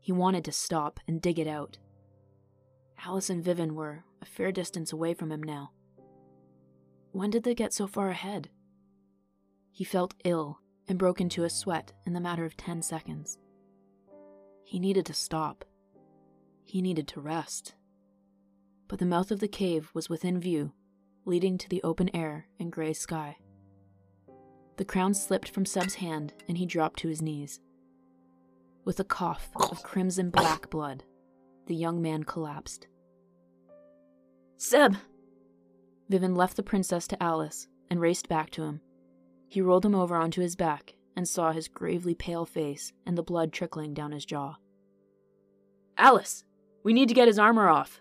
He 0.00 0.12
wanted 0.12 0.44
to 0.46 0.52
stop 0.52 1.00
and 1.06 1.22
dig 1.22 1.38
it 1.38 1.46
out. 1.46 1.78
Alice 3.04 3.30
and 3.30 3.44
Vivian 3.44 3.74
were 3.74 4.04
a 4.20 4.26
fair 4.26 4.52
distance 4.52 4.92
away 4.92 5.14
from 5.14 5.30
him 5.30 5.42
now. 5.42 5.70
When 7.12 7.30
did 7.30 7.44
they 7.44 7.54
get 7.54 7.72
so 7.72 7.86
far 7.86 8.10
ahead? 8.10 8.50
He 9.70 9.84
felt 9.84 10.14
ill 10.24 10.58
and 10.88 10.98
broke 10.98 11.20
into 11.20 11.44
a 11.44 11.50
sweat 11.50 11.92
in 12.04 12.12
the 12.12 12.20
matter 12.20 12.44
of 12.44 12.56
ten 12.56 12.82
seconds. 12.82 13.38
He 14.64 14.78
needed 14.78 15.06
to 15.06 15.14
stop. 15.14 15.64
He 16.64 16.82
needed 16.82 17.08
to 17.08 17.20
rest 17.20 17.74
but 18.90 18.98
the 18.98 19.06
mouth 19.06 19.30
of 19.30 19.38
the 19.38 19.46
cave 19.46 19.88
was 19.94 20.10
within 20.10 20.40
view, 20.40 20.72
leading 21.24 21.56
to 21.56 21.68
the 21.68 21.80
open 21.84 22.10
air 22.12 22.48
and 22.58 22.72
gray 22.72 22.92
sky. 22.92 23.36
The 24.78 24.84
crown 24.84 25.14
slipped 25.14 25.48
from 25.48 25.64
Seb's 25.64 25.94
hand 25.94 26.34
and 26.48 26.58
he 26.58 26.66
dropped 26.66 26.98
to 26.98 27.08
his 27.08 27.22
knees. 27.22 27.60
With 28.84 28.98
a 28.98 29.04
cough 29.04 29.48
of 29.54 29.84
crimson 29.84 30.30
black 30.30 30.70
blood, 30.70 31.04
the 31.68 31.74
young 31.76 32.02
man 32.02 32.24
collapsed. 32.24 32.88
Seb! 34.56 34.96
Vivian 36.08 36.34
left 36.34 36.56
the 36.56 36.64
princess 36.64 37.06
to 37.06 37.22
Alice 37.22 37.68
and 37.90 38.00
raced 38.00 38.28
back 38.28 38.50
to 38.50 38.64
him. 38.64 38.80
He 39.48 39.60
rolled 39.60 39.86
him 39.86 39.94
over 39.94 40.16
onto 40.16 40.40
his 40.40 40.56
back 40.56 40.94
and 41.14 41.28
saw 41.28 41.52
his 41.52 41.68
gravely 41.68 42.16
pale 42.16 42.44
face 42.44 42.92
and 43.06 43.16
the 43.16 43.22
blood 43.22 43.52
trickling 43.52 43.94
down 43.94 44.10
his 44.10 44.24
jaw. 44.24 44.56
Alice! 45.96 46.42
We 46.82 46.92
need 46.92 47.08
to 47.08 47.14
get 47.14 47.28
his 47.28 47.38
armor 47.38 47.68
off. 47.68 48.00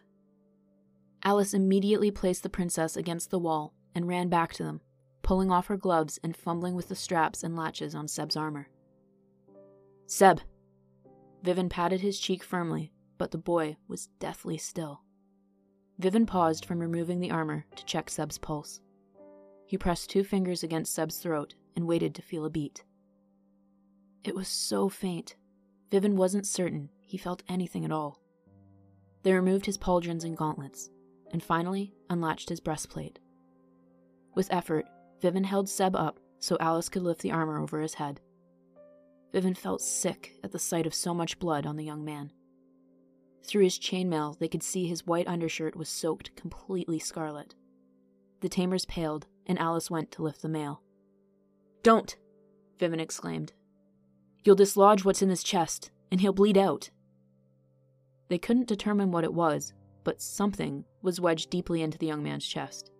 Alice 1.23 1.53
immediately 1.53 2.11
placed 2.11 2.43
the 2.43 2.49
princess 2.49 2.95
against 2.95 3.29
the 3.29 3.39
wall 3.39 3.73
and 3.93 4.07
ran 4.07 4.29
back 4.29 4.53
to 4.53 4.63
them, 4.63 4.81
pulling 5.21 5.51
off 5.51 5.67
her 5.67 5.77
gloves 5.77 6.19
and 6.23 6.35
fumbling 6.35 6.75
with 6.75 6.87
the 6.87 6.95
straps 6.95 7.43
and 7.43 7.55
latches 7.55 7.93
on 7.93 8.07
Seb's 8.07 8.37
armor. 8.37 8.69
Seb! 10.05 10.41
Vivian 11.43 11.69
patted 11.69 12.01
his 12.01 12.19
cheek 12.19 12.43
firmly, 12.43 12.91
but 13.17 13.31
the 13.31 13.37
boy 13.37 13.77
was 13.87 14.07
deathly 14.19 14.57
still. 14.57 15.01
Vivian 15.97 16.25
paused 16.25 16.65
from 16.65 16.79
removing 16.79 17.19
the 17.19 17.31
armor 17.31 17.65
to 17.75 17.85
check 17.85 18.09
Seb's 18.09 18.37
pulse. 18.37 18.81
He 19.65 19.77
pressed 19.77 20.09
two 20.09 20.23
fingers 20.23 20.63
against 20.63 20.93
Seb's 20.93 21.17
throat 21.17 21.55
and 21.75 21.85
waited 21.85 22.15
to 22.15 22.21
feel 22.21 22.45
a 22.45 22.49
beat. 22.49 22.83
It 24.23 24.35
was 24.35 24.47
so 24.47 24.89
faint. 24.89 25.35
Vivian 25.91 26.15
wasn't 26.15 26.47
certain 26.47 26.89
he 27.01 27.17
felt 27.17 27.43
anything 27.47 27.83
at 27.83 27.91
all. 27.91 28.21
They 29.23 29.33
removed 29.33 29.65
his 29.65 29.77
pauldrons 29.77 30.23
and 30.23 30.37
gauntlets, 30.37 30.89
and 31.31 31.43
finally 31.43 31.93
unlatched 32.09 32.49
his 32.49 32.59
breastplate. 32.59 33.19
With 34.35 34.51
effort, 34.51 34.85
Vivian 35.21 35.43
held 35.43 35.69
Seb 35.69 35.95
up 35.95 36.19
so 36.39 36.57
Alice 36.59 36.89
could 36.89 37.03
lift 37.03 37.21
the 37.21 37.31
armor 37.31 37.59
over 37.59 37.81
his 37.81 37.95
head. 37.95 38.21
Vivian 39.31 39.53
felt 39.55 39.81
sick 39.81 40.35
at 40.43 40.51
the 40.51 40.59
sight 40.59 40.87
of 40.87 40.93
so 40.93 41.13
much 41.13 41.39
blood 41.39 41.65
on 41.65 41.75
the 41.75 41.83
young 41.83 42.03
man. 42.03 42.31
Through 43.43 43.63
his 43.63 43.79
chainmail, 43.79 44.37
they 44.39 44.47
could 44.47 44.63
see 44.63 44.87
his 44.87 45.05
white 45.05 45.27
undershirt 45.27 45.75
was 45.75 45.89
soaked 45.89 46.35
completely 46.35 46.99
scarlet. 46.99 47.55
The 48.41 48.49
tamers 48.49 48.85
paled, 48.85 49.27
and 49.45 49.59
Alice 49.59 49.91
went 49.91 50.11
to 50.11 50.23
lift 50.23 50.41
the 50.41 50.49
mail. 50.49 50.81
Don't! 51.83 52.15
Vivian 52.79 52.99
exclaimed. 52.99 53.53
You'll 54.43 54.55
dislodge 54.55 55.03
what's 55.03 55.21
in 55.21 55.29
his 55.29 55.43
chest, 55.43 55.91
and 56.11 56.21
he'll 56.21 56.33
bleed 56.33 56.57
out. 56.57 56.89
They 58.29 58.37
couldn't 58.37 58.67
determine 58.67 59.11
what 59.11 59.23
it 59.23 59.33
was, 59.33 59.73
but 60.03 60.21
something 60.21 60.85
was 61.01 61.21
wedged 61.21 61.49
deeply 61.49 61.81
into 61.81 61.97
the 61.97 62.07
young 62.07 62.23
man's 62.23 62.47
chest. 62.47 62.91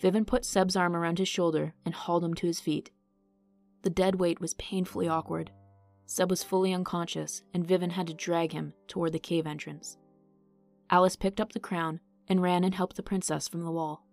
Vivian 0.00 0.24
put 0.24 0.44
Seb's 0.44 0.76
arm 0.76 0.94
around 0.94 1.18
his 1.18 1.28
shoulder 1.28 1.74
and 1.84 1.94
hauled 1.94 2.24
him 2.24 2.34
to 2.34 2.46
his 2.46 2.60
feet. 2.60 2.90
The 3.82 3.90
dead 3.90 4.16
weight 4.16 4.40
was 4.40 4.54
painfully 4.54 5.08
awkward. 5.08 5.50
Seb 6.06 6.30
was 6.30 6.42
fully 6.42 6.72
unconscious, 6.72 7.42
and 7.52 7.66
Vivian 7.66 7.90
had 7.90 8.06
to 8.06 8.14
drag 8.14 8.52
him 8.52 8.72
toward 8.86 9.12
the 9.12 9.18
cave 9.18 9.46
entrance. 9.46 9.98
Alice 10.90 11.16
picked 11.16 11.40
up 11.40 11.52
the 11.52 11.60
crown 11.60 12.00
and 12.28 12.40
ran 12.40 12.64
and 12.64 12.74
helped 12.74 12.96
the 12.96 13.02
princess 13.02 13.48
from 13.48 13.64
the 13.64 13.70
wall. 13.70 14.06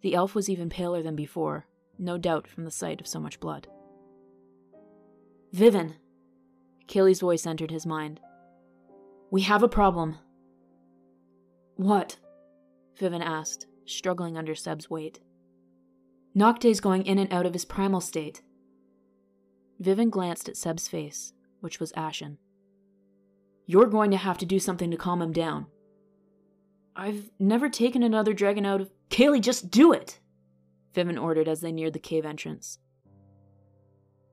The 0.00 0.14
elf 0.14 0.34
was 0.34 0.48
even 0.48 0.70
paler 0.70 1.02
than 1.02 1.16
before, 1.16 1.66
no 1.98 2.16
doubt 2.16 2.46
from 2.46 2.64
the 2.64 2.70
sight 2.70 3.00
of 3.00 3.06
so 3.06 3.18
much 3.18 3.40
blood. 3.40 3.66
Vivian! 5.52 5.96
Kayleigh's 6.86 7.20
voice 7.20 7.46
entered 7.46 7.70
his 7.70 7.84
mind. 7.84 8.20
We 9.30 9.42
have 9.42 9.62
a 9.62 9.68
problem. 9.68 10.16
What? 11.78 12.16
Vivian 12.96 13.22
asked, 13.22 13.68
struggling 13.86 14.36
under 14.36 14.56
Seb's 14.56 14.90
weight. 14.90 15.20
Nocte's 16.36 16.80
going 16.80 17.06
in 17.06 17.20
and 17.20 17.32
out 17.32 17.46
of 17.46 17.52
his 17.52 17.64
primal 17.64 18.00
state. 18.00 18.42
Vivian 19.78 20.10
glanced 20.10 20.48
at 20.48 20.56
Seb's 20.56 20.88
face, 20.88 21.32
which 21.60 21.78
was 21.78 21.92
ashen. 21.96 22.38
You're 23.64 23.86
going 23.86 24.10
to 24.10 24.16
have 24.16 24.38
to 24.38 24.46
do 24.46 24.58
something 24.58 24.90
to 24.90 24.96
calm 24.96 25.22
him 25.22 25.32
down. 25.32 25.66
I've 26.96 27.30
never 27.38 27.68
taken 27.68 28.02
another 28.02 28.34
dragon 28.34 28.66
out 28.66 28.80
of. 28.80 28.90
Kayleigh, 29.08 29.40
just 29.40 29.70
do 29.70 29.92
it! 29.92 30.18
Vivian 30.94 31.16
ordered 31.16 31.46
as 31.46 31.60
they 31.60 31.70
neared 31.70 31.92
the 31.92 32.00
cave 32.00 32.26
entrance. 32.26 32.80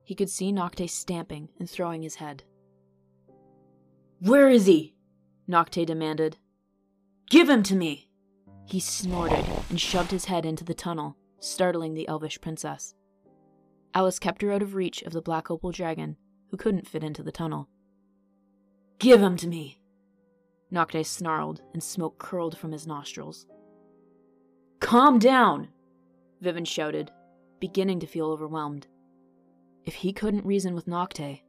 He 0.02 0.16
could 0.16 0.30
see 0.30 0.52
Nocte 0.52 0.90
stamping 0.90 1.50
and 1.60 1.70
throwing 1.70 2.02
his 2.02 2.16
head. 2.16 2.42
Where 4.18 4.48
is 4.48 4.66
he? 4.66 4.96
Nocte 5.48 5.86
demanded, 5.86 6.38
Give 7.28 7.48
him 7.48 7.62
to 7.64 7.74
me! 7.74 8.08
He 8.66 8.80
snorted 8.80 9.44
and 9.68 9.80
shoved 9.80 10.10
his 10.10 10.26
head 10.26 10.46
into 10.46 10.64
the 10.64 10.74
tunnel, 10.74 11.16
startling 11.40 11.94
the 11.94 12.06
elvish 12.08 12.40
princess. 12.40 12.94
Alice 13.94 14.18
kept 14.18 14.42
her 14.42 14.52
out 14.52 14.62
of 14.62 14.74
reach 14.74 15.02
of 15.02 15.12
the 15.12 15.22
black 15.22 15.50
opal 15.50 15.72
dragon, 15.72 16.16
who 16.50 16.56
couldn't 16.56 16.88
fit 16.88 17.02
into 17.02 17.22
the 17.22 17.32
tunnel. 17.32 17.68
Give 18.98 19.20
him 19.20 19.36
to 19.38 19.48
me! 19.48 19.80
Nocte 20.72 21.04
snarled, 21.04 21.62
and 21.72 21.82
smoke 21.82 22.18
curled 22.18 22.56
from 22.56 22.72
his 22.72 22.86
nostrils. 22.86 23.46
Calm 24.80 25.18
down! 25.18 25.68
Vivian 26.40 26.64
shouted, 26.64 27.10
beginning 27.60 28.00
to 28.00 28.06
feel 28.06 28.26
overwhelmed. 28.26 28.86
If 29.84 29.94
he 29.94 30.12
couldn't 30.12 30.44
reason 30.44 30.74
with 30.74 30.86
Nocte. 30.86 31.40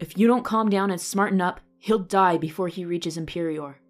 If 0.00 0.18
you 0.18 0.26
don't 0.26 0.44
calm 0.44 0.68
down 0.68 0.90
and 0.90 1.00
smarten 1.00 1.40
up, 1.40 1.60
he'll 1.78 1.98
die 1.98 2.36
before 2.36 2.68
he 2.68 2.84
reaches 2.84 3.16
Imperior. 3.16 3.80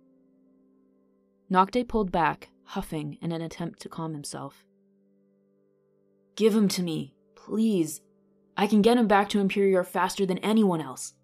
Nocte 1.54 1.86
pulled 1.86 2.10
back, 2.10 2.50
huffing 2.64 3.16
in 3.22 3.30
an 3.30 3.40
attempt 3.40 3.78
to 3.82 3.88
calm 3.88 4.12
himself. 4.12 4.64
Give 6.34 6.52
him 6.52 6.66
to 6.66 6.82
me, 6.82 7.14
please. 7.36 8.00
I 8.56 8.66
can 8.66 8.82
get 8.82 8.98
him 8.98 9.06
back 9.06 9.28
to 9.28 9.38
Imperior 9.38 9.84
faster 9.84 10.26
than 10.26 10.38
anyone 10.38 10.80
else. 10.80 11.14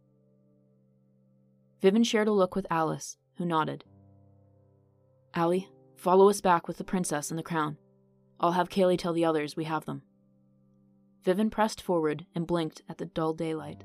Vivian 1.82 2.04
shared 2.04 2.28
a 2.28 2.32
look 2.32 2.54
with 2.54 2.68
Alice, 2.70 3.16
who 3.38 3.44
nodded. 3.44 3.82
Allie, 5.34 5.68
follow 5.96 6.30
us 6.30 6.40
back 6.40 6.68
with 6.68 6.78
the 6.78 6.84
princess 6.84 7.30
and 7.30 7.38
the 7.38 7.42
crown. 7.42 7.76
I'll 8.38 8.52
have 8.52 8.68
Kayleigh 8.68 8.98
tell 8.98 9.12
the 9.12 9.24
others 9.24 9.56
we 9.56 9.64
have 9.64 9.84
them. 9.84 10.02
Vivian 11.24 11.50
pressed 11.50 11.82
forward 11.82 12.24
and 12.36 12.46
blinked 12.46 12.82
at 12.88 12.98
the 12.98 13.06
dull 13.06 13.34
daylight. 13.34 13.82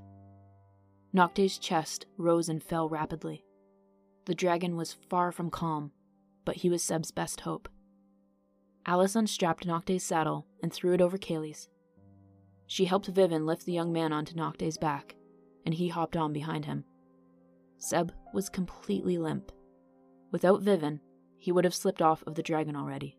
Nocte's 1.12 1.58
chest 1.58 2.06
rose 2.20 2.50
and 2.50 2.62
fell 2.62 2.88
rapidly. 2.88 3.44
The 4.26 4.36
dragon 4.36 4.76
was 4.76 4.96
far 5.10 5.32
from 5.32 5.50
calm, 5.50 5.92
but 6.46 6.58
he 6.58 6.70
was 6.70 6.84
Seb's 6.84 7.12
best 7.12 7.42
hope. 7.42 7.68
Alice 8.86 9.16
unstrapped 9.16 9.66
Nocte's 9.66 10.04
saddle 10.04 10.46
and 10.62 10.72
threw 10.72 10.94
it 10.94 11.02
over 11.02 11.18
Kayleigh's. 11.18 11.68
She 12.68 12.86
helped 12.86 13.08
Vivian 13.08 13.46
lift 13.46 13.66
the 13.66 13.74
young 13.74 13.92
man 13.92 14.14
onto 14.14 14.36
Nocte's 14.36 14.78
back, 14.78 15.16
and 15.66 15.74
he 15.74 15.88
hopped 15.88 16.16
on 16.16 16.34
behind 16.34 16.66
him. 16.66 16.86
Seb 17.78 18.14
was 18.34 18.50
completely 18.50 19.18
limp. 19.18 19.52
Without 20.32 20.62
Vivian, 20.62 21.02
he 21.38 21.52
would 21.52 21.66
have 21.66 21.76
slipped 21.76 22.02
off 22.02 22.24
of 22.26 22.36
the 22.36 22.44
dragon 22.44 22.76
already. 22.76 23.18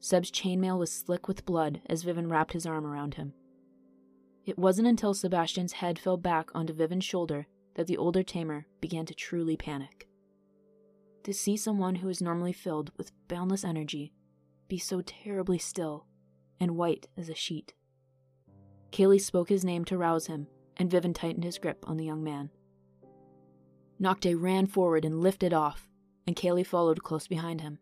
Seb's 0.00 0.30
chainmail 0.30 0.78
was 0.78 0.92
slick 0.92 1.28
with 1.28 1.46
blood 1.46 1.80
as 1.86 2.02
Vivian 2.02 2.28
wrapped 2.28 2.52
his 2.52 2.66
arm 2.66 2.86
around 2.86 3.14
him. 3.14 3.32
It 4.44 4.58
wasn't 4.58 4.88
until 4.88 5.14
Sebastian's 5.14 5.72
head 5.74 5.98
fell 5.98 6.18
back 6.18 6.50
onto 6.54 6.74
Vivian's 6.74 7.04
shoulder 7.04 7.46
that 7.74 7.86
the 7.86 7.96
older 7.96 8.22
tamer 8.22 8.66
began 8.80 9.06
to 9.06 9.14
truly 9.14 9.56
panic. 9.56 10.06
To 11.24 11.32
see 11.32 11.56
someone 11.56 11.96
who 11.96 12.08
is 12.08 12.20
normally 12.20 12.52
filled 12.52 12.92
with 12.96 13.12
boundless 13.28 13.64
energy 13.64 14.12
be 14.68 14.78
so 14.78 15.00
terribly 15.00 15.58
still 15.58 16.06
and 16.60 16.76
white 16.76 17.08
as 17.16 17.28
a 17.28 17.34
sheet. 17.34 17.72
Kayleigh 18.92 19.20
spoke 19.20 19.48
his 19.48 19.64
name 19.64 19.84
to 19.86 19.98
rouse 19.98 20.26
him, 20.26 20.46
and 20.76 20.90
Vivian 20.90 21.14
tightened 21.14 21.44
his 21.44 21.58
grip 21.58 21.82
on 21.88 21.96
the 21.96 22.04
young 22.04 22.22
man. 22.22 22.50
Nocte 24.00 24.38
ran 24.38 24.66
forward 24.66 25.04
and 25.04 25.20
lifted 25.20 25.54
off, 25.54 25.88
and 26.26 26.36
Kayleigh 26.36 26.66
followed 26.66 27.02
close 27.02 27.26
behind 27.26 27.62
him. 27.62 27.78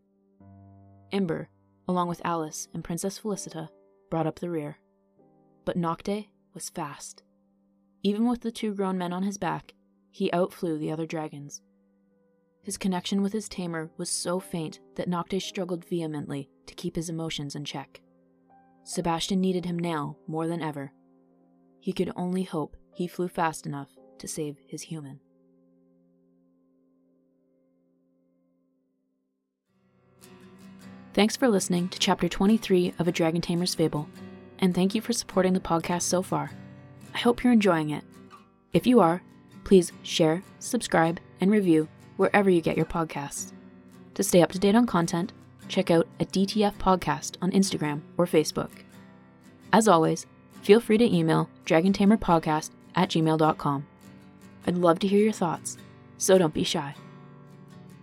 Ember, 1.11 1.49
along 1.87 2.07
with 2.07 2.21
Alice 2.23 2.69
and 2.73 2.83
Princess 2.83 3.19
Felicita, 3.19 3.69
brought 4.09 4.25
up 4.25 4.39
the 4.39 4.49
rear. 4.49 4.77
but 5.65 5.77
Nocte 5.77 6.27
was 6.53 6.69
fast. 6.69 7.23
Even 8.03 8.27
with 8.27 8.41
the 8.41 8.51
two 8.51 8.73
grown 8.73 8.97
men 8.97 9.13
on 9.13 9.23
his 9.23 9.37
back, 9.37 9.73
he 10.11 10.31
outflew 10.31 10.77
the 10.77 10.91
other 10.91 11.05
dragons. 11.05 11.61
His 12.63 12.77
connection 12.77 13.21
with 13.21 13.33
his 13.33 13.49
tamer 13.49 13.91
was 13.97 14.09
so 14.09 14.39
faint 14.39 14.79
that 14.95 15.09
Nocte 15.09 15.41
struggled 15.41 15.83
vehemently 15.83 16.49
to 16.65 16.73
keep 16.73 16.95
his 16.95 17.09
emotions 17.09 17.55
in 17.55 17.65
check. 17.65 18.01
Sebastian 18.85 19.41
needed 19.41 19.65
him 19.65 19.77
now 19.77 20.15
more 20.27 20.47
than 20.47 20.61
ever. 20.61 20.93
He 21.81 21.91
could 21.91 22.11
only 22.15 22.43
hope 22.43 22.77
he 22.93 23.05
flew 23.05 23.27
fast 23.27 23.65
enough 23.65 23.89
to 24.17 24.29
save 24.29 24.57
his 24.65 24.83
human. 24.83 25.19
Thanks 31.13 31.35
for 31.35 31.49
listening 31.49 31.89
to 31.89 31.99
Chapter 31.99 32.29
23 32.29 32.93
of 32.97 33.07
A 33.09 33.11
Dragon 33.11 33.41
Tamer's 33.41 33.75
Fable, 33.75 34.07
and 34.59 34.73
thank 34.73 34.95
you 34.95 35.01
for 35.01 35.11
supporting 35.11 35.51
the 35.51 35.59
podcast 35.59 36.03
so 36.03 36.21
far. 36.21 36.51
I 37.13 37.17
hope 37.17 37.43
you're 37.43 37.53
enjoying 37.53 37.89
it. 37.89 38.05
If 38.71 38.87
you 38.87 39.01
are, 39.01 39.21
please 39.65 39.91
share, 40.01 40.41
subscribe, 40.59 41.19
and 41.41 41.51
review 41.51 41.87
wherever 42.17 42.49
you 42.49 42.61
get 42.61 42.77
your 42.77 42.85
podcasts. 42.85 43.53
To 44.15 44.23
stay 44.23 44.41
up 44.41 44.51
to 44.51 44.59
date 44.59 44.75
on 44.75 44.85
content, 44.85 45.33
check 45.67 45.89
out 45.89 46.07
a 46.19 46.25
DTF 46.25 46.77
podcast 46.77 47.37
on 47.41 47.51
Instagram 47.51 48.01
or 48.17 48.25
Facebook. 48.25 48.69
As 49.71 49.87
always, 49.87 50.27
feel 50.61 50.79
free 50.79 50.97
to 50.97 51.15
email 51.15 51.49
dragontamerpodcast 51.65 52.71
at 52.95 53.09
gmail.com. 53.09 53.87
I'd 54.67 54.77
love 54.77 54.99
to 54.99 55.07
hear 55.07 55.19
your 55.19 55.33
thoughts, 55.33 55.77
so 56.17 56.37
don't 56.37 56.53
be 56.53 56.63
shy. 56.63 56.95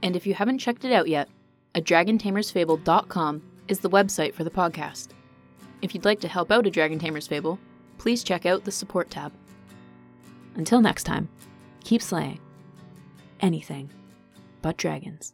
And 0.02 0.16
if 0.16 0.26
you 0.26 0.34
haven't 0.34 0.58
checked 0.58 0.84
it 0.84 0.92
out 0.92 1.08
yet, 1.08 1.28
adragontamersfable.com 1.74 3.42
is 3.68 3.78
the 3.78 3.90
website 3.90 4.34
for 4.34 4.44
the 4.44 4.50
podcast. 4.50 5.08
If 5.80 5.94
you'd 5.94 6.04
like 6.04 6.20
to 6.20 6.28
help 6.28 6.50
out 6.50 6.66
a 6.66 6.70
Dragon 6.70 6.98
Tamer's 6.98 7.28
Fable, 7.28 7.58
please 7.98 8.24
check 8.24 8.44
out 8.44 8.64
the 8.64 8.72
support 8.72 9.10
tab. 9.10 9.32
Until 10.56 10.80
next 10.80 11.04
time, 11.04 11.28
keep 11.84 12.02
slaying 12.02 12.40
anything 13.40 13.90
but 14.62 14.76
dragons. 14.76 15.32